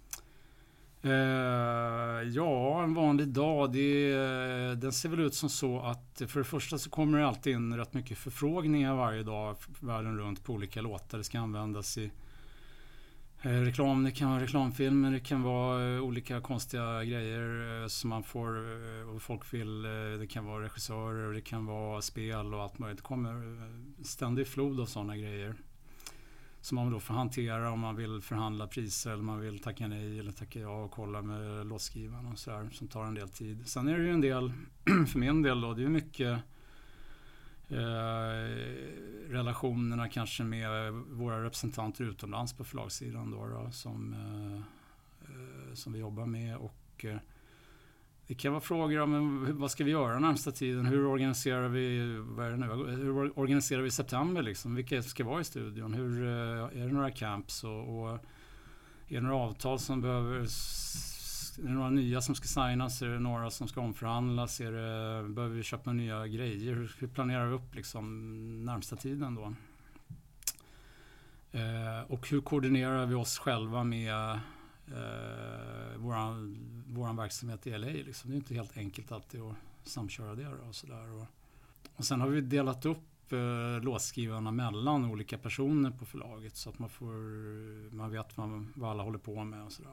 Eh, 1.05 2.29
ja, 2.29 2.83
en 2.83 2.93
vanlig 2.93 3.27
dag, 3.27 3.71
det, 3.73 4.15
den 4.75 4.91
ser 4.91 5.09
väl 5.09 5.19
ut 5.19 5.33
som 5.33 5.49
så 5.49 5.79
att 5.79 6.21
för 6.27 6.39
det 6.39 6.45
första 6.45 6.77
så 6.77 6.89
kommer 6.89 7.19
det 7.19 7.27
alltid 7.27 7.53
in 7.53 7.77
rätt 7.77 7.93
mycket 7.93 8.17
förfrågningar 8.17 8.95
varje 8.95 9.23
dag 9.23 9.55
världen 9.79 10.17
runt 10.17 10.43
på 10.43 10.53
olika 10.53 10.81
låtar. 10.81 11.17
Det 11.17 11.23
ska 11.23 11.39
användas 11.39 11.97
i 11.97 12.11
eh, 13.41 13.49
reklam, 13.49 14.03
det 14.03 14.11
kan 14.11 14.29
vara 14.31 14.43
reklamfilmer, 14.43 15.11
det 15.11 15.19
kan 15.19 15.41
vara 15.41 15.95
eh, 15.95 16.01
olika 16.01 16.41
konstiga 16.41 17.03
grejer 17.03 17.81
eh, 17.81 17.87
som 17.87 18.09
man 18.09 18.23
får 18.23 18.63
och 19.15 19.21
folk 19.21 19.53
vill. 19.53 19.81
Det 20.19 20.27
kan 20.29 20.45
vara 20.45 20.63
regissörer, 20.63 21.33
det 21.33 21.41
kan 21.41 21.65
vara 21.65 22.01
spel 22.01 22.53
och 22.53 22.61
allt 22.61 22.79
möjligt. 22.79 22.97
Det 22.97 23.07
kommer 23.07 23.61
ständig 24.03 24.47
flod 24.47 24.79
av 24.79 24.85
sådana 24.85 25.17
grejer 25.17 25.55
som 26.63 26.75
man 26.75 26.91
då 26.91 26.99
får 26.99 27.13
hantera 27.13 27.71
om 27.71 27.79
man 27.79 27.95
vill 27.95 28.21
förhandla 28.21 28.67
priser 28.67 29.11
eller 29.11 29.23
man 29.23 29.39
vill 29.39 29.59
tacka 29.59 29.87
nej 29.87 30.19
eller 30.19 30.31
tacka 30.31 30.59
ja 30.59 30.83
och 30.83 30.91
kolla 30.91 31.21
med 31.21 31.67
låtskrivaren 31.67 32.25
och 32.25 32.39
sådär 32.39 32.69
som 32.71 32.87
tar 32.87 33.03
en 33.03 33.13
del 33.13 33.29
tid. 33.29 33.67
Sen 33.67 33.87
är 33.87 33.97
det 33.97 34.03
ju 34.03 34.11
en 34.11 34.21
del, 34.21 34.53
för 35.07 35.19
min 35.19 35.41
del 35.41 35.61
då, 35.61 35.73
det 35.73 35.81
är 35.81 35.83
ju 35.83 35.89
mycket 35.89 36.39
eh, 37.69 37.77
relationerna 39.29 40.09
kanske 40.09 40.43
med 40.43 40.93
våra 40.93 41.43
representanter 41.43 42.03
utomlands 42.03 42.53
på 42.53 42.63
förlagssidan 42.63 43.31
då, 43.31 43.47
då 43.47 43.71
som, 43.71 44.13
eh, 44.13 44.55
eh, 45.29 45.73
som 45.73 45.93
vi 45.93 45.99
jobbar 45.99 46.25
med 46.25 46.57
och 46.57 47.05
eh, 47.05 47.17
det 48.27 48.35
kan 48.35 48.51
vara 48.51 48.61
frågor 48.61 48.99
om 48.99 49.47
vad 49.59 49.71
ska 49.71 49.83
vi 49.83 49.91
göra 49.91 50.19
närmsta 50.19 50.51
tiden? 50.51 50.85
Hur 50.85 51.05
organiserar 51.05 51.67
vi, 51.67 52.15
vad 52.17 52.45
är 52.45 52.51
det 52.51 52.57
nu? 52.57 52.67
Hur 52.91 53.39
organiserar 53.39 53.81
vi 53.81 53.91
september 53.91 54.41
liksom? 54.41 54.75
Vilka 54.75 55.03
ska 55.03 55.23
vara 55.23 55.41
i 55.41 55.43
studion? 55.43 55.93
Hur, 55.93 56.23
eh, 56.23 56.81
är 56.81 56.87
det 56.87 56.93
några 56.93 57.11
camps 57.11 57.63
och, 57.63 58.03
och 58.03 58.09
är 59.07 59.15
det 59.15 59.21
några 59.21 59.35
avtal 59.35 59.79
som 59.79 60.01
behöver 60.01 60.47
är 61.59 61.63
det 61.63 61.73
några 61.73 61.89
nya 61.89 62.21
som 62.21 62.35
ska 62.35 62.47
signas? 62.47 63.01
Är 63.01 63.07
det 63.07 63.19
några 63.19 63.49
som 63.49 63.67
ska 63.67 63.81
omförhandlas? 63.81 64.61
Är 64.61 64.71
det, 64.71 65.29
behöver 65.29 65.55
vi 65.55 65.63
köpa 65.63 65.93
nya 65.93 66.27
grejer? 66.27 66.73
Hur, 66.73 66.95
hur 66.99 67.07
planerar 67.07 67.47
vi 67.47 67.53
upp 67.53 67.75
liksom 67.75 68.65
närmsta 68.65 68.95
tiden 68.95 69.35
då? 69.35 69.53
Eh, 71.51 72.11
och 72.11 72.29
hur 72.29 72.41
koordinerar 72.41 73.05
vi 73.05 73.15
oss 73.15 73.39
själva 73.39 73.83
med 73.83 74.39
eh, 74.87 75.97
våra 75.97 76.35
vår 76.93 77.13
verksamhet 77.13 77.67
i 77.67 77.77
LA? 77.77 77.87
Liksom. 77.87 78.29
Det 78.29 78.35
är 78.35 78.37
inte 78.37 78.53
helt 78.53 78.77
enkelt 78.77 79.11
alltid 79.11 79.41
att 79.41 79.55
samköra 79.83 80.35
det. 80.35 80.47
Och 80.47 80.75
så 80.75 80.87
där. 80.87 81.11
Och, 81.11 81.25
och 81.95 82.05
sen 82.05 82.21
har 82.21 82.27
vi 82.27 82.41
delat 82.41 82.85
upp 82.85 83.31
eh, 83.33 83.83
låtskrivarna 83.83 84.51
mellan 84.51 85.05
olika 85.05 85.37
personer 85.37 85.91
på 85.91 86.05
förlaget 86.05 86.55
så 86.55 86.69
att 86.69 86.79
man, 86.79 86.89
får, 86.89 87.95
man 87.95 88.11
vet 88.11 88.37
vad, 88.37 88.67
vad 88.75 88.91
alla 88.91 89.03
håller 89.03 89.19
på 89.19 89.43
med 89.43 89.63
och 89.63 89.71
sådär. 89.71 89.91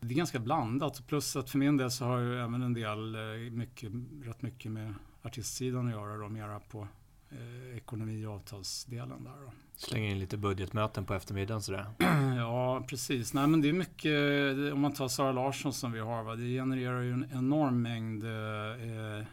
Det 0.00 0.14
är 0.14 0.16
ganska 0.16 0.38
blandat. 0.38 1.06
Plus 1.06 1.36
att 1.36 1.50
för 1.50 1.58
min 1.58 1.76
del 1.76 1.90
så 1.90 2.04
har 2.04 2.18
jag 2.18 2.44
även 2.44 2.62
en 2.62 2.74
del, 2.74 3.14
eh, 3.14 3.50
mycket, 3.50 3.92
rätt 4.22 4.42
mycket 4.42 4.72
med 4.72 4.94
artistsidan 5.22 5.86
att 5.86 5.92
göra 5.92 6.16
då, 6.16 6.28
mera 6.28 6.60
på 6.60 6.88
eh, 7.30 7.76
ekonomi 7.76 8.26
och 8.26 8.34
avtalsdelen 8.34 9.24
där 9.24 9.42
då. 9.44 9.52
Slänger 9.76 10.10
in 10.10 10.18
lite 10.18 10.36
budgetmöten 10.36 11.04
på 11.04 11.14
eftermiddagen 11.14 11.62
sådär. 11.62 11.86
ja, 12.36 12.84
precis. 12.88 13.34
Nej, 13.34 13.46
men 13.46 13.60
det 13.60 13.68
är 13.68 13.72
mycket, 13.72 14.72
om 14.72 14.80
man 14.80 14.92
tar 14.92 15.08
Sara 15.08 15.32
Larsson 15.32 15.72
som 15.72 15.92
vi 15.92 16.00
har, 16.00 16.22
va, 16.22 16.36
det 16.36 16.42
genererar 16.42 17.00
ju 17.00 17.12
en 17.12 17.28
enorm 17.32 17.82
mängd 17.82 18.24
eh, 18.24 19.26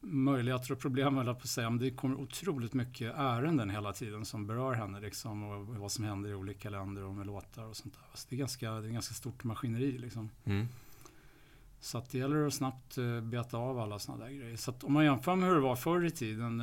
möjligheter 0.00 0.72
och 0.72 0.78
problem, 0.78 1.18
eller 1.18 1.34
på 1.34 1.40
att 1.40 1.48
säga. 1.48 1.70
Men 1.70 1.78
det 1.78 1.90
kommer 1.90 2.20
otroligt 2.20 2.74
mycket 2.74 3.14
ärenden 3.16 3.70
hela 3.70 3.92
tiden 3.92 4.24
som 4.24 4.46
berör 4.46 4.72
henne 4.72 5.00
liksom, 5.00 5.42
och 5.42 5.66
vad 5.66 5.92
som 5.92 6.04
händer 6.04 6.30
i 6.30 6.34
olika 6.34 6.70
länder 6.70 7.02
och 7.02 7.14
med 7.14 7.26
låtar 7.26 7.64
och 7.64 7.76
sånt 7.76 7.94
där. 7.94 8.18
Så 8.18 8.26
det 8.30 8.36
är 8.36 8.38
ganska, 8.38 8.70
det 8.70 8.88
är 8.88 8.92
ganska 8.92 9.14
stort 9.14 9.44
maskineri 9.44 9.98
liksom. 9.98 10.30
Mm. 10.44 10.66
Så 11.80 11.98
att 11.98 12.10
det 12.10 12.18
gäller 12.18 12.46
att 12.46 12.54
snabbt 12.54 12.98
uh, 12.98 13.20
beta 13.20 13.56
av 13.56 13.78
alla 13.78 13.98
sådana 13.98 14.24
där 14.24 14.32
grejer. 14.32 14.56
Så 14.56 14.70
att 14.70 14.84
om 14.84 14.92
man 14.92 15.04
jämför 15.04 15.36
med 15.36 15.48
hur 15.48 15.54
det 15.54 15.60
var 15.60 15.76
förr 15.76 16.04
i 16.04 16.10
tiden, 16.10 16.60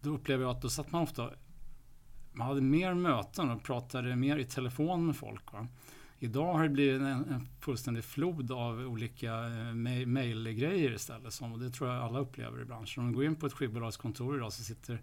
då 0.00 0.10
upplever 0.10 0.44
jag 0.44 0.50
att 0.50 0.62
då 0.62 0.68
satt 0.68 0.92
man 0.92 1.02
ofta 1.02 1.30
man 2.32 2.46
hade 2.46 2.60
mer 2.60 2.94
möten 2.94 3.50
och 3.50 3.62
pratade 3.62 4.16
mer 4.16 4.36
i 4.36 4.44
telefon 4.44 5.06
med 5.06 5.16
folk. 5.16 5.52
Va? 5.52 5.66
Idag 6.18 6.52
har 6.52 6.62
det 6.62 6.68
blivit 6.68 7.00
en, 7.00 7.06
en 7.06 7.48
fullständig 7.60 8.04
flod 8.04 8.52
av 8.52 8.80
olika 8.80 9.32
eh, 9.32 9.74
mejlgrejer 10.06 10.92
istället. 10.92 11.32
Som, 11.32 11.52
och 11.52 11.58
det 11.58 11.70
tror 11.70 11.90
jag 11.90 12.02
alla 12.02 12.18
upplever 12.18 12.62
i 12.62 12.64
branschen. 12.64 13.00
Om 13.00 13.04
man 13.04 13.14
går 13.14 13.24
in 13.24 13.36
på 13.36 13.46
ett 13.46 13.52
skivbolagskontor 13.52 14.36
idag 14.36 14.52
så 14.52 14.62
sitter 14.62 15.02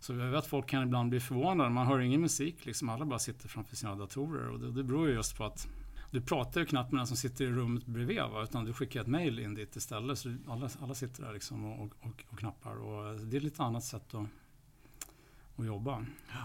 så 0.00 0.14
jag 0.14 0.26
vet 0.26 0.38
att 0.38 0.46
folk 0.46 0.68
kan 0.68 0.82
ibland 0.82 1.10
bli 1.10 1.20
förvånade. 1.20 1.70
Man 1.70 1.86
hör 1.86 2.00
ingen 2.00 2.20
musik, 2.20 2.66
liksom. 2.66 2.88
alla 2.88 3.04
bara 3.04 3.18
sitter 3.18 3.48
framför 3.48 3.76
sina 3.76 3.94
datorer. 3.94 4.48
Och 4.48 4.60
det, 4.60 4.72
det 4.72 4.84
beror 4.84 5.08
ju 5.08 5.14
just 5.14 5.36
på 5.36 5.44
att 5.44 5.68
du 6.14 6.20
pratar 6.20 6.60
ju 6.60 6.66
knappt 6.66 6.92
med 6.92 7.00
den 7.00 7.06
som 7.06 7.16
sitter 7.16 7.44
i 7.44 7.48
rummet 7.48 7.86
bredvid, 7.86 8.20
va? 8.20 8.42
utan 8.42 8.64
du 8.64 8.72
skickar 8.72 9.00
ett 9.00 9.06
mejl 9.06 9.38
in 9.38 9.54
dit 9.54 9.76
istället. 9.76 10.18
Så 10.18 10.36
alla, 10.48 10.70
alla 10.82 10.94
sitter 10.94 11.22
där 11.22 11.32
liksom 11.32 11.64
och, 11.64 11.90
och, 12.00 12.24
och 12.30 12.38
knappar. 12.38 12.76
Och 12.76 13.20
det 13.20 13.36
är 13.36 13.38
ett 13.38 13.42
lite 13.42 13.62
annat 13.62 13.84
sätt 13.84 14.14
att, 14.14 14.26
att 15.56 15.66
jobba. 15.66 16.06
Ja. 16.32 16.44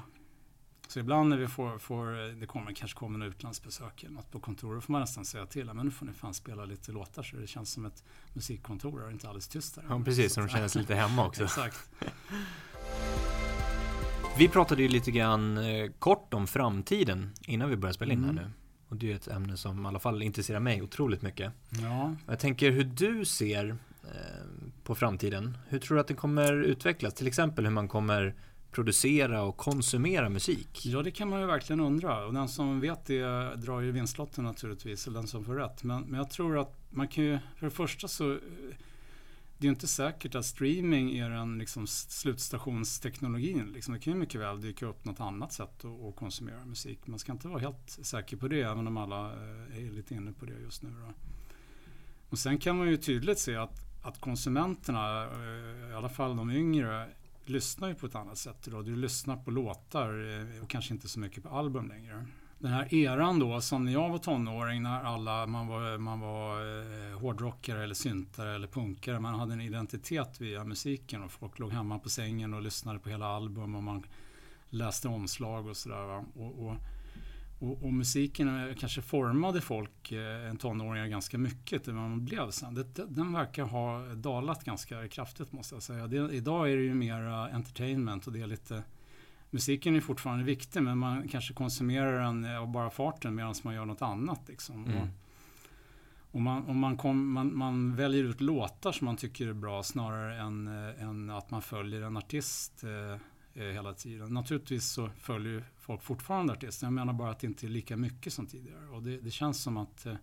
Så 0.88 1.00
ibland 1.00 1.30
när 1.30 1.38
vi 1.38 1.48
får, 1.48 1.78
får 1.78 2.06
det 2.40 2.46
kommer, 2.46 2.74
kanske 2.74 3.00
kommer 3.00 3.20
en 3.20 3.32
utlandsbesök 3.32 4.04
eller 4.04 4.14
något 4.14 4.32
på 4.32 4.40
kontoret 4.40 4.84
får 4.84 4.92
man 4.92 5.02
nästan 5.02 5.26
säga 5.26 5.46
till. 5.46 5.74
Men 5.74 5.86
nu 5.86 5.92
får 5.92 6.06
ni 6.06 6.14
fan 6.14 6.34
spela 6.34 6.66
lite 6.66 6.92
låtar 6.92 7.24
så 7.24 7.36
det 7.36 7.48
känns 7.48 7.72
som 7.72 7.86
ett 7.86 8.04
musikkontor 8.34 9.04
och 9.04 9.12
inte 9.12 9.28
alldeles 9.28 9.48
tyst 9.48 9.76
där. 9.76 9.86
Ja, 9.90 10.02
precis. 10.06 10.34
Så 10.34 10.42
de 10.42 10.50
känner 10.50 10.68
sig 10.68 10.82
lite 10.82 10.96
hemma 10.96 11.28
också. 11.28 11.44
Exakt. 11.44 11.90
Vi 14.38 14.48
pratade 14.48 14.82
ju 14.82 14.88
lite 14.88 15.12
grann 15.12 15.58
eh, 15.58 15.92
kort 16.00 16.34
om 16.34 16.48
framtiden 16.48 17.30
innan 17.42 17.70
vi 17.70 17.76
började 17.76 17.96
spela 17.96 18.14
in 18.14 18.24
mm. 18.24 18.38
här 18.38 18.44
nu. 18.44 18.52
Och 18.90 18.96
det 18.96 19.12
är 19.12 19.16
ett 19.16 19.28
ämne 19.28 19.58
som 19.58 19.86
i 19.86 19.88
alla 19.88 20.00
fall 20.00 20.22
intresserar 20.22 20.60
mig 20.60 20.82
otroligt 20.82 21.22
mycket. 21.22 21.52
Ja. 21.82 22.16
Jag 22.28 22.40
tänker 22.40 22.72
hur 22.72 22.84
du 22.84 23.26
ser 23.26 23.78
eh, 24.04 24.46
på 24.84 24.96
framtiden. 24.96 25.58
Hur 25.68 25.80
tror 25.80 25.96
du 25.96 26.02
att 26.02 26.08
det 26.08 26.14
kommer 26.14 26.54
utvecklas? 26.54 27.14
Till 27.14 27.28
exempel 27.28 27.66
hur 27.66 27.72
man 27.72 27.88
kommer 27.88 28.36
producera 28.72 29.42
och 29.42 29.58
konsumera 29.58 30.30
musik? 30.30 30.86
Ja, 30.86 31.02
det 31.02 31.12
kan 31.12 31.30
man 31.30 31.40
ju 31.40 31.46
verkligen 31.46 31.80
undra. 31.80 32.26
Och 32.26 32.34
den 32.34 32.48
som 32.48 32.80
vet 32.80 33.06
det 33.06 33.56
drar 33.56 33.82
ju 33.82 33.92
vinstlotten 33.92 34.44
naturligtvis, 34.44 35.08
eller 35.08 35.20
den 35.20 35.28
som 35.28 35.46
får 35.46 35.56
rätt. 35.56 35.84
Men, 35.84 36.02
men 36.02 36.18
jag 36.18 36.30
tror 36.32 36.58
att 36.58 36.76
man 36.90 37.08
kan 37.08 37.24
ju, 37.24 37.40
för 37.56 37.66
det 37.66 37.72
första 37.72 38.08
så 38.08 38.38
det 39.60 39.68
är 39.68 39.70
inte 39.70 39.88
säkert 39.88 40.36
att 40.36 40.46
streaming 40.46 41.18
är 41.18 41.30
den 41.30 41.58
liksom 41.58 41.88
slutstationsteknologin. 41.88 43.72
Liksom, 43.72 43.94
det 43.94 44.00
kan 44.00 44.14
ju 44.14 44.20
mycket 44.20 44.42
väl 44.42 44.62
dyka 44.62 44.86
upp 44.86 45.06
något 45.06 45.20
annat 45.20 45.54
sätt 45.54 45.86
att, 45.86 45.86
att 45.86 46.16
konsumera 46.16 46.66
musik. 46.66 47.08
Man 47.08 47.20
ska 47.20 47.32
inte 47.32 47.48
vara 47.48 47.60
helt 47.60 47.90
säker 47.90 48.38
på 48.38 48.48
det, 48.48 48.62
även 48.62 48.88
om 48.88 48.98
alla 48.98 49.26
eh, 49.34 49.86
är 49.86 49.92
lite 49.92 50.16
inne 50.16 50.32
på 50.32 50.46
det 50.46 50.60
just 50.60 50.84
nu. 50.84 50.90
Då. 50.90 51.14
Och 52.30 52.40
sen 52.40 52.58
kan 52.58 52.78
man 52.78 52.88
ju 52.88 52.98
tydligt 52.98 53.40
se 53.40 53.56
att, 53.56 53.80
att 54.04 54.22
konsumenterna, 54.22 55.24
eh, 55.24 55.90
i 55.92 55.94
alla 55.94 56.10
fall 56.10 56.38
de 56.38 56.52
yngre, 56.52 57.10
lyssnar 57.46 57.88
ju 57.88 57.96
på 57.96 58.06
ett 58.06 58.16
annat 58.16 58.38
sätt 58.38 58.68
idag. 58.68 58.86
Du 58.86 58.96
lyssnar 58.96 59.38
på 59.38 59.52
låtar 59.52 60.40
eh, 60.56 60.64
och 60.64 60.70
kanske 60.70 60.94
inte 60.94 61.08
så 61.08 61.20
mycket 61.20 61.44
på 61.44 61.50
album 61.50 61.88
längre. 61.88 62.26
Den 62.60 62.72
här 62.72 62.94
eran 62.94 63.40
då, 63.40 63.62
som 63.62 63.86
när 63.86 63.92
jag 63.92 64.10
var 64.10 64.18
tonåring, 64.18 64.84
när 64.84 65.04
alla, 65.04 65.46
man 65.48 65.68
var, 65.68 65.98
man 65.98 66.20
var 66.20 66.60
eh, 66.62 67.20
hårdrockare 67.20 67.84
eller 67.84 67.96
syntare 67.96 68.56
eller 68.56 68.68
punkare. 68.68 69.20
Man 69.20 69.40
hade 69.40 69.54
en 69.54 69.62
identitet 69.62 70.42
via 70.42 70.64
musiken 70.64 71.24
och 71.24 71.32
folk 71.32 71.60
låg 71.60 71.72
hemma 71.72 72.00
på 72.00 72.10
sängen 72.10 72.54
och 72.54 72.62
lyssnade 72.62 73.00
på 73.00 73.10
hela 73.10 73.26
album 73.26 73.76
och 73.76 73.84
man 73.84 74.04
läste 74.70 75.08
omslag 75.08 75.68
och 75.68 75.78
sådär. 75.78 76.24
Och, 76.36 76.66
och 76.66 76.76
och, 77.62 77.84
och, 77.84 77.94
musiken 77.94 78.76
kanske 78.80 79.02
formade 79.02 79.62
folk, 79.62 80.12
eh, 80.12 80.50
en 80.50 80.58
tonåring, 80.58 81.12
ganska 81.12 81.38
mycket 81.38 81.84
till 81.84 81.94
vad 81.94 82.02
man 82.02 82.26
blev 82.26 82.52
sen. 82.52 82.74
Det, 82.74 83.06
den 83.08 83.34
verkar 83.34 83.64
ha 83.64 84.00
dalat 84.16 84.64
ganska 84.64 85.08
kraftigt 85.08 85.52
måste 85.52 85.76
jag 85.76 85.84
säga. 85.84 86.08
Det, 86.08 86.36
idag 86.36 86.72
är 86.72 86.78
det 86.78 86.84
ju 86.84 86.94
mer 86.94 87.22
entertainment 87.54 88.28
och 88.28 88.34
det 88.34 88.42
är 88.42 88.48
lite 88.48 88.84
Musiken 89.50 89.96
är 89.96 90.02
fortfarande 90.02 90.44
viktig 90.44 90.84
men 90.84 90.98
man 90.98 91.28
kanske 91.28 91.54
konsumerar 91.54 92.20
den 92.24 92.58
av 92.58 92.72
bara 92.72 92.90
farten 92.90 93.36
medan 93.36 93.56
man 93.64 93.74
gör 93.74 93.86
något 93.86 94.02
annat. 94.02 94.42
Liksom. 94.48 94.86
Mm. 94.86 95.08
Och, 96.32 96.42
man, 96.42 96.66
och 96.66 96.76
man, 96.76 96.98
kom, 96.98 97.32
man, 97.32 97.58
man, 97.58 97.96
väljer 97.96 98.24
ut 98.24 98.42
låtar 98.42 98.92
som 98.92 99.06
man 99.06 99.18
tycker 99.18 99.48
är 99.48 99.54
bra 99.54 99.84
snarare 99.84 100.40
än, 100.40 100.68
äh, 100.68 101.04
än 101.04 101.30
att 101.30 101.52
man 101.52 101.62
följer 101.62 102.02
en 102.02 102.18
artist 102.18 102.84
äh, 102.84 103.62
hela 103.62 103.94
tiden. 103.94 104.34
Naturligtvis 104.34 104.92
så 104.92 105.10
följer 105.20 105.64
folk 105.80 106.02
fortfarande 106.02 106.54
artister. 106.54 106.86
Jag 106.86 106.94
menar 106.94 107.14
bara 107.14 107.32
att 107.32 107.40
det 107.40 107.48
inte 107.48 107.68
är 107.68 107.70
lika 107.70 107.98
mycket 107.98 108.34
som 108.34 108.48
tidigare. 108.48 108.90
Och 108.90 109.04
det, 109.04 109.18
det 109.18 109.32
känns 109.32 109.62
som 109.62 109.78
att 109.78 110.06
eh, 110.06 110.16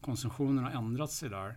konsumtionen 0.00 0.64
har 0.64 0.70
ändrat 0.70 1.10
sig 1.10 1.28
där. 1.30 1.56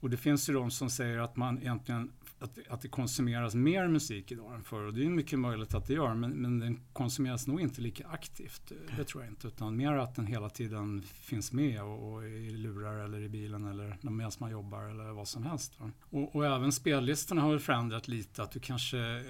Och 0.00 0.10
det 0.10 0.16
finns 0.16 0.48
ju 0.48 0.52
de 0.52 0.70
som 0.70 0.90
säger 0.90 1.18
att 1.18 1.36
man 1.36 1.58
egentligen 1.58 2.12
att, 2.44 2.58
att 2.68 2.80
det 2.80 2.88
konsumeras 2.88 3.54
mer 3.54 3.88
musik 3.88 4.32
idag 4.32 4.54
än 4.54 4.62
förr. 4.62 4.82
Och 4.86 4.94
det 4.94 5.04
är 5.04 5.10
mycket 5.10 5.38
möjligt 5.38 5.74
att 5.74 5.86
det 5.86 5.94
gör, 5.94 6.14
men, 6.14 6.30
men 6.30 6.58
den 6.58 6.80
konsumeras 6.92 7.46
nog 7.46 7.60
inte 7.60 7.80
lika 7.80 8.06
aktivt. 8.06 8.72
Det 8.96 9.04
tror 9.04 9.22
jag 9.22 9.32
inte. 9.32 9.48
Utan 9.48 9.76
mer 9.76 9.92
att 9.92 10.14
den 10.14 10.26
hela 10.26 10.50
tiden 10.50 11.02
finns 11.02 11.52
med 11.52 11.82
och, 11.82 12.12
och 12.12 12.24
i 12.24 12.50
lurar 12.50 13.04
eller 13.04 13.20
i 13.20 13.28
bilen 13.28 13.64
eller 13.64 13.98
medan 14.02 14.32
man 14.38 14.50
jobbar 14.50 14.82
eller 14.82 15.12
vad 15.12 15.28
som 15.28 15.42
helst. 15.42 15.78
Och, 16.10 16.36
och, 16.36 16.46
även 16.46 16.72
spellistorna 16.72 17.42
har 17.42 17.50
väl 17.50 17.60
förändrat 17.60 18.08
lite. 18.08 18.42
Att 18.42 18.50
du 18.50 18.60
kanske 18.60 19.22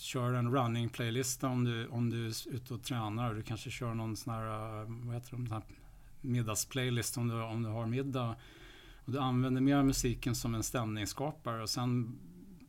kör 0.00 0.32
en 0.32 0.52
running 0.52 0.88
playlista 0.88 1.48
om 1.48 1.64
du, 1.64 1.86
om 1.86 2.10
du 2.10 2.26
är 2.26 2.54
ute 2.54 2.74
och 2.74 2.82
tränar. 2.82 3.34
Du 3.34 3.42
kanske 3.42 3.70
kör 3.70 3.94
någon 3.94 4.16
sån 4.16 4.34
här, 4.34 4.84
vad 5.06 5.14
heter 5.14 5.36
det, 5.36 5.62
middagsplaylist 6.20 7.16
om 7.16 7.28
du, 7.28 7.42
om 7.42 7.62
du 7.62 7.68
har 7.68 7.86
middag. 7.86 8.36
Och 9.04 9.12
du 9.12 9.18
använder 9.18 9.60
mer 9.60 9.82
musiken 9.82 10.34
som 10.34 10.54
en 10.54 10.62
stämningsskapare 10.62 11.62
och 11.62 11.70
sen 11.70 12.18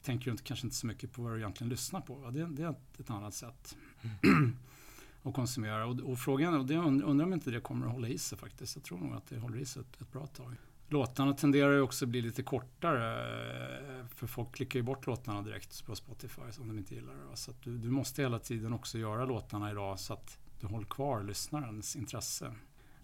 tänker 0.03 0.25
du 0.25 0.31
inte, 0.31 0.43
kanske 0.43 0.67
inte 0.67 0.75
så 0.75 0.87
mycket 0.87 1.11
på 1.11 1.21
vad 1.21 1.31
du 1.31 1.37
egentligen 1.37 1.69
lyssnar 1.69 2.01
på. 2.01 2.29
Det, 2.29 2.45
det 2.45 2.63
är 2.63 2.75
ett, 2.99 3.09
annat 3.09 3.33
sätt 3.33 3.77
mm. 4.23 4.57
att 5.23 5.33
konsumera. 5.33 5.85
Och, 5.85 5.99
och 5.99 6.19
frågan 6.19 6.53
och 6.53 6.65
det 6.65 6.75
undrar 6.75 7.25
om 7.25 7.33
inte 7.33 7.51
det 7.51 7.59
kommer 7.59 7.85
att 7.85 7.91
hålla 7.91 8.07
i 8.07 8.17
sig 8.17 8.37
faktiskt. 8.37 8.75
Jag 8.75 8.83
tror 8.83 8.97
nog 8.97 9.13
att 9.13 9.27
det 9.27 9.39
håller 9.39 9.57
i 9.57 9.65
sig 9.65 9.81
ett, 9.81 10.01
ett 10.01 10.11
bra 10.11 10.27
tag. 10.27 10.55
Låtarna 10.87 11.33
tenderar 11.33 11.73
ju 11.73 11.81
också 11.81 12.05
att 12.05 12.09
bli 12.09 12.21
lite 12.21 12.43
kortare. 12.43 14.07
För 14.15 14.27
folk 14.27 14.51
klickar 14.51 14.79
ju 14.79 14.83
bort 14.83 15.07
låtarna 15.07 15.41
direkt 15.41 15.85
på 15.85 15.95
Spotify 15.95 16.51
som 16.51 16.67
de 16.67 16.77
inte 16.77 16.95
gillar. 16.95 17.15
Så 17.33 17.51
du, 17.63 17.77
du 17.77 17.89
måste 17.89 18.21
hela 18.21 18.39
tiden 18.39 18.73
också 18.73 18.97
göra 18.97 19.25
låtarna 19.25 19.71
idag 19.71 19.99
så 19.99 20.13
att 20.13 20.39
du 20.59 20.67
håller 20.67 20.87
kvar 20.87 21.23
lyssnarens 21.23 21.95
intresse. 21.95 22.53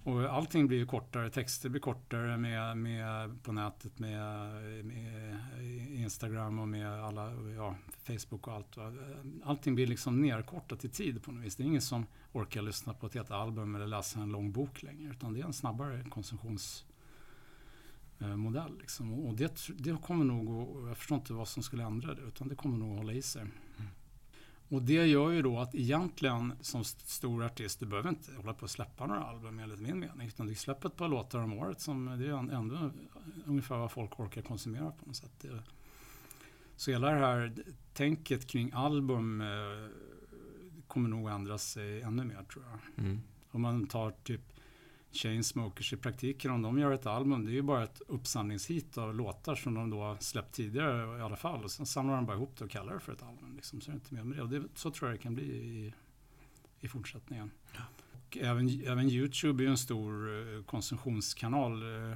Och 0.08 0.22
allting 0.22 0.68
blir 0.68 0.78
ju 0.78 0.86
kortare, 0.86 1.30
texter 1.30 1.70
blir 1.70 1.82
kortare 1.82 2.38
med, 2.38 2.78
med, 2.78 3.44
på 3.44 3.52
nätet 3.52 4.00
med, 4.00 4.52
med 4.86 5.40
Instagram 5.90 6.60
och 6.60 6.68
med 6.68 7.04
alla, 7.04 7.32
ja, 7.56 7.76
Facebook 8.04 8.48
och 8.48 8.54
allt. 8.54 8.78
Allting 9.44 9.76
blir 9.76 9.88
liksom 9.88 10.22
nerkortat 10.22 10.86
i 10.86 10.90
tid 10.90 11.24
på 11.24 11.32
något 11.32 11.46
vis. 11.46 11.56
Det 11.56 11.64
är 11.64 11.66
ingen 11.66 11.82
som 11.82 12.06
orkar 12.32 12.62
lyssna 12.62 12.94
på 12.94 13.08
ett 13.08 13.14
helt 13.14 13.32
album 13.32 13.76
eller 13.76 13.88
läsa 13.88 14.20
en 14.20 14.30
lång 14.30 14.52
bok 14.52 14.84
längre. 14.84 15.12
Utan 15.12 15.34
det 15.34 15.42
är 15.42 15.46
en 15.46 15.54
snabbare 15.54 16.06
konsumtionsmodell. 16.10 18.78
Liksom. 18.80 19.14
Och 19.14 19.34
det, 19.34 19.68
det 19.78 20.02
kommer 20.04 20.26
nog 20.26 20.50
att, 20.50 20.68
jag 20.88 20.98
förstår 20.98 21.18
inte 21.18 21.34
vad 21.34 21.48
som 21.48 21.64
skulle 21.64 21.84
ändra 21.84 22.14
det, 22.14 22.22
utan 22.22 22.48
det 22.48 22.56
kommer 22.56 22.78
nog 22.78 22.92
att 22.92 22.98
hålla 22.98 23.14
i 23.14 23.22
sig. 23.22 23.44
Och 24.70 24.82
det 24.82 25.08
gör 25.08 25.32
ju 25.32 25.42
då 25.42 25.60
att 25.60 25.76
egentligen 25.76 26.54
som 26.62 26.84
stor 26.84 27.44
artist, 27.44 27.80
du 27.80 27.86
behöver 27.86 28.10
inte 28.10 28.32
hålla 28.38 28.54
på 28.54 28.66
att 28.66 28.72
släppa 28.72 29.06
några 29.06 29.24
album 29.24 29.60
enligt 29.60 29.80
min 29.80 30.00
mening. 30.00 30.28
Utan 30.28 30.48
du 30.48 30.56
släpper 30.56 30.90
ett 30.90 30.96
par 30.96 31.08
låtar 31.08 31.40
om 31.40 31.54
året 31.54 31.82
som 31.82 32.06
det 32.06 32.28
är 32.28 32.54
ändå 32.54 32.92
ungefär 33.46 33.78
vad 33.78 33.92
folk 33.92 34.20
orkar 34.20 34.42
konsumera 34.42 34.92
på 34.92 35.06
något 35.06 35.16
sätt. 35.16 35.46
Så 36.76 36.92
hela 36.92 37.12
det 37.12 37.20
här 37.20 37.54
tänket 37.94 38.48
kring 38.48 38.72
album 38.74 39.42
eh, 39.42 39.48
kommer 40.88 41.10
nog 41.10 41.30
ändra 41.30 41.58
sig 41.58 42.02
ännu 42.02 42.24
mer 42.24 42.44
tror 42.44 42.66
jag. 42.72 43.06
Mm. 43.06 43.22
Om 43.52 43.62
man 43.62 43.88
tar 43.88 44.12
typ 44.12 44.42
Chainsmokers 45.12 45.94
i 45.94 45.98
praktiken, 45.98 46.52
om 46.52 46.62
de 46.62 46.80
gör 46.80 46.92
ett 46.92 47.06
album, 47.06 47.46
det 47.46 47.52
är 47.52 47.54
ju 47.54 47.62
bara 47.62 47.84
ett 47.84 48.02
uppsamlingshit 48.08 48.98
av 48.98 49.16
låtar 49.16 49.56
som 49.56 49.74
de 49.74 49.90
då 49.90 50.02
har 50.02 50.18
släppt 50.18 50.56
tidigare 50.56 51.18
i 51.18 51.22
alla 51.22 51.36
fall. 51.36 51.64
Och 51.64 51.72
sen 51.72 51.86
samlar 51.86 52.16
de 52.16 52.26
bara 52.26 52.38
ihop 52.38 52.58
det 52.58 52.66
och 52.66 52.72
kallar 52.72 52.94
det 52.94 53.00
för 53.00 53.14
ett 53.14 53.24
album. 53.24 53.56
Liksom. 53.56 53.82
Så 53.82 53.92
är 53.92 53.94
det 53.94 53.96
inte 53.96 54.14
mer 54.14 54.24
med 54.24 54.38
det. 54.38 54.44
Och 54.44 54.50
det, 54.50 54.64
så 54.76 54.92
tror 54.92 55.10
jag 55.10 55.20
det 55.20 55.24
kan 55.24 55.36
bli 55.36 55.44
i, 55.44 55.94
i 56.80 56.88
fortsättningen. 56.88 57.52
Ja. 57.76 57.82
Och 58.14 58.38
även, 58.38 58.84
även 58.86 59.10
YouTube 59.10 59.64
är 59.64 59.66
ju 59.66 59.72
en 59.72 59.78
stor 59.78 60.30
uh, 60.30 60.64
konsumtionskanal. 60.64 61.84
Uh, 61.84 62.16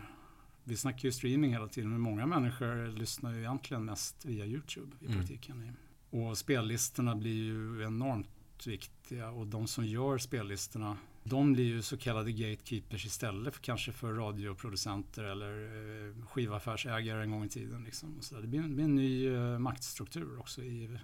vi 0.64 0.78
snackar 0.78 1.06
ju 1.06 1.12
streaming 1.12 1.52
hela 1.52 1.68
tiden, 1.68 1.89
men 1.89 2.02
många 2.02 2.26
människor 2.26 2.88
lyssnar 2.88 3.34
ju 3.34 3.39
egentligen 3.39 3.86
mest 3.86 4.26
via 4.26 4.46
YouTube 4.46 4.96
i 5.00 5.06
mm. 5.06 5.18
praktiken. 5.18 5.78
Och 6.10 6.38
spellistorna 6.38 7.16
blir 7.16 7.44
ju 7.44 7.84
enormt 7.84 8.68
viktiga 8.68 9.30
och 9.30 9.48
de 9.48 9.68
som 9.68 9.86
gör 9.86 10.18
spellistorna 10.18 10.98
de 11.24 11.53
blir 11.53 11.65
ju 11.65 11.82
så 11.82 11.97
kallade 11.97 12.32
gatekeepers 12.32 13.05
istället 13.05 13.53
för 13.55 13.61
kanske 13.61 13.91
för 13.91 14.13
radioproducenter 14.13 15.24
eller 15.24 15.63
eh, 15.63 16.26
skivaffärsägare 16.26 17.24
en 17.24 17.32
gång 17.32 17.45
i 17.45 17.49
tiden. 17.49 17.84
Liksom. 17.84 18.17
Och 18.17 18.24
så 18.24 18.36
där. 18.36 18.41
Det 18.41 18.47
blir 18.47 18.59
en, 18.59 18.76
blir 18.76 18.86
en 18.86 18.95
ny 18.95 19.28
eh, 19.28 19.59
maktstruktur 19.59 20.39
också. 20.39 20.61
I, 20.61 20.99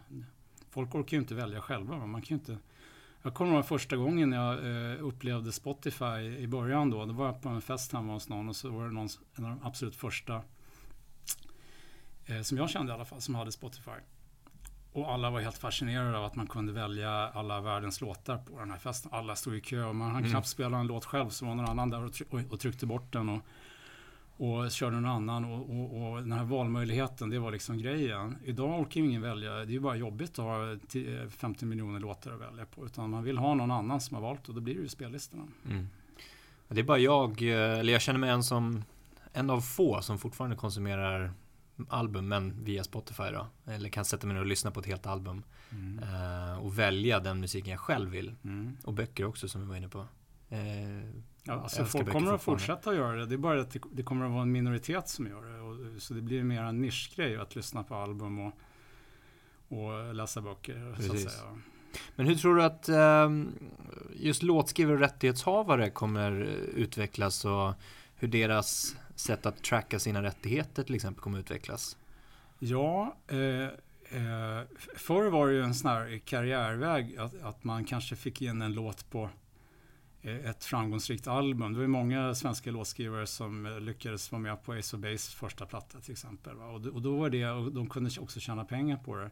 folk 0.69 0.95
orkar 0.95 1.17
ju 1.17 1.21
inte 1.21 1.35
välja 1.35 1.61
själva. 1.61 1.97
Men 1.97 2.09
man 2.09 2.21
kan 2.21 2.37
inte, 2.37 2.57
jag 3.21 3.33
kommer 3.33 3.53
ihåg 3.53 3.65
första 3.65 3.95
gången 3.95 4.31
jag 4.31 4.53
eh, 4.53 5.05
upplevde 5.05 5.51
Spotify 5.51 6.37
i 6.37 6.47
början 6.47 6.89
då. 6.89 7.05
Då 7.05 7.13
var 7.13 7.25
jag 7.25 7.41
på 7.41 7.49
en 7.49 7.61
fest 7.61 7.93
hemma 7.93 8.13
hos 8.13 8.29
någon 8.29 8.49
och 8.49 8.55
så 8.55 8.69
var 8.69 8.85
det 8.85 8.91
någon, 8.91 9.09
en 9.35 9.45
av 9.45 9.51
de 9.51 9.67
absolut 9.67 9.95
första 9.95 10.41
som 12.43 12.57
jag 12.57 12.69
kände 12.69 12.91
i 12.91 12.95
alla 12.95 13.05
fall 13.05 13.21
som 13.21 13.35
hade 13.35 13.51
Spotify. 13.51 13.91
Och 14.97 15.11
alla 15.11 15.29
var 15.29 15.41
helt 15.41 15.57
fascinerade 15.57 16.17
av 16.17 16.25
att 16.25 16.35
man 16.35 16.47
kunde 16.47 16.73
välja 16.73 17.09
alla 17.11 17.61
världens 17.61 18.01
låtar 18.01 18.37
på 18.37 18.59
den 18.59 18.71
här 18.71 18.77
festen. 18.77 19.11
Alla 19.13 19.35
stod 19.35 19.55
i 19.55 19.61
kö 19.61 19.83
och 19.83 19.95
man 19.95 20.07
hann 20.07 20.17
mm. 20.17 20.31
knappt 20.31 20.47
spela 20.47 20.77
en 20.77 20.87
låt 20.87 21.05
själv 21.05 21.29
så 21.29 21.45
var 21.45 21.55
någon 21.55 21.69
annan 21.69 21.89
där 21.89 22.03
och, 22.03 22.13
tryck, 22.13 22.27
och 22.51 22.59
tryckte 22.59 22.85
bort 22.85 23.13
den. 23.13 23.29
Och, 23.29 23.41
och 24.37 24.71
körde 24.71 24.95
någon 24.99 25.11
annan 25.11 25.45
och, 25.45 25.69
och, 25.69 26.11
och, 26.11 26.21
den 26.21 26.31
här 26.31 26.43
valmöjligheten 26.43 27.29
det 27.29 27.39
var 27.39 27.51
liksom 27.51 27.77
grejen. 27.77 28.37
Idag 28.43 28.79
orkar 28.79 29.01
ingen 29.01 29.21
välja, 29.21 29.51
det 29.51 29.61
är 29.61 29.65
ju 29.65 29.79
bara 29.79 29.95
jobbigt 29.95 30.39
att 30.39 30.45
ha 30.45 30.77
50 31.29 31.65
miljoner 31.65 31.99
låtar 31.99 32.31
att 32.31 32.41
välja 32.41 32.65
på. 32.65 32.85
Utan 32.85 33.09
man 33.09 33.23
vill 33.23 33.37
ha 33.37 33.53
någon 33.53 33.71
annan 33.71 34.01
som 34.01 34.15
har 34.15 34.21
valt 34.21 34.49
och 34.49 34.55
då 34.55 34.61
blir 34.61 34.75
det 34.75 34.81
ju 34.81 34.89
spellistorna. 34.89 35.43
Mm. 35.65 35.87
Det 36.67 36.79
är 36.79 36.83
bara 36.83 36.99
jag, 36.99 37.41
eh, 37.41 37.79
eller 37.79 37.93
jag 37.93 38.01
känner 38.01 38.19
mig 38.19 38.29
en 38.29 38.43
som 38.43 38.83
en 39.33 39.49
av 39.49 39.61
få 39.61 40.01
som 40.01 40.17
fortfarande 40.17 40.55
konsumerar 40.55 41.31
album 41.89 42.27
men 42.27 42.63
via 42.63 42.83
Spotify 42.83 43.23
då. 43.23 43.47
Eller 43.65 43.89
kan 43.89 44.05
sätta 44.05 44.27
mig 44.27 44.33
ner 44.33 44.41
och 44.41 44.47
lyssna 44.47 44.71
på 44.71 44.79
ett 44.79 44.85
helt 44.85 45.07
album. 45.07 45.43
Mm. 45.71 45.99
Uh, 46.03 46.57
och 46.65 46.79
välja 46.79 47.19
den 47.19 47.39
musiken 47.39 47.71
jag 47.71 47.79
själv 47.79 48.09
vill. 48.09 48.35
Mm. 48.43 48.77
Och 48.83 48.93
böcker 48.93 49.25
också 49.25 49.47
som 49.47 49.61
vi 49.61 49.67
var 49.67 49.75
inne 49.75 49.89
på. 49.89 49.99
Uh, 49.99 50.07
ja, 51.43 51.53
alltså 51.53 51.85
folk 51.85 52.11
kommer 52.11 52.33
att 52.33 52.43
fortsätta 52.43 52.95
göra 52.95 53.15
det. 53.17 53.25
Det 53.25 53.35
är 53.35 53.37
bara 53.37 53.61
att 53.61 53.71
det, 53.71 53.79
det, 53.91 54.03
kommer 54.03 54.25
att 54.25 54.31
vara 54.31 54.41
en 54.41 54.51
minoritet 54.51 55.09
som 55.09 55.27
gör 55.27 55.43
det. 55.43 55.61
Och, 55.61 56.01
så 56.01 56.13
det 56.13 56.21
blir 56.21 56.43
mer 56.43 56.61
en 56.61 56.81
nischgrej 56.81 57.37
att 57.37 57.55
lyssna 57.55 57.83
på 57.83 57.95
album 57.95 58.39
och, 58.39 58.53
och 59.67 60.15
läsa 60.15 60.41
böcker. 60.41 60.95
Så 60.99 61.13
att 61.13 61.19
säga. 61.19 61.57
Men 62.15 62.27
hur 62.27 62.35
tror 62.35 62.55
du 62.55 62.63
att 62.63 62.89
um, 62.89 63.53
just 64.15 64.43
låtskrivare 64.43 64.95
och 64.95 65.01
rättighetshavare 65.01 65.89
kommer 65.89 66.31
utvecklas 66.75 67.45
och 67.45 67.73
hur 68.15 68.27
deras 68.27 68.95
sätt 69.19 69.45
att 69.45 69.63
tracka 69.63 69.99
sina 69.99 70.23
rättigheter 70.23 70.83
till 70.83 70.95
exempel 70.95 71.21
kommer 71.21 71.39
utvecklas? 71.39 71.97
Ja, 72.59 73.15
eh, 73.27 73.37
eh, 73.37 74.63
förr 74.95 75.29
var 75.29 75.47
det 75.47 75.53
ju 75.53 75.63
en 75.63 75.75
sån 75.75 75.91
här 75.91 76.17
karriärväg 76.25 77.17
att, 77.17 77.41
att 77.41 77.63
man 77.63 77.85
kanske 77.85 78.15
fick 78.15 78.41
in 78.41 78.61
en 78.61 78.73
låt 78.73 79.09
på 79.09 79.29
eh, 80.21 80.49
ett 80.49 80.63
framgångsrikt 80.63 81.27
album. 81.27 81.73
Det 81.73 81.77
var 81.77 81.83
ju 81.83 81.87
många 81.87 82.35
svenska 82.35 82.71
låtskrivare 82.71 83.27
som 83.27 83.65
eh, 83.65 83.79
lyckades 83.79 84.31
vara 84.31 84.41
med 84.41 84.63
på 84.63 84.73
Ace 84.73 84.95
of 84.95 85.01
Base 85.01 85.35
första 85.35 85.65
platta 85.65 85.99
till 85.99 86.11
exempel. 86.11 86.57
Och, 86.57 86.85
och 86.85 87.01
då 87.01 87.17
var 87.17 87.29
det, 87.29 87.45
och 87.49 87.71
de 87.71 87.89
kunde 87.89 88.09
också 88.19 88.39
tjäna 88.39 88.65
pengar 88.65 88.97
på 88.97 89.15
det. 89.15 89.31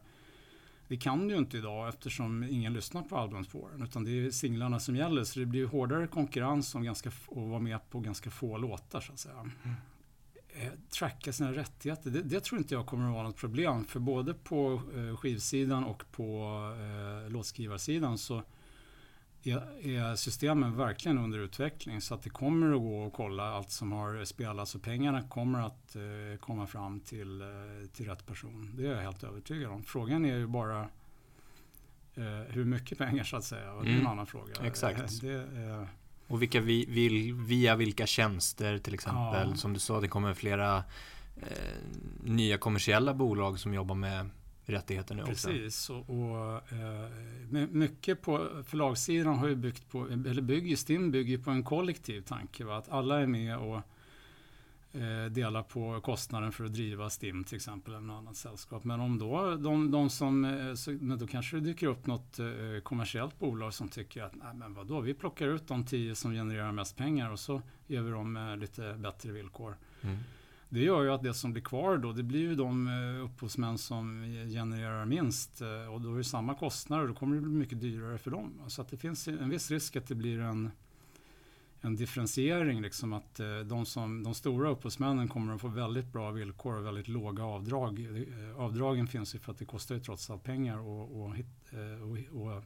Det 0.88 0.96
kan 0.96 1.28
du 1.28 1.34
ju 1.34 1.38
inte 1.38 1.58
idag 1.58 1.88
eftersom 1.88 2.44
ingen 2.44 2.72
lyssnar 2.72 3.02
på 3.02 3.16
albumspåren 3.16 3.82
utan 3.82 4.04
det 4.04 4.26
är 4.26 4.30
singlarna 4.30 4.80
som 4.80 4.96
gäller. 4.96 5.24
Så 5.24 5.40
det 5.40 5.46
blir 5.46 5.66
hårdare 5.66 6.06
konkurrens 6.06 6.74
om 6.74 6.82
ganska, 6.82 7.08
att 7.08 7.36
vara 7.36 7.60
med 7.60 7.90
på 7.90 8.00
ganska 8.00 8.30
få 8.30 8.58
låtar 8.58 9.00
så 9.00 9.12
att 9.12 9.18
säga. 9.18 9.40
Mm. 9.40 9.76
Eh, 10.48 10.72
tracka 10.90 11.32
sina 11.32 11.52
rättigheter, 11.52 12.10
det, 12.10 12.22
det, 12.22 12.40
tror 12.40 12.58
inte 12.58 12.74
jag 12.74 12.86
kommer 12.86 13.06
att 13.08 13.14
vara 13.14 13.22
något 13.22 13.36
problem. 13.36 13.84
För 13.84 14.00
både 14.00 14.34
på 14.34 14.82
eh, 14.94 15.16
skivsidan 15.16 15.84
och 15.84 16.04
på 16.12 16.50
eh, 16.80 17.32
låtskrivarsidan 17.32 18.18
så 18.18 18.42
är, 19.46 19.86
är 19.88 20.16
systemen 20.16 20.76
verkligen 20.76 21.18
under 21.18 21.38
utveckling. 21.38 22.00
Så 22.00 22.14
att 22.14 22.22
det 22.22 22.30
kommer 22.30 22.74
att 22.74 22.80
gå 22.80 23.06
att 23.06 23.12
kolla 23.12 23.44
allt 23.44 23.70
som 23.70 23.92
har 23.92 24.24
spelats 24.24 24.74
och 24.74 24.82
pengarna 24.82 25.22
kommer 25.22 25.66
att 25.66 25.96
eh, 25.96 26.38
komma 26.40 26.66
fram 26.66 27.00
till, 27.00 27.40
eh, 27.40 27.48
till 27.92 28.06
rätt 28.06 28.26
person. 28.26 28.72
Det 28.76 28.86
är 28.86 28.92
jag 28.92 29.02
helt 29.02 29.24
övertygad 29.24 29.70
om. 29.70 29.82
Frågan 29.82 30.24
är 30.24 30.36
ju 30.36 30.46
bara 30.46 30.80
eh, 32.14 32.42
hur 32.48 32.64
mycket 32.64 32.98
pengar 32.98 33.24
så 33.24 33.36
att 33.36 33.44
säga. 33.44 33.72
Och 33.72 33.84
det 33.84 33.90
är 33.90 33.92
en 33.92 34.00
mm. 34.00 34.12
annan 34.12 34.26
fråga. 34.26 34.52
Exakt. 34.62 35.20
Det, 35.20 35.46
och 36.28 36.42
vilka 36.42 36.60
vi, 36.60 36.84
vil, 36.84 37.32
via 37.32 37.76
vilka 37.76 38.06
tjänster 38.06 38.78
till 38.78 38.94
exempel. 38.94 39.48
Ja. 39.50 39.56
Som 39.56 39.72
du 39.72 39.80
sa, 39.80 40.00
det 40.00 40.08
kommer 40.08 40.34
flera 40.34 40.76
eh, 41.36 41.52
nya 42.24 42.58
kommersiella 42.58 43.14
bolag 43.14 43.58
som 43.58 43.74
jobbar 43.74 43.94
med 43.94 44.30
rättigheter 44.66 45.14
nu 45.14 45.22
också. 45.22 45.48
Precis, 45.48 45.90
och, 45.90 46.10
och 46.10 46.72
eh, 46.72 47.10
mycket 47.70 48.22
på 48.22 48.62
förlagssidan 48.66 49.38
har 49.38 49.48
ju 49.48 49.54
byggt 49.54 49.90
på, 49.90 50.08
eller 50.08 50.42
bygger, 50.42 50.76
STIM 50.76 51.10
bygger 51.10 51.38
på 51.38 51.50
en 51.50 51.62
kollektiv 51.62 52.20
tanke. 52.20 52.64
Va? 52.64 52.76
Att 52.76 52.88
alla 52.88 53.20
är 53.20 53.26
med 53.26 53.58
och 53.58 53.76
eh, 54.92 55.30
delar 55.30 55.62
på 55.62 56.00
kostnaden 56.00 56.52
för 56.52 56.64
att 56.64 56.72
driva 56.72 57.10
STIM 57.10 57.44
till 57.44 57.56
exempel, 57.56 57.94
eller 57.94 58.06
något 58.06 58.18
annat 58.18 58.36
sällskap. 58.36 58.84
Men 58.84 59.00
om 59.00 59.18
då 59.18 59.56
de, 59.56 59.90
de 59.90 60.10
som, 60.10 60.44
eh, 60.44 60.74
så, 60.74 60.90
men 60.90 61.18
då 61.18 61.26
kanske 61.26 61.56
det 61.56 61.62
dyker 61.62 61.86
upp 61.86 62.06
något 62.06 62.38
eh, 62.38 62.46
kommersiellt 62.82 63.38
bolag 63.38 63.74
som 63.74 63.88
tycker 63.88 64.22
att, 64.22 64.34
nej 64.34 64.54
men 64.54 64.74
vadå, 64.74 65.00
vi 65.00 65.14
plockar 65.14 65.48
ut 65.48 65.68
de 65.68 65.84
tio 65.84 66.14
som 66.14 66.32
genererar 66.32 66.72
mest 66.72 66.96
pengar 66.96 67.30
och 67.30 67.40
så 67.40 67.62
ger 67.86 68.02
vi 68.02 68.10
dem 68.10 68.56
lite 68.60 68.94
bättre 68.98 69.32
villkor. 69.32 69.76
Mm. 70.02 70.16
Det 70.68 70.80
gör 70.80 71.02
ju 71.02 71.10
att 71.10 71.22
det 71.22 71.34
som 71.34 71.52
blir 71.52 71.62
kvar 71.62 71.98
då, 71.98 72.12
det 72.12 72.22
blir 72.22 72.40
ju 72.40 72.54
de 72.54 72.88
eh, 72.88 73.24
upphovsmän 73.24 73.78
som 73.78 74.22
genererar 74.48 75.04
minst. 75.04 75.60
Eh, 75.60 75.94
och 75.94 76.00
då 76.00 76.12
är 76.12 76.16
det 76.18 76.24
samma 76.24 76.54
kostnader 76.54 77.02
och 77.02 77.08
då 77.08 77.14
kommer 77.14 77.36
det 77.36 77.42
bli 77.42 77.50
mycket 77.50 77.80
dyrare 77.80 78.18
för 78.18 78.30
dem. 78.30 78.52
Så 78.68 78.82
att 78.82 78.88
det 78.88 78.96
finns 78.96 79.28
en 79.28 79.50
viss 79.50 79.70
risk 79.70 79.96
att 79.96 80.06
det 80.06 80.14
blir 80.14 80.40
en, 80.40 80.70
en 81.80 81.96
differentiering. 81.96 82.82
Liksom 82.82 83.12
att 83.12 83.40
eh, 83.40 83.58
de, 83.58 83.86
som, 83.86 84.22
de 84.22 84.34
stora 84.34 84.70
upphovsmännen 84.70 85.28
kommer 85.28 85.54
att 85.54 85.60
få 85.60 85.68
väldigt 85.68 86.12
bra 86.12 86.30
villkor 86.30 86.76
och 86.76 86.86
väldigt 86.86 87.08
låga 87.08 87.44
avdrag. 87.44 88.08
Avdragen 88.56 89.06
finns 89.06 89.34
ju 89.34 89.38
för 89.38 89.52
att 89.52 89.58
det 89.58 89.64
kostar 89.64 89.94
ju 89.94 90.00
trots 90.00 90.30
allt 90.30 90.44
pengar 90.44 90.78
och, 90.78 91.22
och, 91.22 91.34
och, 92.02 92.42
och 92.42 92.62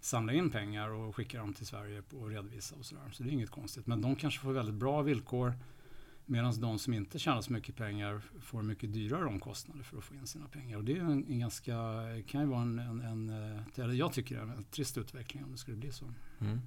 samla 0.00 0.32
in 0.32 0.50
pengar 0.50 0.88
och 0.88 1.16
skicka 1.16 1.38
dem 1.38 1.54
till 1.54 1.66
Sverige 1.66 2.02
och 2.12 2.28
redovisa 2.28 2.76
och 2.78 2.84
sådär. 2.84 3.10
Så 3.12 3.22
det 3.22 3.30
är 3.30 3.32
inget 3.32 3.50
konstigt. 3.50 3.86
Men 3.86 4.00
de 4.00 4.16
kanske 4.16 4.40
får 4.40 4.52
väldigt 4.52 4.74
bra 4.74 5.02
villkor 5.02 5.54
Medan 6.32 6.60
de 6.60 6.78
som 6.78 6.94
inte 6.94 7.18
tjänar 7.18 7.40
så 7.40 7.52
mycket 7.52 7.76
pengar 7.76 8.22
får 8.40 8.62
mycket 8.62 8.92
dyrare 8.92 9.24
omkostnader 9.24 9.82
för 9.82 9.98
att 9.98 10.04
få 10.04 10.14
in 10.14 10.26
sina 10.26 10.48
pengar. 10.48 10.76
Och 10.76 10.84
det 10.84 10.96
är 10.96 11.00
en, 11.00 11.26
en 11.28 11.38
ganska, 11.38 11.72
kan 12.26 12.40
ju 12.40 12.46
vara 12.46 12.62
en, 12.62 12.78
en, 12.78 13.00
en, 13.00 13.28
eh, 13.76 13.94
jag 13.94 14.12
tycker 14.12 14.34
det 14.34 14.40
är 14.40 14.44
en 14.46 14.64
trist 14.64 14.98
utveckling 14.98 15.44
om 15.44 15.52
det 15.52 15.58
skulle 15.58 15.76
bli 15.76 15.92
så. 15.92 16.04
Mm. 16.40 16.60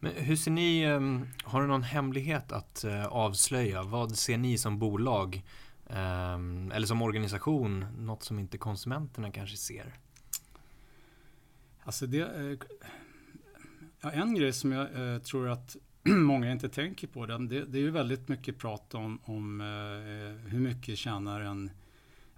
Men 0.00 0.12
hur 0.12 0.36
ser 0.36 0.50
ni, 0.50 0.82
ehm, 0.82 1.26
har 1.44 1.60
du 1.60 1.66
någon 1.66 1.82
hemlighet 1.82 2.52
att 2.52 2.84
eh, 2.84 3.06
avslöja? 3.06 3.82
Vad 3.82 4.16
ser 4.16 4.38
ni 4.38 4.58
som 4.58 4.78
bolag 4.78 5.42
ehm, 5.90 6.72
eller 6.72 6.86
som 6.86 7.02
organisation, 7.02 7.86
något 7.98 8.22
som 8.22 8.38
inte 8.38 8.58
konsumenterna 8.58 9.30
kanske 9.30 9.56
ser? 9.56 9.94
Alltså 11.84 12.06
det, 12.06 12.20
eh, 12.20 12.58
ja, 14.00 14.10
en 14.10 14.34
grej 14.34 14.52
som 14.52 14.72
jag 14.72 15.24
tror 15.24 15.48
att 15.48 15.76
många 16.06 16.52
inte 16.52 16.68
tänker 16.68 17.06
på 17.06 17.26
den. 17.26 17.48
Det, 17.48 17.64
det 17.64 17.78
är 17.78 17.82
ju 17.82 17.90
väldigt 17.90 18.28
mycket 18.28 18.58
prat 18.58 18.94
om, 18.94 19.18
om 19.24 19.60
eh, 19.60 20.50
hur 20.50 20.60
mycket 20.60 20.98
tjänar 20.98 21.40
en 21.40 21.70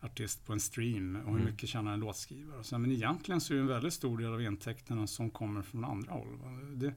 artist 0.01 0.47
på 0.47 0.53
en 0.53 0.61
stream 0.61 1.17
och 1.17 1.33
hur 1.33 1.41
mm. 1.41 1.53
mycket 1.53 1.69
tjänar 1.69 1.93
en 1.93 2.01
låtskrivare. 2.01 2.65
Så, 2.65 2.79
men 2.79 2.93
egentligen 2.93 3.41
så 3.41 3.53
är 3.53 3.57
det 3.57 3.63
en 3.63 3.67
väldigt 3.67 3.93
stor 3.93 4.19
del 4.19 4.33
av 4.33 4.43
intäkterna 4.43 5.07
som 5.07 5.31
kommer 5.31 5.63
från 5.63 5.85
andra 5.85 6.13
håll. 6.13 6.39
Det 6.75 6.95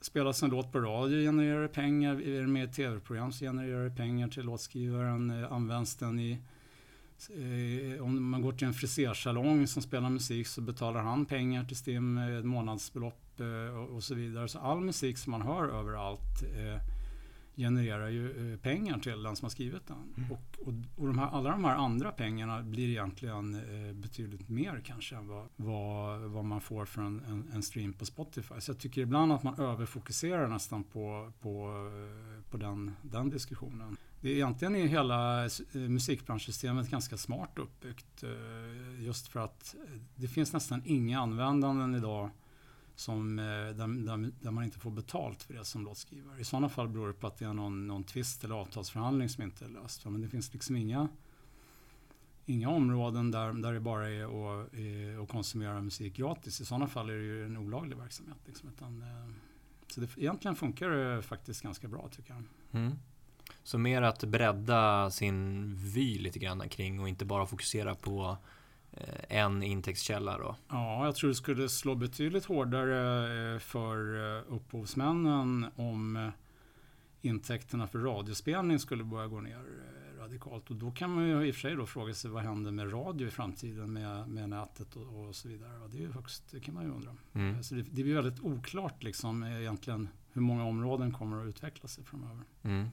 spelas 0.00 0.42
en 0.42 0.50
låt 0.50 0.72
på 0.72 0.80
radio 0.80 1.22
genererar 1.22 1.62
det 1.62 1.68
pengar, 1.68 2.22
är 2.22 2.40
det 2.40 2.46
med 2.46 2.70
i 2.70 2.72
tv-program 2.72 3.32
så 3.32 3.44
genererar 3.44 3.84
det 3.84 3.96
pengar 3.96 4.28
till 4.28 4.44
låtskrivaren. 4.44 5.30
Eh, 5.30 5.52
används 5.52 5.96
den 5.96 6.20
i 6.20 6.38
eh, 7.30 8.02
om 8.04 8.30
man 8.30 8.42
går 8.42 8.52
till 8.52 8.66
en 8.66 8.74
frisersalong 8.74 9.66
som 9.66 9.82
spelar 9.82 10.10
musik 10.10 10.46
så 10.46 10.60
betalar 10.60 11.00
han 11.00 11.26
pengar 11.26 11.64
till 11.64 11.76
STIM, 11.76 12.18
ett 12.18 12.44
månadsbelopp 12.44 13.29
Eh, 13.29 13.29
och 13.90 14.04
så 14.04 14.14
vidare. 14.14 14.48
Så 14.48 14.58
all 14.58 14.80
musik 14.80 15.18
som 15.18 15.30
man 15.30 15.42
hör 15.42 15.68
överallt 15.68 16.42
eh, 16.42 16.82
genererar 17.60 18.08
ju 18.08 18.52
eh, 18.52 18.58
pengar 18.58 18.98
till 18.98 19.22
den 19.22 19.36
som 19.36 19.44
har 19.44 19.50
skrivit 19.50 19.86
den. 19.86 20.14
Mm. 20.16 20.32
Och, 20.32 20.68
och, 20.68 20.74
och 20.96 21.06
de 21.06 21.18
här, 21.18 21.26
alla 21.26 21.50
de 21.50 21.64
här 21.64 21.76
andra 21.76 22.12
pengarna 22.12 22.62
blir 22.62 22.88
egentligen 22.88 23.54
eh, 23.54 23.94
betydligt 23.94 24.48
mer 24.48 24.82
kanske 24.84 25.16
än 25.16 25.28
vad, 25.28 25.48
vad, 25.56 26.20
vad 26.20 26.44
man 26.44 26.60
får 26.60 26.84
för 26.84 27.02
en, 27.02 27.20
en, 27.24 27.50
en, 27.54 27.62
stream 27.62 27.92
på 27.92 28.06
Spotify. 28.06 28.60
Så 28.60 28.70
jag 28.70 28.78
tycker 28.78 29.00
ibland 29.00 29.32
att 29.32 29.42
man 29.42 29.60
överfokuserar 29.60 30.48
nästan 30.48 30.84
på, 30.84 31.32
på, 31.40 31.72
på 32.50 32.56
den, 32.56 32.96
den 33.02 33.30
diskussionen. 33.30 33.96
Det 34.20 34.28
är 34.28 34.34
egentligen 34.34 34.76
är 34.76 34.86
hela 34.86 35.44
eh, 35.44 35.50
musikbranschsystemet 35.72 36.90
ganska 36.90 37.16
smart 37.16 37.58
uppbyggt. 37.58 38.22
Eh, 38.22 39.04
just 39.04 39.28
för 39.28 39.40
att 39.40 39.74
det 40.16 40.28
finns 40.28 40.52
nästan 40.52 40.82
inga 40.84 41.20
användanden 41.20 41.94
idag 41.94 42.30
som, 43.00 43.38
eh, 43.38 43.44
där, 43.44 44.04
där, 44.06 44.32
där, 44.40 44.50
man 44.50 44.64
inte 44.64 44.78
får 44.78 44.90
betalt 44.90 45.42
för 45.42 45.54
det 45.54 45.64
som 45.64 45.84
låtskrivare. 45.84 46.40
I 46.40 46.44
sådana 46.44 46.68
fall 46.68 46.88
beror 46.88 47.06
det 47.06 47.14
på 47.14 47.26
att 47.26 47.38
det 47.38 47.44
är 47.44 47.52
någon, 47.52 47.86
någon 47.86 48.04
tvist 48.04 48.44
eller 48.44 48.54
avtalsförhandling 48.54 49.28
som 49.28 49.44
inte 49.44 49.64
är 49.64 49.68
löst. 49.68 50.04
Men 50.04 50.20
det 50.20 50.28
finns 50.28 50.52
liksom 50.52 50.76
inga, 50.76 51.08
inga 52.46 52.68
områden 52.68 53.30
där, 53.30 53.52
där 53.52 53.72
det 53.72 53.80
bara 53.80 54.10
är 54.10 54.24
att, 54.24 54.74
eh, 54.74 55.22
att 55.22 55.28
konsumera 55.28 55.80
musik 55.80 56.16
gratis. 56.16 56.60
I 56.60 56.64
sådana 56.64 56.86
fall 56.86 57.10
är 57.10 57.14
det 57.14 57.22
ju 57.22 57.44
en 57.44 57.56
olaglig 57.56 57.96
verksamhet. 57.96 58.38
Liksom. 58.46 58.68
Utan, 58.68 59.02
eh, 59.02 59.32
så 59.86 60.00
det, 60.00 60.18
egentligen 60.18 60.56
funkar 60.56 60.90
det 60.90 61.22
faktiskt 61.22 61.62
ganska 61.62 61.88
bra 61.88 62.08
tycker 62.08 62.34
jag. 62.34 62.42
Mm. 62.80 62.98
Så 63.62 63.78
mer 63.78 64.02
att 64.02 64.24
bredda 64.24 65.10
sin 65.10 65.74
vy 65.76 66.18
lite 66.18 66.38
grann 66.38 66.68
kring 66.68 67.00
och 67.00 67.08
inte 67.08 67.24
bara 67.24 67.46
fokusera 67.46 67.94
på 67.94 68.36
en 69.28 69.62
intäktskälla 69.62 70.38
då? 70.38 70.56
Ja, 70.68 71.04
jag 71.04 71.14
tror 71.14 71.28
det 71.28 71.34
skulle 71.34 71.68
slå 71.68 71.94
betydligt 71.94 72.44
hårdare 72.44 73.54
eh, 73.54 73.58
för 73.58 74.16
eh, 74.36 74.42
upphovsmännen 74.48 75.66
om 75.76 76.32
intäkterna 77.20 77.86
för 77.86 77.98
radiospelning 77.98 78.78
skulle 78.78 79.04
börja 79.04 79.26
gå 79.26 79.40
ner 79.40 79.64
radikalt. 80.18 80.70
Och 80.70 80.76
då 80.76 80.90
kan 80.90 81.10
man 81.10 81.28
ju 81.28 81.46
i 81.46 81.50
och 81.50 81.54
för 81.54 81.60
sig 81.60 81.76
då 81.76 81.86
fråga 81.86 82.14
sig 82.14 82.30
vad 82.30 82.42
händer 82.42 82.70
med 82.70 82.92
radio 82.92 83.28
i 83.28 83.30
framtiden 83.30 83.92
med, 83.92 84.28
med 84.28 84.48
nätet 84.48 84.96
och, 84.96 85.28
och 85.28 85.34
så 85.34 85.48
vidare. 85.48 85.78
Och 85.78 85.90
det, 85.90 85.96
är 85.98 86.00
ju 86.00 86.12
högst, 86.12 86.50
det 86.50 86.60
kan 86.60 86.74
man 86.74 86.84
ju 86.84 86.90
undra. 86.90 87.16
Mm. 87.32 87.62
Så 87.62 87.74
det, 87.74 87.82
det 87.82 88.02
blir 88.02 88.14
väldigt 88.14 88.40
oklart 88.40 89.02
liksom 89.02 89.42
egentligen 89.42 90.08
hur 90.32 90.42
många 90.42 90.64
områden 90.64 91.12
kommer 91.12 91.42
att 91.42 91.48
utveckla 91.48 91.88
sig 91.88 92.04
framöver. 92.04 92.44
Mm. 92.62 92.88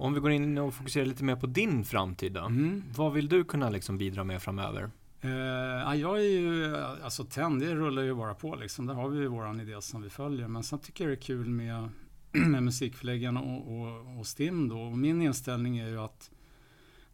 Om 0.00 0.14
vi 0.14 0.20
går 0.20 0.30
in 0.30 0.58
och 0.58 0.74
fokuserar 0.74 1.06
lite 1.06 1.24
mer 1.24 1.36
på 1.36 1.46
din 1.46 1.84
framtid 1.84 2.32
då. 2.32 2.40
Mm. 2.40 2.84
Vad 2.96 3.12
vill 3.12 3.28
du 3.28 3.44
kunna 3.44 3.70
liksom 3.70 3.98
bidra 3.98 4.24
med 4.24 4.42
framöver? 4.42 4.90
Uh, 5.24 6.00
jag 6.00 6.18
är 6.18 6.40
ju, 6.40 6.76
alltså 6.76 7.24
TEN, 7.24 7.58
det 7.58 7.74
rullar 7.74 8.02
ju 8.02 8.14
bara 8.14 8.34
på 8.34 8.54
liksom. 8.54 8.86
Där 8.86 8.94
har 8.94 9.08
vi 9.08 9.18
ju 9.18 9.26
våran 9.26 9.60
idé 9.60 9.82
som 9.82 10.02
vi 10.02 10.10
följer. 10.10 10.48
Men 10.48 10.62
sen 10.62 10.78
tycker 10.78 11.04
jag 11.04 11.10
det 11.10 11.20
är 11.20 11.22
kul 11.22 11.48
med, 11.48 11.88
med 12.32 12.62
musikförläggarna 12.62 13.40
och, 13.40 13.80
och, 13.80 14.18
och 14.18 14.26
STIM 14.26 14.68
då. 14.68 14.80
Och 14.80 14.98
min 14.98 15.22
inställning 15.22 15.78
är 15.78 15.88
ju 15.88 15.98
att 16.00 16.30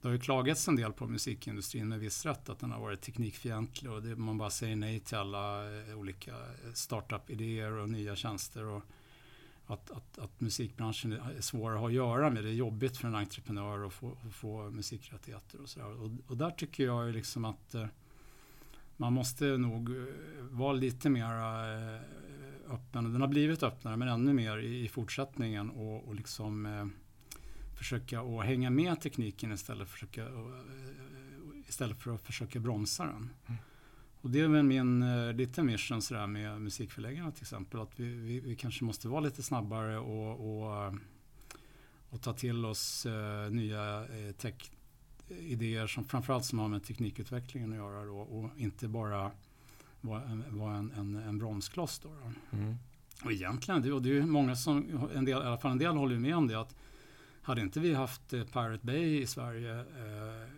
det 0.01 0.09
har 0.09 0.13
ju 0.13 0.21
klagats 0.21 0.69
en 0.69 0.77
del 0.77 0.93
på 0.93 1.07
musikindustrin 1.07 1.89
med 1.89 2.01
viss 2.01 2.27
rätt 2.27 2.49
att 2.49 2.59
den 2.59 2.71
har 2.71 2.81
varit 2.81 3.01
teknikfientlig 3.01 3.91
och 3.91 4.03
det, 4.03 4.17
man 4.17 4.39
bara 4.39 4.51
säger 4.51 4.77
nej 4.77 5.01
till 5.01 5.17
alla 5.17 5.61
olika 5.97 6.33
startup-idéer 6.75 7.73
och 7.73 7.89
nya 7.89 8.17
tjänster. 8.17 8.65
Och, 8.65 8.83
att, 9.67 9.91
att, 9.91 10.19
att, 10.19 10.41
musikbranschen 10.41 11.13
är 11.13 11.41
svårare 11.41 11.75
att 11.75 11.81
ha 11.81 11.89
att 11.89 11.95
göra 11.95 12.31
med. 12.31 12.45
Det 12.45 12.51
är 12.51 12.55
jobbigt 12.55 12.97
för 12.97 13.09
en 13.09 13.15
entreprenör 13.15 13.87
att 13.87 13.93
få, 13.93 14.19
att 14.27 14.35
få 14.35 14.71
musikrättigheter 14.71 15.61
och 15.61 15.69
sådär. 15.69 16.03
Och, 16.03 16.11
och, 16.27 16.37
där 16.37 16.51
tycker 16.51 16.85
jag 16.85 17.15
liksom 17.15 17.45
att 17.45 17.75
eh, 17.75 17.87
man 18.97 19.13
måste 19.13 19.45
nog 19.45 19.91
eh, 19.91 20.05
vara 20.41 20.73
lite 20.73 21.11
mer 21.11 21.25
eh, 21.25 22.01
öppen. 22.75 23.13
Den 23.13 23.21
har 23.21 23.29
blivit 23.29 23.63
öppnare 23.63 23.97
men 23.97 24.09
ännu 24.09 24.33
mer 24.33 24.59
i, 24.59 24.85
i 24.85 24.89
fortsättningen 24.89 25.71
och, 25.71 26.09
och 26.09 26.15
liksom 26.15 26.67
eh, 26.67 26.87
försöka 27.79 28.21
att 28.21 28.45
hänga 28.45 28.71
med 28.71 29.01
tekniken 29.01 29.53
istället 29.53 29.89
för, 29.89 29.93
försöka, 29.93 30.23
eh, 30.23 31.69
istället 31.69 32.03
för 32.03 32.15
att 32.15 32.21
försöka 32.21 32.61
bromsa 32.61 33.05
den. 33.05 33.31
Mm. 33.47 33.61
Och 34.21 34.31
det 34.31 34.41
är 34.41 34.49
väl 34.49 34.63
min 34.63 35.03
eh, 35.03 35.33
lite 35.33 35.63
mission 35.63 36.03
sådär 36.03 36.27
med 36.27 36.61
musikförläggarna 36.61 37.31
till 37.31 37.43
exempel. 37.43 37.81
Att 37.81 38.01
vi, 38.01 38.05
vi, 38.05 38.41
vi 38.41 38.57
kanske 38.57 38.85
måste 38.85 39.09
vara 39.09 39.21
lite 39.21 39.43
snabbare 39.43 39.99
och, 39.99 40.61
och, 40.61 40.95
och 42.11 42.23
ta 42.23 42.33
till 42.33 42.65
oss 42.65 43.07
eh, 43.07 43.51
nya 43.51 44.01
eh, 44.01 44.33
tech-idéer 44.33 45.87
som 45.87 46.05
framförallt 46.05 46.45
som 46.45 46.59
har 46.59 46.69
med 46.69 46.85
teknikutvecklingen 46.85 47.71
att 47.73 47.77
göra 47.77 48.05
då, 48.05 48.19
och 48.19 48.51
inte 48.57 48.89
bara 48.89 49.31
vara 50.01 50.23
en, 50.23 50.45
var 50.59 50.73
en, 50.73 50.93
en, 50.97 51.17
en 51.17 51.39
bromskloss. 51.39 51.99
Då, 51.99 52.09
då. 52.09 52.57
Mm. 52.57 52.75
Och 53.25 53.33
egentligen, 53.33 53.83
det, 53.83 53.93
och 53.93 54.03
det 54.03 54.19
är 54.19 54.23
många 54.23 54.57
som, 54.57 55.09
en 55.15 55.25
del, 55.25 55.43
i 55.43 55.47
alla 55.47 55.59
fall 55.59 55.73
en 55.73 55.79
del 55.79 55.97
håller 55.97 56.19
med 56.19 56.37
om 56.37 56.47
det, 56.47 56.61
att 56.61 56.75
hade 57.43 57.61
inte 57.61 57.81
vi 57.81 57.95
haft 57.95 58.33
eh, 58.33 58.45
Pirate 58.45 58.87
Bay 58.87 59.21
i 59.21 59.27
Sverige 59.27 59.75
eh, 59.81 60.56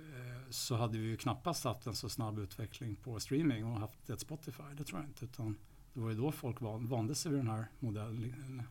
så 0.51 0.77
hade 0.77 0.99
vi 0.99 1.07
ju 1.07 1.17
knappast 1.17 1.65
haft 1.65 1.87
en 1.87 1.95
så 1.95 2.09
snabb 2.09 2.39
utveckling 2.39 2.97
på 2.97 3.21
streaming 3.21 3.65
och 3.65 3.81
haft 3.81 4.11
ett 4.11 4.21
Spotify. 4.21 4.63
Det 4.77 4.85
tror 4.85 5.01
jag 5.01 5.09
inte. 5.09 5.25
Utan 5.25 5.59
det 5.93 6.01
var 6.01 6.11
ju 6.11 6.17
då 6.17 6.33
folk 6.33 6.61
van, 6.61 6.89
vande 6.89 7.15
sig 7.15 7.33
vid 7.33 7.41
den 7.41 7.49
här 7.49 7.67
modellen. 7.79 8.63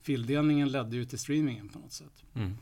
Fildelningen 0.00 0.68
ledde 0.68 0.96
ju 0.96 1.04
till 1.04 1.18
streamingen 1.18 1.68
på 1.68 1.78
något 1.78 1.92
sätt. 1.92 2.24
Mm. 2.34 2.56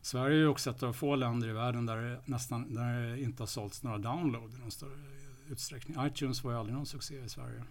Sverige 0.00 0.36
är 0.36 0.40
ju 0.40 0.46
också 0.46 0.70
ett 0.70 0.82
av 0.82 0.92
få 0.92 1.16
länder 1.16 1.48
i 1.48 1.52
världen 1.52 1.86
där 1.86 1.96
det, 1.96 2.20
nästan, 2.24 2.74
där 2.74 3.02
det 3.02 3.20
inte 3.20 3.42
har 3.42 3.46
sålts 3.46 3.82
några 3.82 3.98
download 3.98 4.54
i 4.54 4.58
någon 4.58 4.70
större 4.70 4.98
utsträckning. 5.48 6.06
iTunes 6.06 6.44
var 6.44 6.52
ju 6.52 6.58
aldrig 6.58 6.76
någon 6.76 6.86
succé 6.86 7.24
i 7.24 7.28
Sverige. 7.28 7.64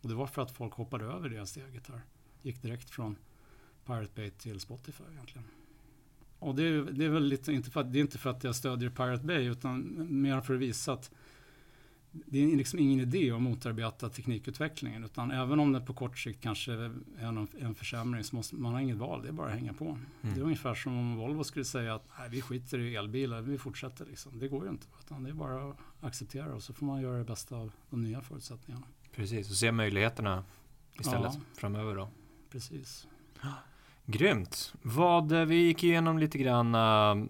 Och 0.00 0.08
det 0.08 0.14
var 0.14 0.26
för 0.26 0.42
att 0.42 0.50
folk 0.50 0.74
hoppade 0.74 1.04
över 1.04 1.28
det 1.28 1.46
steget 1.46 1.88
här. 1.88 2.02
Gick 2.42 2.62
direkt 2.62 2.90
från 2.90 3.16
Pirate 3.86 4.12
Bay 4.14 4.30
till 4.30 4.60
Spotify 4.60 5.04
egentligen. 5.12 5.46
Och 6.44 6.54
det 6.54 6.62
är, 6.62 6.82
det 6.82 7.04
är 7.04 7.08
väl 7.08 7.24
lite, 7.24 7.52
inte 7.52 7.70
för 7.70 7.80
att, 7.80 7.92
det 7.92 7.98
är 7.98 8.00
inte 8.00 8.18
för 8.18 8.30
att 8.30 8.44
jag 8.44 8.56
stödjer 8.56 8.90
Pirate 8.90 9.24
Bay 9.24 9.44
utan 9.44 10.06
mer 10.22 10.40
för 10.40 10.54
att 10.54 10.60
visa 10.60 10.92
att 10.92 11.10
det 12.10 12.38
är 12.38 12.56
liksom 12.56 12.78
ingen 12.78 13.00
idé 13.00 13.30
att 13.30 13.42
motarbeta 13.42 14.08
teknikutvecklingen 14.08 15.04
utan 15.04 15.30
även 15.30 15.60
om 15.60 15.72
det 15.72 15.80
på 15.80 15.94
kort 15.94 16.18
sikt 16.18 16.42
kanske 16.42 16.72
är 16.72 16.90
en, 17.18 17.48
en 17.58 17.74
försämring 17.74 18.24
så 18.24 18.36
måste 18.36 18.54
man 18.54 18.72
ha 18.72 18.80
inget 18.80 18.96
val, 18.96 19.22
det 19.22 19.28
är 19.28 19.32
bara 19.32 19.46
att 19.46 19.54
hänga 19.54 19.72
på. 19.72 19.84
Mm. 19.84 20.34
Det 20.34 20.40
är 20.40 20.44
ungefär 20.44 20.74
som 20.74 20.98
om 20.98 21.16
Volvo 21.16 21.44
skulle 21.44 21.64
säga 21.64 21.94
att 21.94 22.04
nej, 22.18 22.28
vi 22.30 22.42
skiter 22.42 22.78
i 22.78 22.96
elbilar, 22.96 23.40
vi 23.40 23.58
fortsätter. 23.58 24.06
Liksom. 24.06 24.38
Det 24.38 24.48
går 24.48 24.64
ju 24.64 24.70
inte, 24.70 24.86
utan 25.00 25.22
det 25.22 25.30
är 25.30 25.34
bara 25.34 25.70
att 25.70 25.76
acceptera 26.00 26.54
och 26.54 26.62
så 26.62 26.72
får 26.72 26.86
man 26.86 27.00
göra 27.00 27.18
det 27.18 27.24
bästa 27.24 27.56
av 27.56 27.72
de 27.90 28.02
nya 28.02 28.20
förutsättningarna. 28.20 28.86
Precis, 29.14 29.50
och 29.50 29.56
se 29.56 29.72
möjligheterna 29.72 30.44
istället 31.00 31.34
ja, 31.34 31.40
framöver 31.54 31.94
då. 31.94 32.08
Precis. 32.50 33.06
Grymt. 34.06 34.74
Vad, 34.82 35.32
eh, 35.32 35.44
vi 35.44 35.56
gick 35.56 35.84
igenom 35.84 36.18
lite 36.18 36.38
grann 36.38 36.74
uh, 36.74 37.26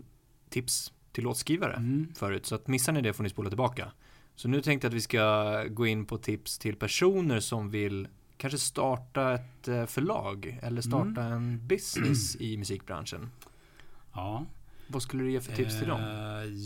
tips 0.48 0.92
till 1.12 1.24
låtskrivare 1.24 1.74
mm. 1.74 2.08
förut, 2.14 2.46
så 2.46 2.54
att 2.54 2.68
missar 2.68 2.92
ni 2.92 3.00
det 3.00 3.12
får 3.12 3.22
ni 3.22 3.30
spola 3.30 3.50
tillbaka. 3.50 3.92
Så 4.34 4.48
nu 4.48 4.62
tänkte 4.62 4.86
jag 4.86 4.90
att 4.90 4.96
vi 4.96 5.00
ska 5.00 5.64
gå 5.64 5.86
in 5.86 6.06
på 6.06 6.18
tips 6.18 6.58
till 6.58 6.76
personer 6.76 7.40
som 7.40 7.70
vill 7.70 8.08
kanske 8.36 8.58
starta 8.58 9.34
ett 9.34 9.68
uh, 9.68 9.86
förlag 9.86 10.58
eller 10.62 10.80
starta 10.80 11.22
mm. 11.22 11.32
en 11.32 11.66
business 11.66 12.36
i 12.36 12.56
musikbranschen. 12.56 13.30
Ja. 14.12 14.46
Vad 14.86 15.02
skulle 15.02 15.22
du 15.22 15.32
ge 15.32 15.40
för 15.40 15.52
tips 15.52 15.78
till 15.78 15.88
dem? 15.88 16.00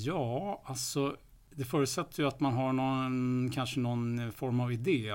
Ja, 0.04 0.62
alltså 0.64 1.16
det 1.50 1.64
förutsätter 1.64 2.22
ju 2.22 2.28
att 2.28 2.40
man 2.40 2.52
har 2.52 2.72
någon, 2.72 3.50
kanske 3.50 3.80
någon 3.80 4.32
form 4.32 4.60
av 4.60 4.72
idé. 4.72 5.12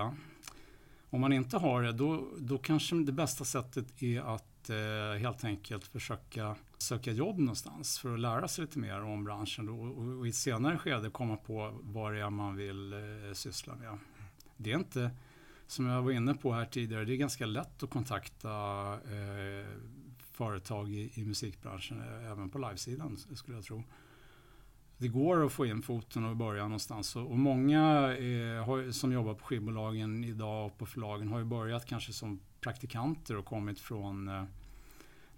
Om 1.09 1.21
man 1.21 1.33
inte 1.33 1.57
har 1.57 1.81
det, 1.83 1.91
då, 1.91 2.27
då 2.37 2.57
kanske 2.57 2.95
det 2.95 3.11
bästa 3.11 3.45
sättet 3.45 4.03
är 4.03 4.21
att 4.35 4.52
eh, 4.69 5.19
helt 5.19 5.43
enkelt 5.43 5.87
försöka 5.87 6.55
söka 6.77 7.11
jobb 7.11 7.39
någonstans 7.39 7.99
för 7.99 8.13
att 8.13 8.19
lära 8.19 8.47
sig 8.47 8.65
lite 8.65 8.79
mer 8.79 9.01
om 9.01 9.23
branschen 9.23 9.69
och, 9.69 9.97
och, 9.97 10.19
och 10.19 10.27
i 10.27 10.29
ett 10.29 10.35
senare 10.35 10.77
skede 10.77 11.09
komma 11.09 11.37
på 11.37 11.79
vad 11.81 12.13
det 12.13 12.19
är 12.19 12.29
man 12.29 12.55
vill 12.55 12.93
eh, 12.93 13.33
syssla 13.33 13.75
med. 13.75 13.97
Det 14.57 14.71
är 14.71 14.77
inte, 14.77 15.11
som 15.67 15.85
jag 15.85 16.01
var 16.01 16.11
inne 16.11 16.33
på 16.33 16.53
här 16.53 16.65
tidigare, 16.65 17.05
det 17.05 17.13
är 17.13 17.17
ganska 17.17 17.45
lätt 17.45 17.83
att 17.83 17.89
kontakta 17.89 18.49
eh, 18.93 19.67
företag 20.31 20.89
i, 20.89 21.11
i 21.13 21.25
musikbranschen, 21.25 22.01
eh, 22.01 22.31
även 22.31 22.49
på 22.49 22.57
livesidan 22.57 23.17
skulle 23.17 23.57
jag 23.57 23.63
tro 23.63 23.83
det 25.03 25.09
går 25.09 25.45
att 25.45 25.51
få 25.51 25.65
in 25.65 25.81
foten 25.81 26.25
och 26.25 26.35
börja 26.35 26.63
någonstans. 26.63 27.15
Och, 27.15 27.37
många 27.37 27.79
eh, 28.17 28.65
har, 28.65 28.91
som 28.91 29.11
jobbar 29.11 29.33
på 29.33 29.45
skivbolagen 29.45 30.23
idag 30.23 30.65
och 30.65 30.77
på 30.77 30.85
förlagen 30.85 31.27
har 31.27 31.39
ju 31.39 31.45
börjat 31.45 31.85
kanske 31.85 32.13
som 32.13 32.39
praktikanter 32.61 33.37
och 33.37 33.45
kommit 33.45 33.79
från 33.79 34.27
eh, 34.27 34.43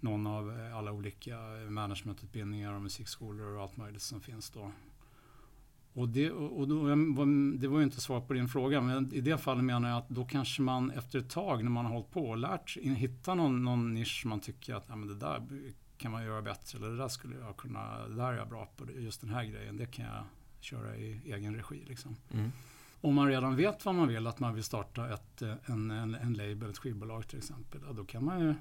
någon 0.00 0.26
av 0.26 0.60
eh, 0.60 0.76
alla 0.76 0.92
olika 0.92 1.38
managementutbildningar 1.68 2.72
och 2.72 2.82
musikskolor 2.82 3.56
och 3.56 3.62
allt 3.62 3.76
möjligt 3.76 4.02
som 4.02 4.20
finns 4.20 4.50
då. 4.50 4.72
Och 5.92 6.08
det, 6.08 6.30
och 6.30 6.68
då, 6.68 6.94
det 7.58 7.68
var 7.68 7.78
ju 7.78 7.84
inte 7.84 8.00
svar 8.00 8.20
på 8.20 8.32
din 8.32 8.48
fråga, 8.48 8.80
men 8.80 9.14
i 9.14 9.20
det 9.20 9.38
fallet 9.38 9.64
menar 9.64 9.88
jag 9.88 9.98
att 9.98 10.08
då 10.08 10.24
kanske 10.24 10.62
man 10.62 10.90
efter 10.90 11.18
ett 11.18 11.30
tag 11.30 11.64
när 11.64 11.70
man 11.70 11.84
har 11.84 11.92
hållit 11.92 12.10
på 12.10 12.28
och 12.28 12.36
lärt 12.36 12.70
sig, 12.70 12.94
hitta 12.94 13.34
någon, 13.34 13.64
någon 13.64 13.94
nisch 13.94 14.22
man 14.26 14.40
tycker 14.40 14.74
att 14.74 14.84
ja, 14.88 14.96
men 14.96 15.08
det 15.08 15.14
där 15.14 15.42
kan 15.98 16.12
man 16.12 16.24
göra 16.24 16.42
bättre 16.42 16.78
eller 16.78 16.88
det 16.88 16.96
där 16.96 17.08
skulle 17.08 17.36
jag 17.36 17.56
kunna, 17.56 18.08
det 18.08 18.14
där 18.14 18.32
är 18.32 18.36
jag 18.36 18.48
bra 18.48 18.68
på, 18.76 18.86
just 18.90 19.20
den 19.20 19.30
här 19.30 19.44
grejen, 19.44 19.76
det 19.76 19.86
kan 19.86 20.04
jag 20.04 20.24
köra 20.60 20.96
i 20.96 21.20
egen 21.24 21.56
regi. 21.56 21.84
Liksom. 21.86 22.16
Mm. 22.32 22.52
Om 23.00 23.14
man 23.14 23.28
redan 23.28 23.56
vet 23.56 23.84
vad 23.84 23.94
man 23.94 24.08
vill, 24.08 24.26
att 24.26 24.40
man 24.40 24.54
vill 24.54 24.64
starta 24.64 25.14
ett, 25.14 25.42
en, 25.42 25.90
en, 25.90 26.14
en 26.14 26.34
label, 26.34 26.70
ett 26.70 26.78
skivbolag 26.78 27.28
till 27.28 27.38
exempel, 27.38 27.80
ja, 27.86 27.92
då 27.92 28.04
kan 28.04 28.24
man 28.24 28.40
ju 28.40 28.54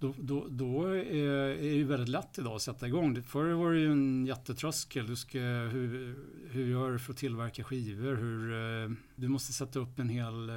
då, 0.00 0.14
då, 0.18 0.46
då 0.48 0.84
är, 0.84 0.94
är 0.94 1.78
det 1.78 1.84
väldigt 1.84 2.08
lätt 2.08 2.38
idag 2.38 2.54
att 2.54 2.62
sätta 2.62 2.88
igång. 2.88 3.22
Förr 3.22 3.52
var 3.52 3.72
det 3.72 3.80
ju 3.80 3.92
en 3.92 4.26
jättetröskel. 4.26 5.06
Du 5.06 5.16
ska, 5.16 5.38
hur, 5.38 6.16
hur 6.50 6.66
gör 6.66 6.92
du 6.92 6.98
för 6.98 7.12
att 7.12 7.18
tillverka 7.18 7.64
skivor? 7.64 8.14
Hur, 8.14 8.52
eh, 8.52 8.90
du 9.16 9.28
måste 9.28 9.52
sätta 9.52 9.78
upp 9.78 9.98
en 9.98 10.08
hel 10.08 10.48
eh, 10.48 10.56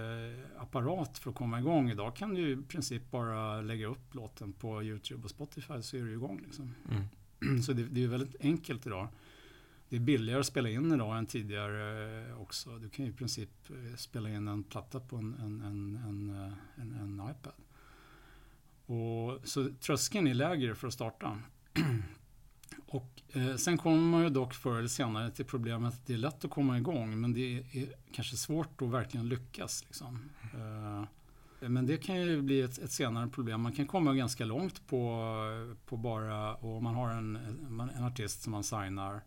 apparat 0.58 1.18
för 1.18 1.30
att 1.30 1.36
komma 1.36 1.60
igång. 1.60 1.90
Idag 1.90 2.16
kan 2.16 2.34
du 2.34 2.52
i 2.52 2.58
princip 2.58 3.12
bara 3.12 3.62
lägga 3.62 3.88
upp 3.88 4.16
låten 4.16 4.54
på 4.54 4.84
YouTube 4.84 5.24
och 5.24 5.30
Spotify 5.30 5.82
så 5.82 5.98
är 5.98 6.02
du 6.02 6.14
igång. 6.14 6.42
Liksom. 6.44 6.76
Mm. 7.42 7.62
Så 7.62 7.74
det, 7.74 7.84
det 7.84 8.04
är 8.04 8.08
väldigt 8.08 8.36
enkelt 8.42 8.86
idag. 8.88 9.08
Det 9.90 9.96
är 9.96 10.00
billigare 10.00 10.40
att 10.40 10.46
spela 10.46 10.70
in 10.70 10.92
idag 10.92 11.18
än 11.18 11.26
tidigare 11.26 12.22
eh, 12.30 12.42
också. 12.42 12.78
Du 12.78 12.90
kan 12.90 13.06
ju 13.06 13.12
i 13.12 13.16
princip 13.16 13.50
spela 13.98 14.30
in 14.30 14.48
en 14.48 14.64
platta 14.64 15.00
på 15.00 15.16
en, 15.16 15.34
en, 15.34 15.62
en, 16.76 16.94
en 17.02 17.22
iPad. 17.32 17.63
Och, 18.94 19.48
så 19.48 19.70
tröskeln 19.80 20.28
är 20.28 20.34
lägre 20.34 20.76
för 20.76 20.88
att 20.88 20.94
starta. 20.94 21.40
Och, 22.88 23.22
eh, 23.34 23.56
sen 23.56 23.78
kommer 23.78 24.02
man 24.02 24.24
ju 24.24 24.30
dock 24.30 24.54
förr 24.54 24.78
eller 24.78 24.88
senare 24.88 25.32
till 25.32 25.46
problemet 25.46 25.94
att 25.94 26.06
det 26.06 26.14
är 26.14 26.18
lätt 26.18 26.46
att 26.46 26.52
komma 26.52 26.78
igång 26.78 27.22
men 27.22 27.34
det 27.34 27.58
är 27.58 27.88
kanske 28.12 28.38
svårt 28.38 28.82
att 28.82 28.90
verkligen 28.90 29.30
lyckas. 29.30 29.84
Liksom. 29.84 30.30
Eh, 30.54 31.04
men 31.70 31.86
det 31.86 31.98
kan 31.98 32.22
ju 32.22 32.42
bli 32.42 32.62
ett, 32.62 32.78
ett, 32.78 32.92
senare 32.92 33.28
problem. 33.28 33.62
Man 33.62 33.72
kan 33.72 33.88
komma 33.88 34.14
ganska 34.14 34.46
långt 34.46 34.88
på, 34.88 35.26
på 35.86 35.98
bara, 35.98 36.56
och 36.56 36.84
man 36.84 36.96
har 36.96 37.10
en, 37.10 37.36
en 37.96 38.04
artist 38.04 38.42
som 38.42 38.52
man 38.52 38.64
signar 38.64 39.22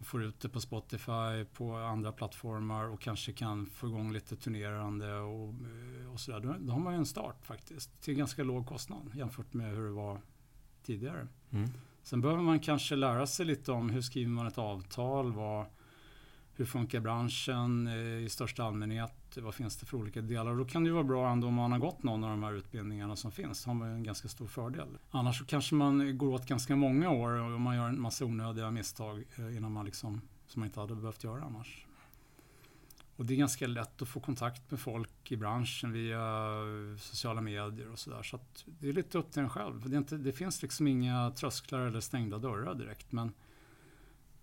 får 0.00 0.22
ut 0.22 0.40
det 0.40 0.48
på 0.48 0.60
Spotify, 0.60 1.44
på 1.52 1.76
andra 1.76 2.12
plattformar 2.12 2.84
och 2.84 3.00
kanske 3.00 3.32
kan 3.32 3.66
få 3.66 3.86
igång 3.86 4.12
lite 4.12 4.36
turnerande 4.36 5.14
och, 5.16 5.48
eh, 5.48 6.12
och 6.12 6.20
sådär. 6.20 6.40
Då, 6.40 6.56
då, 6.60 6.72
har 6.72 6.80
man 6.80 6.92
ju 6.92 6.98
en 6.98 7.06
start 7.06 7.44
faktiskt 7.44 8.00
till 8.02 8.14
ganska 8.14 8.42
låg 8.42 8.66
kostnad 8.66 9.10
jämfört 9.14 9.52
med 9.52 9.76
hur 9.76 9.84
det 9.84 9.92
var 9.92 10.20
tidigare. 10.82 11.28
Mm. 11.50 11.70
Sen 12.02 12.20
behöver 12.20 12.42
man 12.42 12.60
kanske 12.60 12.96
lära 12.96 13.26
sig 13.26 13.46
lite 13.46 13.72
om 13.72 13.90
hur 13.90 14.00
skriver 14.00 14.30
man 14.30 14.46
ett 14.46 14.58
avtal, 14.58 15.32
vad, 15.32 15.66
hur 16.54 16.64
funkar 16.64 17.00
branschen 17.00 17.86
eh, 17.86 18.24
i 18.24 18.28
största 18.28 18.64
allmänhet? 18.64 19.12
Vad 19.36 19.54
finns 19.54 19.76
det 19.76 19.86
för 19.86 19.96
olika 19.96 20.20
delar? 20.20 20.50
Och 20.50 20.58
då 20.58 20.64
kan 20.64 20.84
det 20.84 20.92
vara 20.92 21.04
bra 21.04 21.30
ändå 21.30 21.46
om 21.46 21.54
man 21.54 21.72
har 21.72 21.78
gått 21.78 22.02
någon 22.02 22.24
av 22.24 22.30
de 22.30 22.42
här 22.42 22.52
utbildningarna 22.52 23.16
som 23.16 23.32
finns. 23.32 23.64
Då 23.64 23.70
har 23.70 23.74
man 23.74 23.88
en 23.88 24.02
ganska 24.02 24.28
stor 24.28 24.46
fördel. 24.46 24.88
Annars 25.10 25.38
så 25.38 25.44
kanske 25.44 25.74
man 25.74 26.18
går 26.18 26.28
åt 26.28 26.46
ganska 26.46 26.76
många 26.76 27.10
år 27.10 27.30
och 27.30 27.60
man 27.60 27.76
gör 27.76 27.88
en 27.88 28.00
massa 28.00 28.24
onödiga 28.24 28.70
misstag 28.70 29.24
eh, 29.36 29.56
innan 29.56 29.72
man 29.72 29.84
liksom, 29.84 30.20
som 30.46 30.60
man 30.60 30.66
inte 30.66 30.80
hade 30.80 30.94
behövt 30.94 31.24
göra 31.24 31.42
annars. 31.42 31.86
Och 33.16 33.26
det 33.26 33.34
är 33.34 33.38
ganska 33.38 33.66
lätt 33.66 34.02
att 34.02 34.08
få 34.08 34.20
kontakt 34.20 34.70
med 34.70 34.80
folk 34.80 35.32
i 35.32 35.36
branschen 35.36 35.92
via 35.92 36.18
eh, 36.18 36.98
sociala 36.98 37.40
medier 37.40 37.92
och 37.92 37.98
sådär. 37.98 38.22
Så, 38.22 38.40
så 38.54 38.70
det 38.78 38.88
är 38.88 38.92
lite 38.92 39.18
upp 39.18 39.32
till 39.32 39.42
en 39.42 39.50
själv. 39.50 39.90
Det, 39.90 39.96
inte, 39.96 40.16
det 40.16 40.32
finns 40.32 40.62
liksom 40.62 40.86
inga 40.86 41.30
trösklar 41.30 41.80
eller 41.80 42.00
stängda 42.00 42.38
dörrar 42.38 42.74
direkt. 42.74 43.12
Men 43.12 43.32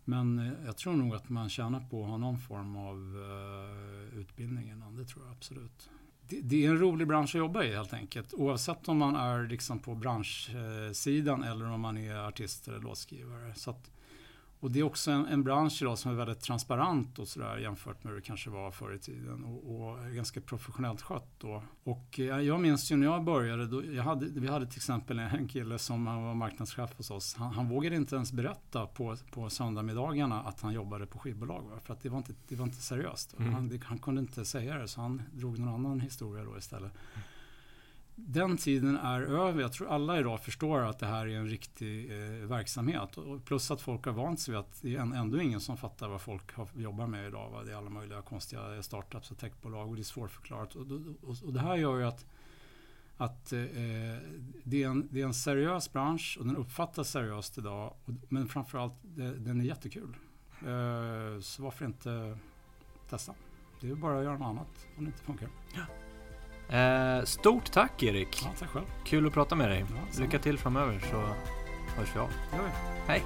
men 0.07 0.39
eh, 0.39 0.65
jag 0.65 0.77
tror 0.77 0.93
nog 0.93 1.15
att 1.15 1.29
man 1.29 1.49
tjänar 1.49 1.79
på 1.79 2.03
att 2.03 2.09
ha 2.09 2.17
någon 2.17 2.37
form 2.37 2.75
av 2.75 2.97
uh, 2.97 4.19
utbildning 4.19 4.69
innan. 4.69 4.95
Det 4.95 5.05
tror 5.05 5.25
jag 5.25 5.31
absolut. 5.31 5.89
Det, 6.29 6.41
det, 6.41 6.65
är 6.65 6.69
en 6.69 6.77
rolig 6.77 7.07
bransch 7.07 7.35
att 7.35 7.39
jobba 7.39 7.63
i 7.63 7.75
helt 7.75 7.93
enkelt. 7.93 8.33
Oavsett 8.33 8.87
om 8.87 8.97
man 8.97 9.15
är 9.15 9.47
liksom 9.47 9.79
på 9.79 9.95
branschsidan 9.95 11.43
eller 11.43 11.65
om 11.71 11.81
man 11.81 11.97
är 11.97 12.15
artist 12.15 12.67
eller 12.67 12.79
låtskrivare. 12.79 13.53
Så 13.55 13.71
att, 13.71 13.91
och 14.59 14.71
det 14.71 14.79
är 14.79 14.83
också 14.83 15.11
en, 15.11 15.25
en 15.25 15.43
bransch 15.43 15.81
idag 15.81 15.97
som 15.97 16.11
är 16.11 16.15
väldigt 16.15 16.41
transparent 16.41 17.19
och 17.19 17.27
sådär 17.27 17.57
jämfört 17.57 18.03
med 18.03 18.11
hur 18.13 18.19
det 18.19 18.25
kanske 18.25 18.49
var 18.49 18.71
förr 18.71 18.93
i 18.93 18.99
tiden 18.99 19.43
och, 19.43 19.75
och 19.75 20.11
ganska 20.11 20.41
professionellt 20.41 21.01
skött 21.01 21.31
då. 21.37 21.63
Och 21.83 22.19
jag, 22.19 22.43
jag 22.43 22.59
minns 22.59 22.91
ju 22.91 22.95
när 22.95 23.07
jag 23.07 23.23
började, 23.23 23.67
då, 23.67 23.85
jag 23.85 24.03
hade, 24.03 24.25
vi 24.25 24.47
hade 24.47 24.67
till 24.67 24.77
exempel 24.77 25.19
en 25.19 25.47
kille 25.47 25.77
som 25.77 26.05
var 26.05 26.33
marknadschef 26.33 26.97
hos 26.97 27.11
oss. 27.11 27.35
Han, 27.35 27.53
han 27.53 27.69
vågade 27.69 27.95
inte 27.95 28.15
ens 28.15 28.31
berätta 28.31 28.85
på, 28.85 29.15
på 29.31 29.49
söndagsmiddagarna 29.49 30.41
att 30.41 30.61
han 30.61 30.73
jobbade 30.73 31.05
på 31.05 31.19
skivbolag. 31.19 31.63
Va? 31.63 31.79
För 31.83 31.93
att 31.93 32.01
det 32.01 32.09
var 32.09 32.17
inte, 32.17 32.33
det 32.47 32.55
var 32.55 32.65
inte 32.65 32.81
seriöst. 32.81 33.35
Mm. 33.39 33.53
Han, 33.53 33.69
det, 33.69 33.83
han 33.83 33.97
kunde 33.97 34.21
inte 34.21 34.45
säga 34.45 34.77
det 34.77 34.87
så 34.87 35.01
han 35.01 35.21
drog 35.31 35.59
någon 35.59 35.73
annan 35.73 35.99
historia 35.99 36.43
då 36.43 36.57
istället. 36.57 36.91
Mm 37.15 37.23
den 38.19 38.57
tiden 38.57 38.97
är 38.97 39.21
över. 39.21 39.61
Jag 39.61 39.73
tror 39.73 39.87
alla 39.87 40.19
idag 40.19 40.41
förstår 40.41 40.81
att 40.81 40.99
det 40.99 41.05
här 41.05 41.27
är 41.27 41.37
en 41.37 41.47
riktig 41.47 42.11
eh, 42.11 42.47
verksamhet. 42.47 43.17
Och 43.17 43.45
plus 43.45 43.71
att 43.71 43.81
folk 43.81 44.05
har 44.05 44.13
vant 44.13 44.39
sig 44.39 44.51
vid 44.51 44.59
att 44.59 44.81
det 44.81 44.95
är 44.95 44.99
ändå 44.99 45.41
ingen 45.41 45.61
som 45.61 45.77
fattar 45.77 46.07
vad 46.07 46.21
folk 46.21 46.53
har, 46.53 46.67
jobbar 46.75 47.07
med 47.07 47.27
idag. 47.27 47.49
Va? 47.49 47.63
Det 47.63 47.71
är 47.71 47.75
alla 47.75 47.89
möjliga 47.89 48.21
konstiga 48.21 48.83
startups 48.83 49.31
och 49.31 49.37
techbolag 49.37 49.89
och 49.89 49.95
det 49.95 50.01
är 50.01 50.03
svårförklarat. 50.03 50.75
Och, 50.75 50.85
och, 51.21 51.35
och 51.43 51.53
det 51.53 51.59
här 51.59 51.75
gör 51.75 51.97
ju 51.97 52.03
att, 52.03 52.25
att 53.17 53.53
eh, 53.53 53.59
det, 54.63 54.83
är 54.83 54.87
en, 54.87 55.07
det 55.11 55.21
är 55.21 55.25
en 55.25 55.33
seriös 55.33 55.93
bransch 55.93 56.37
och 56.39 56.45
den 56.45 56.57
uppfattas 56.57 57.09
seriöst 57.09 57.57
idag. 57.57 57.93
Och, 58.05 58.13
men 58.29 58.47
framförallt, 58.47 58.95
det, 59.01 59.33
den 59.33 59.61
är 59.61 59.65
jättekul. 59.65 60.17
Eh, 60.61 61.41
så 61.41 61.63
varför 61.63 61.85
inte 61.85 62.37
testa? 63.09 63.33
Det 63.81 63.89
är 63.89 63.95
bara 63.95 64.17
att 64.17 64.23
göra 64.23 64.37
något 64.37 64.47
annat 64.47 64.87
om 64.97 65.03
det 65.03 65.07
inte 65.07 65.23
funkar. 65.23 65.49
Ja. 65.75 66.06
Eh, 66.69 67.23
stort 67.23 67.71
tack 67.71 68.03
Erik. 68.03 68.41
Ja, 68.43 68.49
tack 68.59 68.69
själv. 68.69 68.85
Kul 69.03 69.27
att 69.27 69.33
prata 69.33 69.55
med 69.55 69.69
dig. 69.69 69.85
Ja, 69.89 70.21
Lycka 70.21 70.39
till 70.39 70.57
framöver 70.57 70.99
så 71.11 71.17
hörs 71.97 72.15
vi 72.15 72.19
av. 72.19 72.29
Hej. 73.07 73.23